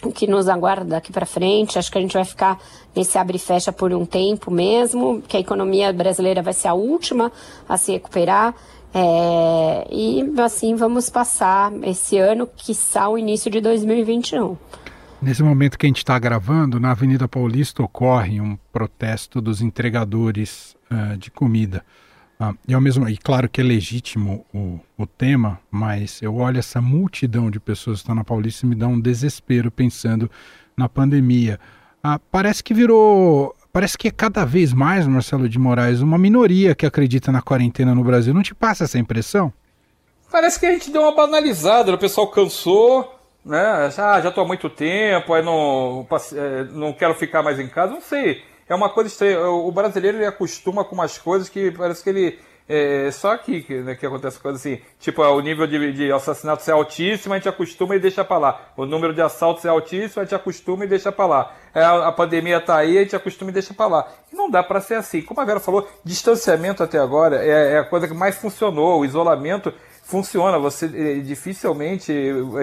o 0.04 0.12
que 0.12 0.28
nos 0.28 0.48
aguarda 0.48 0.86
daqui 0.86 1.12
para 1.12 1.26
frente. 1.26 1.78
Acho 1.78 1.92
que 1.92 1.98
a 1.98 2.02
gente 2.02 2.14
vai 2.14 2.26
ficar 2.26 2.60
nesse 2.96 3.18
abre 3.18 3.38
e 3.38 3.40
fecha 3.40 3.72
por 3.72 3.94
um 3.94 4.06
tempo 4.06 4.52
mesmo, 4.52 5.22
que 5.28 5.38
a 5.38 5.40
economia 5.40 5.92
brasileira 5.92 6.42
vai 6.42 6.54
ser 6.54 6.68
a 6.68 6.74
última 6.74 7.32
a 7.68 7.78
se 7.78 7.92
recuperar. 7.92 8.54
É, 8.94 9.88
e 9.92 10.24
assim 10.42 10.76
vamos 10.76 11.10
passar 11.10 11.72
esse 11.84 12.18
ano, 12.18 12.48
quiçá 12.48 13.08
o 13.08 13.18
início 13.18 13.52
de 13.52 13.62
2021. 13.62 14.58
Nesse 15.22 15.44
momento 15.44 15.78
que 15.78 15.86
a 15.86 15.90
gente 15.90 15.98
está 15.98 16.18
gravando, 16.18 16.80
na 16.80 16.92
Avenida 16.92 17.28
Paulista 17.28 17.84
ocorre 17.84 18.40
um 18.40 18.58
protesto 18.72 19.42
dos 19.42 19.62
entregadores 19.62 20.78
uh, 20.90 21.18
de 21.18 21.30
comida. 21.30 21.84
Ah, 22.42 22.54
e, 22.66 22.74
ao 22.74 22.80
mesmo, 22.80 23.10
e 23.10 23.18
claro 23.18 23.50
que 23.50 23.60
é 23.60 23.64
legítimo 23.64 24.46
o, 24.54 24.80
o 24.98 25.06
tema, 25.06 25.60
mas 25.70 26.22
eu 26.22 26.38
olho 26.38 26.58
essa 26.58 26.80
multidão 26.80 27.52
de 27.52 27.60
pessoas 27.60 27.98
que 27.98 28.04
estão 28.04 28.16
na 28.16 28.24
Paulista 28.24 28.66
e 28.66 28.70
me 28.70 28.76
dá 28.76 28.88
um 28.88 28.98
desespero 28.98 29.70
pensando 29.70 30.32
na 30.78 30.88
pandemia. 30.88 31.60
Ah, 32.02 32.18
parece 32.32 32.64
que 32.64 32.74
virou. 32.74 33.54
Parece 33.74 33.98
que 33.98 34.08
é 34.08 34.12
cada 34.12 34.46
vez 34.46 34.72
mais, 34.72 35.06
Marcelo 35.06 35.50
de 35.50 35.60
Moraes, 35.60 36.00
uma 36.00 36.18
minoria 36.18 36.74
que 36.74 36.86
acredita 36.86 37.30
na 37.30 37.42
quarentena 37.42 37.94
no 37.94 38.06
Brasil. 38.06 38.34
Não 38.34 38.42
te 38.42 38.56
passa 38.56 38.86
essa 38.86 38.98
impressão? 38.98 39.52
Parece 40.32 40.58
que 40.58 40.66
a 40.66 40.72
gente 40.72 40.92
deu 40.92 41.02
uma 41.02 41.14
banalizada, 41.14 41.94
o 41.94 41.98
pessoal 41.98 42.28
cansou, 42.28 43.20
né? 43.44 43.92
Ah, 43.98 44.22
já 44.22 44.30
estou 44.30 44.46
há 44.46 44.48
muito 44.48 44.70
tempo, 44.70 45.34
aí 45.34 45.44
não, 45.44 46.08
é, 46.34 46.64
não 46.72 46.94
quero 46.94 47.16
ficar 47.16 47.44
mais 47.44 47.60
em 47.60 47.68
casa, 47.68 47.92
não 47.92 48.02
sei 48.02 48.44
é 48.70 48.76
uma 48.76 48.90
coisa 48.90 49.10
estranha. 49.10 49.50
O 49.50 49.72
brasileiro 49.72 50.18
ele 50.18 50.26
acostuma 50.26 50.86
com 50.86 50.94
umas 50.94 51.18
coisas 51.18 51.50
que 51.50 51.72
parece 51.72 52.04
que 52.04 52.10
ele. 52.10 52.40
É 52.72 53.10
só 53.10 53.32
aqui 53.32 53.64
que, 53.64 53.80
né, 53.80 53.96
que 53.96 54.06
acontece 54.06 54.40
coisa 54.40 54.60
assim. 54.60 54.80
Tipo, 55.00 55.24
o 55.24 55.40
nível 55.42 55.66
de, 55.66 55.92
de 55.92 56.12
assassinatos 56.12 56.68
é 56.68 56.72
altíssimo, 56.72 57.34
a 57.34 57.38
gente 57.38 57.50
acostuma 57.50 57.96
e 57.96 58.00
deixa 58.00 58.24
pra 58.24 58.38
lá. 58.38 58.62
O 58.78 58.86
número 58.86 59.12
de 59.12 59.24
assaltos 59.24 59.66
é 59.66 59.70
altíssimo, 59.70 60.22
a 60.22 60.24
gente 60.24 60.36
acostuma 60.36 60.86
e 60.86 60.88
deixa 60.88 61.12
pra 61.12 61.26
lá. 61.26 61.56
É, 61.74 61.82
a, 61.82 62.10
a 62.10 62.12
pandemia 62.12 62.62
tá 62.62 62.78
aí, 62.78 63.00
a 63.00 63.02
gente 63.02 63.16
acostuma 63.16 63.50
e 63.50 63.54
deixa 63.56 63.74
pra 63.74 63.88
lá. 63.88 64.08
E 64.32 64.36
não 64.36 64.52
dá 64.52 64.62
para 64.62 64.80
ser 64.82 64.94
assim. 64.94 65.24
Como 65.24 65.42
a 65.42 65.46
Vera 65.46 65.60
falou, 65.60 65.90
distanciamento 66.04 66.84
até 66.84 67.00
agora 67.00 67.44
é, 67.44 67.74
é 67.74 67.80
a 67.80 67.84
coisa 67.84 68.08
que 68.08 68.14
mais 68.14 68.38
funcionou. 68.38 69.00
O 69.00 69.06
isolamento 69.06 69.74
funciona. 70.04 70.60
Você 70.60 70.86
é, 70.86 71.16
dificilmente 71.22 72.14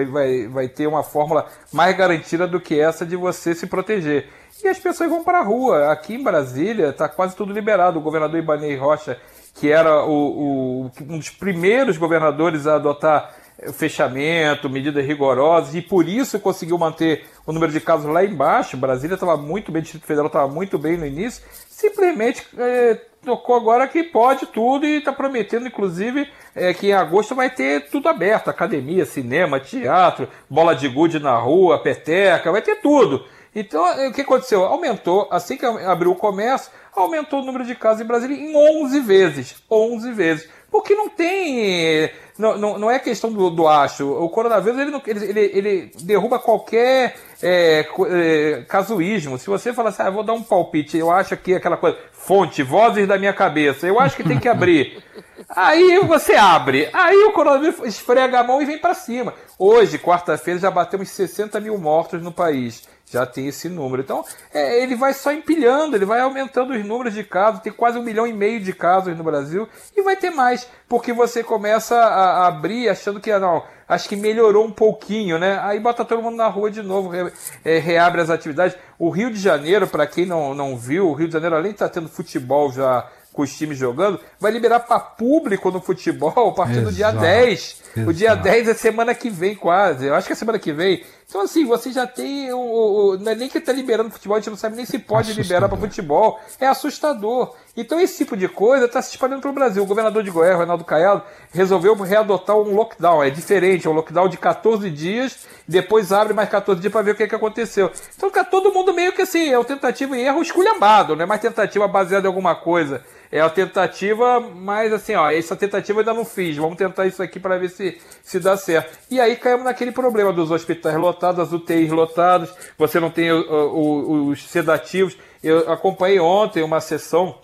vai, 0.09 0.47
vai 0.47 0.67
ter 0.69 0.87
uma 0.87 1.03
fórmula 1.03 1.47
mais 1.73 1.97
garantida 1.97 2.47
do 2.47 2.61
que 2.61 2.79
essa 2.79 3.05
de 3.05 3.17
você 3.17 3.53
se 3.53 3.67
proteger 3.67 4.29
e 4.63 4.67
as 4.67 4.79
pessoas 4.79 5.09
vão 5.09 5.23
para 5.23 5.39
a 5.39 5.43
rua. 5.43 5.91
Aqui 5.91 6.15
em 6.15 6.23
Brasília 6.23 6.89
está 6.89 7.07
quase 7.07 7.35
tudo 7.35 7.53
liberado. 7.53 7.99
O 7.99 8.01
governador 8.01 8.39
Ibanei 8.39 8.75
Rocha, 8.75 9.19
que 9.53 9.71
era 9.71 10.03
o, 10.05 10.85
o, 10.87 10.91
um 11.01 11.17
dos 11.17 11.29
primeiros 11.29 11.97
governadores 11.97 12.67
a 12.67 12.75
adotar 12.75 13.33
fechamento, 13.73 14.69
medidas 14.69 15.05
rigorosas, 15.05 15.73
e 15.73 15.81
por 15.81 16.07
isso 16.07 16.39
conseguiu 16.39 16.77
manter 16.77 17.25
o 17.45 17.51
número 17.51 17.71
de 17.71 17.79
casos 17.79 18.05
lá 18.05 18.23
embaixo. 18.23 18.77
Brasília 18.77 19.15
estava 19.15 19.35
muito 19.35 19.71
bem, 19.71 19.79
o 19.79 19.83
Distrito 19.83 20.05
Federal 20.05 20.27
estava 20.27 20.47
muito 20.47 20.77
bem 20.77 20.95
no 20.95 21.05
início, 21.05 21.43
simplesmente 21.67 22.45
é, 22.57 23.01
tocou 23.25 23.55
agora 23.55 23.87
que 23.87 24.03
pode 24.03 24.45
tudo 24.47 24.85
e 24.85 24.99
está 24.99 25.11
prometendo, 25.11 25.67
inclusive, 25.67 26.29
é, 26.55 26.73
que 26.73 26.87
em 26.87 26.93
agosto 26.93 27.33
vai 27.33 27.49
ter 27.49 27.89
tudo 27.89 28.07
aberto: 28.07 28.49
academia, 28.49 29.05
cinema, 29.05 29.59
teatro, 29.59 30.27
bola 30.49 30.75
de 30.75 30.87
gude 30.87 31.19
na 31.19 31.35
rua, 31.35 31.81
peteca, 31.81 32.51
vai 32.51 32.61
ter 32.61 32.75
tudo. 32.75 33.25
Então, 33.59 34.07
o 34.07 34.13
que 34.13 34.21
aconteceu? 34.21 34.63
Aumentou, 34.65 35.27
assim 35.31 35.57
que 35.57 35.65
abriu 35.65 36.11
o 36.11 36.15
comércio, 36.15 36.71
aumentou 36.95 37.41
o 37.41 37.43
número 37.43 37.65
de 37.65 37.73
casos 37.73 37.99
em 37.99 38.05
Brasília 38.05 38.37
em 38.37 38.55
11 38.55 38.99
vezes. 38.99 39.55
11 39.67 40.11
vezes. 40.11 40.49
Porque 40.69 40.93
não 40.93 41.09
tem. 41.09 42.07
Não, 42.37 42.55
não, 42.55 42.77
não 42.77 42.91
é 42.91 42.99
questão 42.99 43.33
do, 43.33 43.49
do 43.49 43.67
acho. 43.67 44.07
O 44.07 44.29
coronavírus 44.29 44.79
ele, 44.79 45.01
ele, 45.07 45.25
ele, 45.25 45.51
ele 45.57 45.91
derruba 46.03 46.37
qualquer 46.37 47.15
é, 47.41 47.83
é, 48.11 48.65
casuísmo. 48.67 49.39
Se 49.39 49.47
você 49.47 49.73
falar 49.73 49.89
assim, 49.89 50.03
ah, 50.03 50.11
vou 50.11 50.23
dar 50.23 50.33
um 50.33 50.43
palpite, 50.43 50.95
eu 50.95 51.09
acho 51.09 51.35
que 51.35 51.55
aquela 51.55 51.77
coisa, 51.77 51.97
fonte, 52.11 52.61
vozes 52.61 53.07
da 53.07 53.17
minha 53.17 53.33
cabeça, 53.33 53.87
eu 53.87 53.99
acho 53.99 54.15
que 54.15 54.23
tem 54.23 54.39
que 54.39 54.47
abrir. 54.47 55.03
Aí 55.49 55.97
você 56.05 56.35
abre. 56.35 56.89
Aí 56.93 57.17
o 57.23 57.31
coronavírus 57.31 57.79
esfrega 57.85 58.39
a 58.39 58.43
mão 58.43 58.61
e 58.61 58.65
vem 58.65 58.77
para 58.77 58.93
cima. 58.93 59.33
Hoje, 59.57 59.97
quarta-feira, 59.97 60.59
já 60.59 60.69
batemos 60.69 61.09
60 61.09 61.59
mil 61.59 61.75
mortos 61.79 62.21
no 62.21 62.31
país 62.31 62.83
já 63.09 63.25
tem 63.25 63.47
esse 63.47 63.69
número. 63.69 64.01
Então, 64.01 64.23
é, 64.53 64.81
ele 64.81 64.95
vai 64.95 65.13
só 65.13 65.31
empilhando, 65.31 65.95
ele 65.95 66.05
vai 66.05 66.19
aumentando 66.19 66.73
os 66.73 66.85
números 66.85 67.13
de 67.13 67.23
casos, 67.23 67.61
tem 67.61 67.71
quase 67.71 67.97
um 67.97 68.03
milhão 68.03 68.27
e 68.27 68.33
meio 68.33 68.59
de 68.59 68.73
casos 68.73 69.17
no 69.17 69.23
Brasil, 69.23 69.67
e 69.95 70.01
vai 70.01 70.15
ter 70.15 70.29
mais, 70.29 70.67
porque 70.87 71.13
você 71.13 71.43
começa 71.43 71.95
a, 71.95 72.43
a 72.43 72.47
abrir 72.47 72.89
achando 72.89 73.19
que, 73.19 73.31
ah, 73.31 73.39
não, 73.39 73.63
acho 73.87 74.09
que 74.09 74.15
melhorou 74.15 74.65
um 74.65 74.71
pouquinho, 74.71 75.39
né? 75.39 75.59
Aí 75.63 75.79
bota 75.79 76.03
todo 76.03 76.21
mundo 76.21 76.35
na 76.35 76.47
rua 76.47 76.69
de 76.69 76.81
novo, 76.81 77.09
re, 77.09 77.31
é, 77.63 77.79
reabre 77.79 78.21
as 78.21 78.29
atividades. 78.29 78.77
O 78.99 79.09
Rio 79.09 79.31
de 79.31 79.39
Janeiro, 79.39 79.87
para 79.87 80.05
quem 80.05 80.25
não, 80.25 80.53
não 80.53 80.75
viu, 80.75 81.07
o 81.07 81.13
Rio 81.13 81.27
de 81.27 81.33
Janeiro, 81.33 81.55
além 81.55 81.71
de 81.71 81.75
estar 81.75 81.87
tá 81.87 81.93
tendo 81.93 82.09
futebol 82.09 82.71
já 82.71 83.07
com 83.37 83.43
os 83.43 83.55
times 83.55 83.77
jogando, 83.77 84.19
vai 84.39 84.51
liberar 84.51 84.79
para 84.79 84.99
público 84.99 85.69
no 85.69 85.79
futebol 85.79 86.49
a 86.49 86.53
partir 86.53 86.79
Exato. 86.79 86.87
do 86.87 86.91
dia 86.91 87.11
10. 87.11 87.83
Exato. 87.95 88.09
O 88.09 88.13
dia 88.13 88.35
10 88.35 88.69
é 88.69 88.73
semana 88.73 89.13
que 89.13 89.29
vem, 89.29 89.55
quase. 89.55 90.07
Eu 90.07 90.15
acho 90.15 90.25
que 90.25 90.33
é 90.33 90.35
semana 90.35 90.57
que 90.57 90.73
vem. 90.73 91.03
Então, 91.29 91.41
assim, 91.41 91.65
você 91.65 91.91
já 91.91 92.07
tem. 92.07 92.53
O, 92.53 92.57
o, 92.57 93.17
não 93.17 93.33
é 93.33 93.35
nem 93.35 93.49
que 93.49 93.57
está 93.57 93.73
liberando 93.73 94.09
futebol, 94.09 94.37
a 94.37 94.39
gente 94.39 94.49
não 94.49 94.55
sabe 94.55 94.77
nem 94.77 94.85
se 94.85 94.97
pode 94.97 95.31
assustador. 95.31 95.43
liberar 95.43 95.67
para 95.67 95.77
futebol. 95.77 96.39
É 96.57 96.67
assustador. 96.67 97.53
Então, 97.75 97.99
esse 97.99 98.19
tipo 98.19 98.37
de 98.37 98.47
coisa 98.47 98.85
está 98.85 99.01
se 99.01 99.11
espalhando 99.11 99.41
para 99.41 99.49
o 99.49 99.53
Brasil. 99.53 99.83
O 99.83 99.85
governador 99.85 100.23
de 100.23 100.31
Goiás, 100.31 100.57
Ronaldo 100.57 100.85
Caiado, 100.85 101.21
resolveu 101.51 101.93
readotar 101.95 102.55
um 102.55 102.73
lockdown. 102.73 103.21
É 103.21 103.29
diferente, 103.29 103.87
é 103.87 103.89
um 103.89 103.93
lockdown 103.93 104.29
de 104.29 104.37
14 104.37 104.89
dias, 104.89 105.45
depois 105.67 106.13
abre 106.13 106.33
mais 106.33 106.47
14 106.47 106.79
dias 106.79 106.93
para 106.93 107.01
ver 107.01 107.11
o 107.11 107.15
que, 107.15 107.27
que 107.27 107.35
aconteceu. 107.35 107.91
Então, 108.15 108.29
fica 108.29 108.45
todo 108.45 108.71
mundo 108.71 108.93
meio 108.93 109.11
que 109.11 109.23
assim, 109.23 109.49
é 109.49 109.57
uma 109.57 109.65
tentativa 109.65 110.17
e 110.17 110.21
erro 110.21 110.41
esculhambado, 110.41 111.13
não 111.13 111.23
é 111.23 111.25
mais 111.25 111.41
tentativa 111.41 111.85
baseada 111.89 112.25
em 112.25 112.29
alguma 112.29 112.55
coisa 112.55 113.03
é 113.31 113.41
a 113.41 113.49
tentativa, 113.49 114.39
mas 114.39 114.93
assim, 114.93 115.13
ó, 115.15 115.29
essa 115.29 115.55
tentativa 115.55 115.97
eu 115.97 115.99
ainda 115.99 116.13
não 116.13 116.25
fiz. 116.25 116.55
Vamos 116.57 116.77
tentar 116.77 117.05
isso 117.05 117.21
aqui 117.21 117.39
para 117.39 117.57
ver 117.57 117.69
se, 117.69 117.99
se 118.23 118.39
dá 118.39 118.55
certo. 118.55 118.97
E 119.09 119.19
aí 119.19 119.35
caímos 119.35 119.65
naquele 119.65 119.91
problema 119.91 120.31
dos 120.31 120.51
hospitais 120.51 120.95
lotados, 120.95 121.16
as 121.23 121.51
UTIs 121.51 121.91
lotadas, 121.91 122.53
você 122.77 122.99
não 122.99 123.09
tem 123.09 123.31
o, 123.31 123.41
o, 123.41 124.27
os 124.29 124.43
sedativos. 124.47 125.17
Eu 125.43 125.71
acompanhei 125.71 126.19
ontem 126.19 126.63
uma 126.63 126.79
sessão 126.79 127.35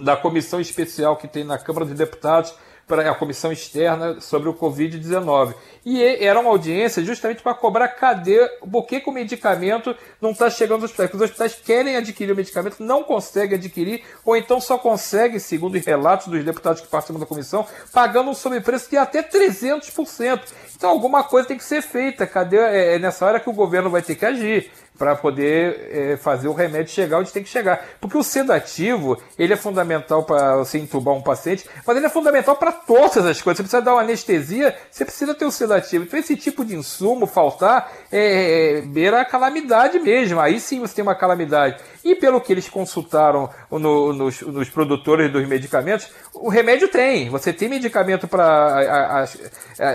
da 0.00 0.16
comissão 0.16 0.60
especial 0.60 1.16
que 1.16 1.28
tem 1.28 1.44
na 1.44 1.58
Câmara 1.58 1.86
dos 1.86 1.96
Deputados 1.96 2.54
para 2.86 3.10
a 3.10 3.14
comissão 3.14 3.52
externa 3.52 4.20
sobre 4.20 4.48
o 4.48 4.54
Covid-19. 4.54 5.54
E 5.84 6.02
era 6.02 6.38
uma 6.38 6.50
audiência 6.50 7.02
justamente 7.02 7.42
para 7.42 7.54
cobrar 7.54 7.88
cadê, 7.88 8.46
por 8.70 8.86
que, 8.86 9.00
que 9.00 9.08
o 9.08 9.12
medicamento 9.12 9.96
não 10.20 10.30
está 10.30 10.48
chegando 10.48 10.82
aos 10.82 10.84
hospitais. 10.84 11.10
Porque 11.10 11.24
os 11.24 11.30
hospitais 11.30 11.54
querem 11.54 11.96
adquirir 11.96 12.32
o 12.32 12.36
medicamento, 12.36 12.82
não 12.82 13.02
conseguem 13.02 13.56
adquirir, 13.56 14.04
ou 14.24 14.36
então 14.36 14.60
só 14.60 14.78
conseguem, 14.78 15.38
segundo 15.38 15.76
os 15.76 15.84
relatos 15.84 16.28
dos 16.28 16.44
deputados 16.44 16.80
que 16.80 16.88
participam 16.88 17.18
da 17.18 17.26
comissão, 17.26 17.66
pagando 17.92 18.30
um 18.30 18.34
sobrepreço 18.34 18.90
de 18.90 18.96
até 18.96 19.22
300%. 19.22 20.40
Então 20.76 20.90
alguma 20.90 21.24
coisa 21.24 21.48
tem 21.48 21.58
que 21.58 21.64
ser 21.64 21.82
feita. 21.82 22.26
Cadê? 22.26 22.58
É, 22.58 22.94
é 22.94 22.98
nessa 22.98 23.24
hora 23.24 23.40
que 23.40 23.50
o 23.50 23.52
governo 23.52 23.90
vai 23.90 24.02
ter 24.02 24.14
que 24.14 24.26
agir 24.26 24.70
para 25.02 25.16
poder 25.16 25.90
é, 25.90 26.16
fazer 26.16 26.46
o 26.46 26.52
remédio 26.52 26.92
chegar 26.92 27.18
onde 27.18 27.32
tem 27.32 27.42
que 27.42 27.48
chegar. 27.48 27.84
Porque 28.00 28.16
o 28.16 28.22
sedativo, 28.22 29.20
ele 29.36 29.52
é 29.52 29.56
fundamental 29.56 30.22
para 30.22 30.58
você 30.58 30.78
entubar 30.78 31.12
um 31.12 31.20
paciente, 31.20 31.68
mas 31.84 31.96
ele 31.96 32.06
é 32.06 32.08
fundamental 32.08 32.54
para 32.54 32.70
todas 32.70 33.26
as 33.26 33.42
coisas. 33.42 33.56
Você 33.56 33.62
precisa 33.64 33.82
dar 33.82 33.94
uma 33.94 34.02
anestesia, 34.02 34.76
você 34.88 35.04
precisa 35.04 35.34
ter 35.34 35.44
o 35.44 35.50
sedativo. 35.50 36.04
Então 36.04 36.20
esse 36.20 36.36
tipo 36.36 36.64
de 36.64 36.76
insumo 36.76 37.26
faltar 37.26 37.90
é, 38.12 38.78
é 38.78 38.80
beira 38.82 39.20
a 39.20 39.24
calamidade 39.24 39.98
mesmo. 39.98 40.38
Aí 40.38 40.60
sim 40.60 40.78
você 40.78 40.94
tem 40.94 41.02
uma 41.02 41.16
calamidade. 41.16 41.82
E 42.04 42.14
pelo 42.14 42.40
que 42.40 42.52
eles 42.52 42.68
consultaram 42.68 43.50
no, 43.72 44.12
nos, 44.12 44.40
nos, 44.40 44.70
produtores 44.70 45.32
dos 45.32 45.48
medicamentos, 45.48 46.12
o 46.32 46.48
remédio 46.48 46.86
tem. 46.86 47.28
Você 47.28 47.52
tem 47.52 47.68
medicamento 47.68 48.28
para. 48.28 49.26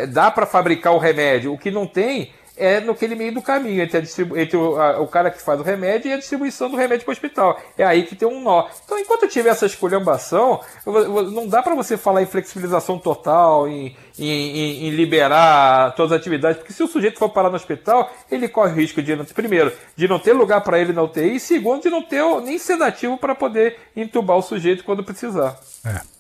dá 0.10 0.30
para 0.30 0.46
fabricar 0.46 0.94
o 0.94 0.98
remédio. 0.98 1.54
O 1.54 1.58
que 1.58 1.72
não 1.72 1.88
tem 1.88 2.34
é 2.58 2.80
naquele 2.80 3.16
meio 3.16 3.34
do 3.34 3.42
caminho 3.42 3.82
entre, 3.82 4.04
entre 4.36 4.58
o, 4.58 4.80
a, 4.80 5.00
o, 5.00 5.08
cara 5.08 5.30
que 5.30 5.42
faz 5.42 5.60
o 5.60 5.64
remédio 5.64 6.10
e 6.10 6.14
a 6.14 6.18
distribuição 6.18 6.70
do 6.70 6.76
remédio 6.76 7.06
para 7.06 7.12
o 7.12 7.14
hospital. 7.14 7.60
É 7.78 7.86
aí 7.86 8.04
que 8.04 8.16
tem 8.16 8.28
um 8.28 8.42
nó. 8.42 8.68
Então, 8.84 8.98
enquanto 9.00 9.28
tiver 9.28 9.50
essa 9.50 9.66
esculhambação, 9.66 10.60
não 10.86 11.48
dá 11.48 11.62
para 11.62 11.76
você 11.76 11.96
falar 11.98 12.22
em 12.22 12.26
flexibilização 12.26 12.98
total, 12.98 13.68
em, 13.68 13.96
em, 14.18 14.88
em, 14.88 14.90
liberar 14.90 15.94
todas 15.96 16.12
as 16.12 16.20
atividades, 16.20 16.58
porque 16.58 16.74
se 16.74 16.84
o 16.84 16.88
sujeito 16.88 17.20
for 17.20 17.30
parar 17.30 17.50
no 17.50 17.56
hospital, 17.56 18.12
ele 18.30 18.48
corre 18.48 18.74
risco 18.74 19.02
de, 19.02 19.16
primeiro, 19.34 19.72
de 19.96 20.08
não 20.08 20.20
ter 20.20 20.34
lugar 20.34 20.62
para 20.62 20.80
ele 20.80 20.94
na 20.94 21.04
UTI, 21.04 21.36
e 21.36 21.40
segundo, 21.40 21.84
de 21.84 21.90
não 21.90 22.02
ter 22.02 22.24
nem 22.42 22.58
sedativo 22.58 23.18
para 23.18 23.36
poder 23.36 23.78
entubar 23.96 24.38
o 24.38 24.42
sujeito 24.42 24.84
quando 24.84 25.04
precisar. 25.04 25.60
É 25.86 26.17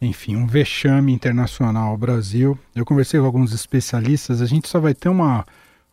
enfim, 0.00 0.36
um 0.36 0.46
vexame 0.46 1.12
internacional 1.12 1.90
ao 1.90 1.96
Brasil. 1.96 2.58
Eu 2.74 2.84
conversei 2.84 3.18
com 3.18 3.26
alguns 3.26 3.52
especialistas, 3.52 4.40
a 4.40 4.46
gente 4.46 4.68
só 4.68 4.78
vai 4.78 4.94
ter 4.94 5.08
uma 5.08 5.44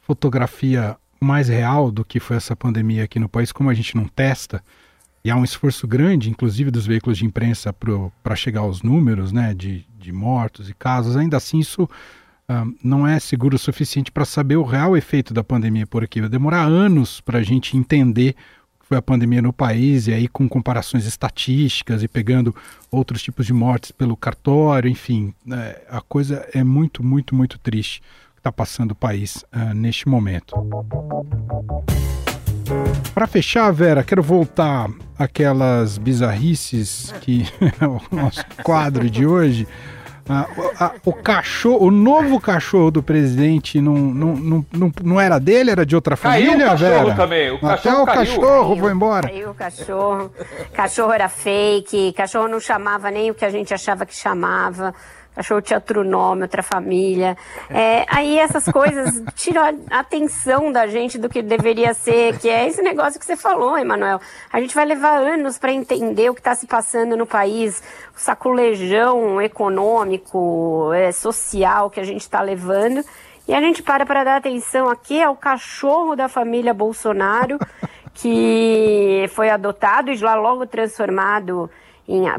fotografia 0.02 0.96
mais 1.20 1.48
real 1.48 1.92
do 1.92 2.06
que 2.06 2.20
foi 2.20 2.38
essa 2.38 2.56
pandemia 2.56 3.04
aqui 3.04 3.20
no 3.20 3.28
país, 3.28 3.52
como 3.52 3.70
a 3.70 3.74
gente 3.74 3.96
não 3.96 4.08
testa, 4.08 4.64
e 5.24 5.32
há 5.32 5.36
um 5.36 5.44
esforço 5.44 5.88
grande, 5.88 6.30
inclusive 6.30 6.70
dos 6.70 6.86
veículos 6.86 7.18
de 7.18 7.26
imprensa, 7.26 7.74
para 8.22 8.36
chegar 8.36 8.62
aos 8.62 8.84
números 8.84 9.32
né, 9.32 9.56
de, 9.56 9.84
de 9.98 10.12
mortos 10.12 10.70
e 10.70 10.74
casos, 10.76 11.18
ainda 11.18 11.38
assim 11.38 11.58
isso 11.58 11.86
uh, 11.86 12.76
não 12.84 13.08
é 13.08 13.20
seguro 13.20 13.56
o 13.56 13.60
suficiente 13.60 14.12
para 14.12 14.24
saber 14.24 14.56
o 14.58 14.64
real 14.64 14.96
efeito 14.96 15.34
da 15.34 15.44
pandemia 15.44 15.88
por 15.88 16.04
aqui. 16.04 16.22
Vai 16.22 16.30
demorar 16.30 16.66
anos 16.66 17.22
para 17.22 17.40
a 17.40 17.44
gente 17.44 17.76
entender 17.76 18.36
foi 18.88 18.98
a 18.98 19.02
pandemia 19.02 19.42
no 19.42 19.52
país, 19.52 20.08
e 20.08 20.14
aí 20.14 20.28
com 20.28 20.48
comparações 20.48 21.06
estatísticas 21.06 22.04
e 22.04 22.08
pegando 22.08 22.56
outros 22.92 23.24
tipos 23.24 23.46
de 23.46 23.54
mortes 23.54 23.92
pelo 23.92 24.16
cartório, 24.16 24.90
enfim, 24.90 25.34
né, 25.44 25.76
a 25.90 26.02
coisa 26.02 26.48
é 26.54 26.64
muito, 26.64 27.04
muito, 27.04 27.34
muito 27.36 27.58
triste 27.58 28.02
que 28.36 28.40
está 28.40 28.52
passando 28.52 28.92
o 28.92 28.96
país 28.96 29.44
uh, 29.52 29.74
neste 29.74 30.08
momento. 30.08 30.56
Para 33.14 33.26
fechar, 33.26 33.72
Vera, 33.72 34.04
quero 34.04 34.22
voltar 34.22 34.90
àquelas 35.18 35.98
bizarrices 35.98 37.12
que 37.22 37.44
é 37.82 37.86
o 37.88 38.00
nosso 38.12 38.46
quadro 38.64 39.10
de 39.10 39.26
hoje. 39.26 39.68
Ah, 40.28 40.48
a, 40.80 40.92
o 41.06 41.14
cachorro, 41.14 41.86
o 41.86 41.92
novo 41.92 42.40
cachorro 42.40 42.90
do 42.90 43.04
presidente 43.04 43.80
não, 43.80 43.94
não, 43.94 44.36
não, 44.36 44.66
não, 44.74 44.92
não 45.04 45.22
era 45.22 45.38
dele, 45.40 45.70
era 45.70 45.86
de 45.86 45.96
outra 45.96 46.16
família, 46.16 46.52
caiu 46.52 46.66
o 46.66 46.70
cachorro 46.72 47.04
Vera? 47.06 47.16
também. 47.16 47.52
O 47.52 47.68
Até 47.68 47.94
o 47.94 48.06
caiu. 48.06 48.06
cachorro 48.06 48.70
caiu, 48.70 48.78
foi 48.80 48.92
embora. 48.92 49.28
Caiu 49.30 49.50
o 49.52 49.54
cachorro. 49.54 50.32
Cachorro 50.74 51.14
era 51.14 51.30
fake, 51.30 52.14
cachorro 52.14 52.48
não 52.48 52.60
chamava 52.60 53.12
nem 53.12 53.30
o 53.30 53.36
que 53.36 53.46
a 53.46 53.50
gente 53.52 53.74
achava 53.74 54.06
que 54.06 54.16
chamava 54.16 54.94
cachorro 55.36 55.62
tinha 55.62 55.78
outro 55.78 56.04
nome, 56.04 56.44
outra 56.44 56.64
família. 56.64 57.38
É, 57.70 58.06
aí 58.08 58.40
essas 58.40 58.66
coisas 58.66 59.22
tiram 59.36 59.62
a 59.92 60.00
atenção 60.00 60.72
da 60.72 60.88
gente 60.88 61.18
do 61.18 61.28
que 61.28 61.42
deveria 61.42 61.94
ser, 61.94 62.40
que 62.40 62.50
é 62.50 62.68
esse 62.68 62.82
negócio 62.82 63.20
que 63.20 63.26
você 63.26 63.36
falou, 63.36 63.78
Emanuel. 63.78 64.20
A 64.52 64.62
gente 64.62 64.74
vai 64.74 64.86
levar 64.86 65.18
anos 65.18 65.58
para 65.58 65.72
entender 65.72 66.30
o 66.30 66.34
que 66.34 66.40
está 66.40 66.56
se 66.56 66.66
passando 66.66 67.18
no 67.18 67.26
país, 67.26 67.84
o 68.16 68.20
saculejão 68.20 69.42
econômico, 69.42 70.92
é, 70.94 71.12
social 71.12 71.90
que 71.90 72.00
a 72.00 72.04
gente 72.04 72.22
está 72.22 72.42
levando. 72.42 73.04
E 73.48 73.54
a 73.54 73.62
gente 73.62 73.84
para 73.84 74.06
para 74.06 74.24
dar 74.24 74.38
atenção 74.38 74.90
aqui 74.90 75.22
ao 75.22 75.36
cachorro 75.36 76.16
da 76.16 76.28
família 76.28 76.74
Bolsonaro, 76.74 77.60
que 78.14 79.26
foi 79.36 79.50
adotado 79.50 80.10
e 80.10 80.18
lá 80.18 80.34
logo 80.34 80.66
transformado 80.66 81.70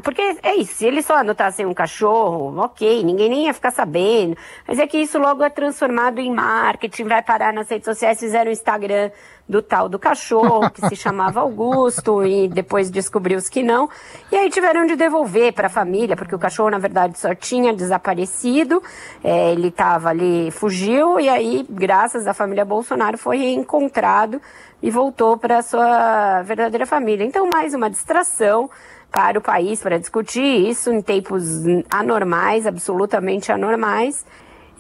porque 0.03 0.23
é 0.45 0.55
isso, 0.55 0.75
se 0.75 0.87
ele 0.87 1.03
só 1.03 1.17
adotassem 1.17 1.67
um 1.67 1.75
cachorro, 1.75 2.57
ok, 2.59 3.03
ninguém 3.03 3.29
nem 3.29 3.47
ia 3.47 3.55
ficar 3.55 3.73
sabendo. 3.73 4.37
Mas 4.67 4.79
é 4.79 4.87
que 4.87 4.97
isso 4.97 5.19
logo 5.19 5.43
é 5.43 5.51
transformado 5.51 6.21
em 6.21 6.33
marketing, 6.33 7.05
vai 7.05 7.21
parar 7.21 7.53
nas 7.53 7.69
redes 7.69 7.85
sociais, 7.85 8.21
fizeram 8.21 8.49
o 8.49 8.53
Instagram 8.53 9.11
do 9.49 9.61
tal 9.61 9.89
do 9.89 9.99
cachorro, 9.99 10.71
que 10.71 10.87
se 10.89 10.95
chamava 10.95 11.41
Augusto, 11.41 12.23
e 12.27 12.47
depois 12.47 12.91
descobriu-se 12.91 13.51
que 13.51 13.63
não. 13.63 13.89
E 14.31 14.37
aí 14.37 14.51
tiveram 14.51 14.87
de 14.87 14.95
devolver 14.95 15.53
para 15.53 15.67
a 15.67 15.71
família, 15.71 16.17
porque 16.17 16.35
o 16.35 16.39
cachorro, 16.39 16.71
na 16.71 16.79
verdade, 16.79 17.19
só 17.19 17.35
tinha 17.35 17.73
desaparecido, 17.75 18.81
é, 19.23 19.51
ele 19.51 19.69
estava 19.69 20.11
ali, 20.11 20.49
fugiu, 20.53 21.19
e 21.19 21.29
aí, 21.29 21.67
graças 21.69 22.29
à 22.29 22.35
família 22.35 22.65
Bolsonaro, 22.65 23.19
foi 23.19 23.39
reencontrado 23.39 24.41
e 24.81 24.91
voltou 24.91 25.37
para 25.37 25.63
sua 25.63 26.43
verdadeira 26.43 26.87
família. 26.87 27.25
Então, 27.25 27.49
mais 27.53 27.75
uma 27.75 27.91
distração 27.91 28.71
para 29.11 29.39
o 29.39 29.43
país 29.43 29.81
para 29.81 29.99
discutir 29.99 30.69
isso 30.69 30.93
em 30.93 31.01
tempos 31.01 31.45
anormais, 31.91 32.67
absolutamente 32.67 33.51
anormais. 33.51 34.25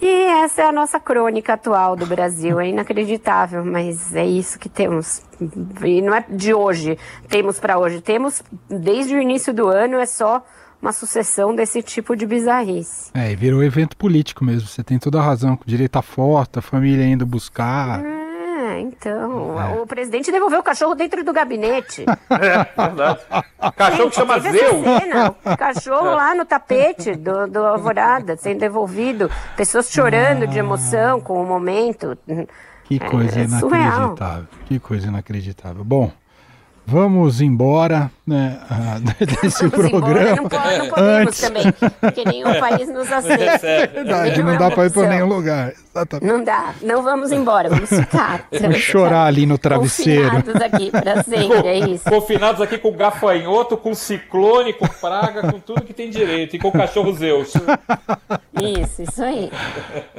E 0.01 0.07
essa 0.07 0.63
é 0.63 0.67
a 0.67 0.73
nossa 0.73 1.01
crônica 1.01 1.55
atual 1.55 1.97
do 1.97 2.05
Brasil. 2.05 2.61
É 2.61 2.69
inacreditável, 2.69 3.65
mas 3.65 4.15
é 4.15 4.27
isso 4.27 4.59
que 4.59 4.69
temos. 4.69 5.23
E 5.83 6.03
não 6.03 6.15
é 6.15 6.25
de 6.29 6.53
hoje, 6.53 6.99
temos 7.29 7.59
para 7.59 7.79
hoje. 7.79 8.03
Temos 8.03 8.43
desde 8.69 9.15
o 9.15 9.21
início 9.21 9.55
do 9.55 9.69
ano, 9.69 9.97
é 9.97 10.05
só 10.07 10.45
uma 10.83 10.93
sucessão 10.93 11.55
desse 11.55 11.83
tipo 11.83 12.15
de 12.15 12.27
bizarrice. 12.27 13.11
É, 13.15 13.33
e 13.33 13.37
virou 13.37 13.65
evento 13.65 13.97
político 13.97 14.45
mesmo. 14.45 14.69
Você 14.69 14.85
tem 14.85 14.99
toda 14.99 15.19
a 15.19 15.23
razão. 15.23 15.59
Direito 15.65 15.97
à 15.97 16.03
foto, 16.03 16.59
a 16.59 16.63
família 16.63 17.07
indo 17.07 17.25
buscar. 17.25 18.01
Hum 18.01 18.16
então. 18.81 19.61
É. 19.61 19.81
O 19.81 19.87
presidente 19.87 20.31
devolveu 20.31 20.61
o 20.61 20.63
cachorro 20.63 20.95
dentro 20.95 21.25
do 21.25 21.33
gabinete. 21.33 22.05
É, 22.29 22.65
verdade. 22.77 23.21
Cachorro 23.77 24.11
que 24.11 24.17
chama 24.17 24.39
Zeus. 24.41 24.85
Cena, 24.85 25.31
cachorro 25.57 26.11
lá 26.15 26.35
no 26.35 26.45
tapete 26.45 27.15
do, 27.15 27.47
do 27.47 27.65
Alvorada, 27.65 28.37
sendo 28.37 28.61
devolvido. 28.61 29.31
Pessoas 29.57 29.91
chorando 29.91 30.43
ah. 30.43 30.47
de 30.47 30.59
emoção 30.59 31.21
com 31.21 31.41
o 31.41 31.47
momento. 31.47 32.17
Que 32.85 32.99
coisa 32.99 33.41
é, 33.41 33.45
inacreditável. 33.45 34.17
Surreal. 34.17 34.45
Que 34.67 34.79
coisa 34.79 35.09
inacreditável. 35.09 35.85
Bom. 35.85 36.11
Vamos 36.89 37.41
embora 37.41 38.13
né, 38.25 38.61
desse 39.43 39.67
Vamos 39.67 39.91
programa. 39.91 40.43
Embora. 40.43 40.79
Não, 40.79 40.79
não 40.79 40.89
podemos 40.89 41.27
Antes... 41.27 41.41
também, 41.41 41.65
porque 42.01 42.25
nenhum 42.25 42.55
país 42.61 42.89
nos 42.89 43.11
aceita. 43.11 43.67
É 43.67 43.87
verdade, 43.89 44.43
não 44.45 44.57
dá 44.57 44.71
para 44.71 44.87
ir 44.87 44.93
para 44.93 45.09
nenhum 45.09 45.27
lugar. 45.27 45.73
Exatamente. 45.73 46.33
Não 46.33 46.45
dá, 46.45 46.75
não 46.83 47.03
vamos 47.03 47.33
embora, 47.33 47.69
vamos 47.69 47.89
ficar. 47.89 48.47
Vamos 48.61 48.79
chorar 48.79 49.27
ali 49.27 49.47
no 49.47 49.59
travesseiro. 49.59 50.31
Confinados 50.31 50.63
aqui 50.63 50.91
para 50.91 51.23
sempre, 51.23 51.69
é 51.69 51.79
isso. 51.79 52.05
Confinados 52.05 52.61
aqui 52.61 52.79
com 52.79 52.93
gafanhoto, 52.93 53.77
com 53.77 53.95
ciclone, 53.95 54.73
com 54.73 54.87
praga, 54.87 55.51
com 55.51 55.59
tudo 55.59 55.83
que 55.83 55.93
tem 55.93 56.11
direito, 56.11 56.57
e 56.57 56.59
com 56.59 56.71
cachorro 56.71 57.13
Zeus. 57.13 57.53
Isso, 58.61 59.03
isso 59.03 59.23
aí. 59.23 59.51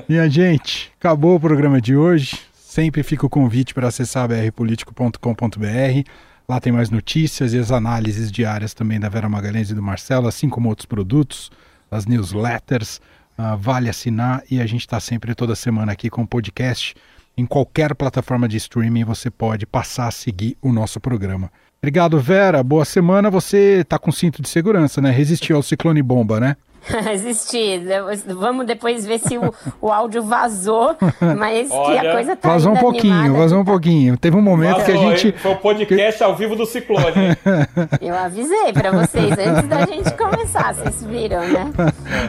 Minha 0.07 0.29
gente, 0.29 0.91
acabou 0.99 1.35
o 1.35 1.39
programa 1.39 1.79
de 1.79 1.95
hoje. 1.95 2.39
Sempre 2.53 3.03
fica 3.03 3.25
o 3.25 3.29
convite 3.29 3.73
para 3.73 3.87
acessar 3.87 4.27
brpolitico.com.br 4.27 6.09
Lá 6.49 6.61
tem 6.61 6.71
mais 6.71 6.89
notícias 6.89 7.53
e 7.53 7.57
as 7.59 7.73
análises 7.73 8.31
diárias 8.31 8.73
também 8.73 8.97
da 8.97 9.09
Vera 9.09 9.27
Magalhães 9.27 9.69
e 9.69 9.75
do 9.75 9.83
Marcelo, 9.83 10.29
assim 10.29 10.47
como 10.47 10.69
outros 10.69 10.85
produtos, 10.85 11.51
as 11.91 12.05
newsletters. 12.05 13.01
Uh, 13.37 13.57
vale 13.57 13.89
assinar 13.89 14.41
e 14.49 14.61
a 14.61 14.65
gente 14.65 14.79
está 14.79 14.97
sempre 14.97 15.35
toda 15.35 15.57
semana 15.57 15.91
aqui 15.91 16.09
com 16.09 16.25
podcast. 16.25 16.95
Em 17.35 17.45
qualquer 17.45 17.93
plataforma 17.93 18.47
de 18.47 18.55
streaming 18.55 19.03
você 19.03 19.29
pode 19.29 19.65
passar 19.65 20.07
a 20.07 20.11
seguir 20.11 20.57
o 20.61 20.71
nosso 20.71 21.01
programa. 21.01 21.51
Obrigado, 21.81 22.17
Vera. 22.17 22.63
Boa 22.63 22.85
semana. 22.85 23.29
Você 23.29 23.81
está 23.81 23.99
com 23.99 24.09
cinto 24.09 24.41
de 24.41 24.47
segurança, 24.47 25.01
né? 25.01 25.11
Resistiu 25.11 25.57
ao 25.57 25.61
ciclone 25.61 26.01
bomba, 26.01 26.39
né? 26.39 26.55
Existir. 27.11 27.81
Vamos 28.27 28.65
depois 28.65 29.05
ver 29.05 29.19
se 29.19 29.37
o, 29.37 29.53
o 29.81 29.91
áudio 29.91 30.23
vazou, 30.23 30.95
mas 31.37 31.69
Olha, 31.71 32.01
que 32.01 32.07
a 32.07 32.11
coisa 32.13 32.35
tá 32.35 32.49
Vazou 32.49 32.73
um 32.73 32.77
pouquinho, 32.77 33.13
animada, 33.13 33.39
vazou 33.39 33.59
um 33.59 33.65
pouquinho. 33.65 34.17
Teve 34.17 34.37
um 34.37 34.41
momento 34.41 34.79
Vazou, 34.79 34.85
que 34.85 34.91
a 34.91 34.95
gente. 34.97 35.31
Foi 35.39 35.51
o 35.51 35.57
podcast 35.57 36.23
ao 36.23 36.35
vivo 36.35 36.55
do 36.55 36.65
Ciclone. 36.65 37.37
Eu 38.01 38.15
avisei 38.15 38.73
pra 38.73 38.91
vocês 38.91 39.31
antes 39.37 39.67
da 39.67 39.85
gente 39.85 40.11
começar, 40.13 40.73
vocês 40.73 41.03
viram, 41.03 41.41
né? 41.47 41.71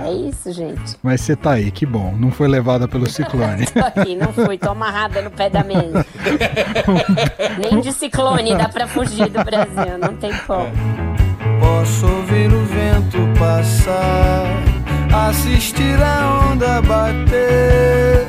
É 0.04 0.12
isso, 0.12 0.52
gente. 0.52 0.96
Mas 1.02 1.20
você 1.20 1.36
tá 1.36 1.52
aí, 1.52 1.70
que 1.70 1.86
bom. 1.86 2.14
Não 2.18 2.30
foi 2.30 2.48
levada 2.48 2.88
pelo 2.88 3.08
ciclone. 3.10 3.66
tô 3.66 3.80
aqui, 3.80 4.14
não 4.16 4.32
fui, 4.32 4.58
tô 4.58 4.70
amarrada 4.70 5.22
no 5.22 5.30
pé 5.30 5.48
da 5.48 5.62
mesa. 5.62 6.04
Nem 7.58 7.80
de 7.80 7.92
ciclone 7.92 8.56
dá 8.56 8.68
pra 8.68 8.86
fugir 8.86 9.28
do 9.28 9.44
Brasil, 9.44 9.98
não 9.98 10.16
tem 10.16 10.32
como. 10.46 11.27
Posso 11.68 12.06
ouvir 12.06 12.50
o 12.50 12.64
vento 12.64 13.18
passar, 13.38 14.46
assistir 15.28 16.00
a 16.02 16.48
onda 16.50 16.80
bater, 16.80 18.26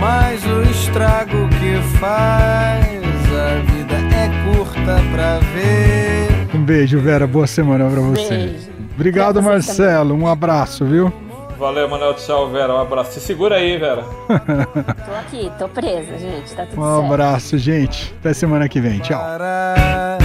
mas 0.00 0.42
o 0.46 0.62
estrago 0.70 1.48
que 1.50 1.76
faz 1.98 2.88
a 3.30 3.60
vida 3.70 3.94
é 3.94 4.54
curta 4.54 4.96
pra 5.12 5.38
ver. 5.52 6.48
Um 6.56 6.64
beijo, 6.64 6.98
Vera. 6.98 7.26
Boa 7.26 7.46
semana 7.46 7.88
pra 7.90 8.00
você. 8.00 8.28
Beijo. 8.36 8.68
Obrigado, 8.94 9.34
Pra 9.34 9.42
você 9.42 9.50
Marcelo. 9.50 10.14
Um 10.14 10.26
abraço, 10.26 10.86
viu? 10.86 11.12
Valeu, 11.58 11.88
Manuel. 11.90 12.14
Tchau, 12.14 12.50
Vera. 12.50 12.72
Um 12.72 12.80
abraço. 12.80 13.12
Se 13.12 13.20
segura 13.20 13.56
aí, 13.56 13.76
Vera. 13.76 14.02
Tô 15.04 15.12
aqui, 15.20 15.52
tô 15.58 15.68
presa, 15.68 16.16
gente, 16.18 16.54
tá 16.54 16.64
tudo 16.64 16.80
Um 16.80 16.84
certo. 17.00 17.04
abraço, 17.12 17.58
gente. 17.58 18.14
Até 18.20 18.32
semana 18.32 18.66
que 18.68 18.80
vem. 18.80 18.98
Tchau. 19.00 19.20
Para 19.20 20.18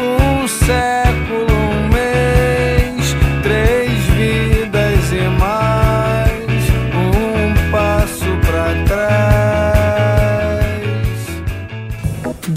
um 0.00 0.48
século, 0.48 1.59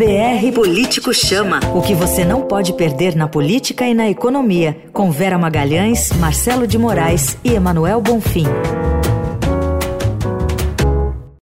BR 0.04 0.52
Político 0.54 1.14
Chama. 1.14 1.62
O 1.74 1.82
que 1.82 1.96
você 1.96 2.26
não 2.26 2.42
pode 2.42 2.74
perder 2.74 3.16
na 3.16 3.26
política 3.26 3.88
e 3.88 3.94
na 3.94 4.10
economia. 4.10 4.76
Com 4.92 5.10
Vera 5.10 5.38
Magalhães, 5.38 6.12
Marcelo 6.20 6.68
de 6.68 6.78
Moraes 6.78 7.38
e 7.42 7.54
Emanuel 7.54 8.02
Bonfim. 8.02 8.44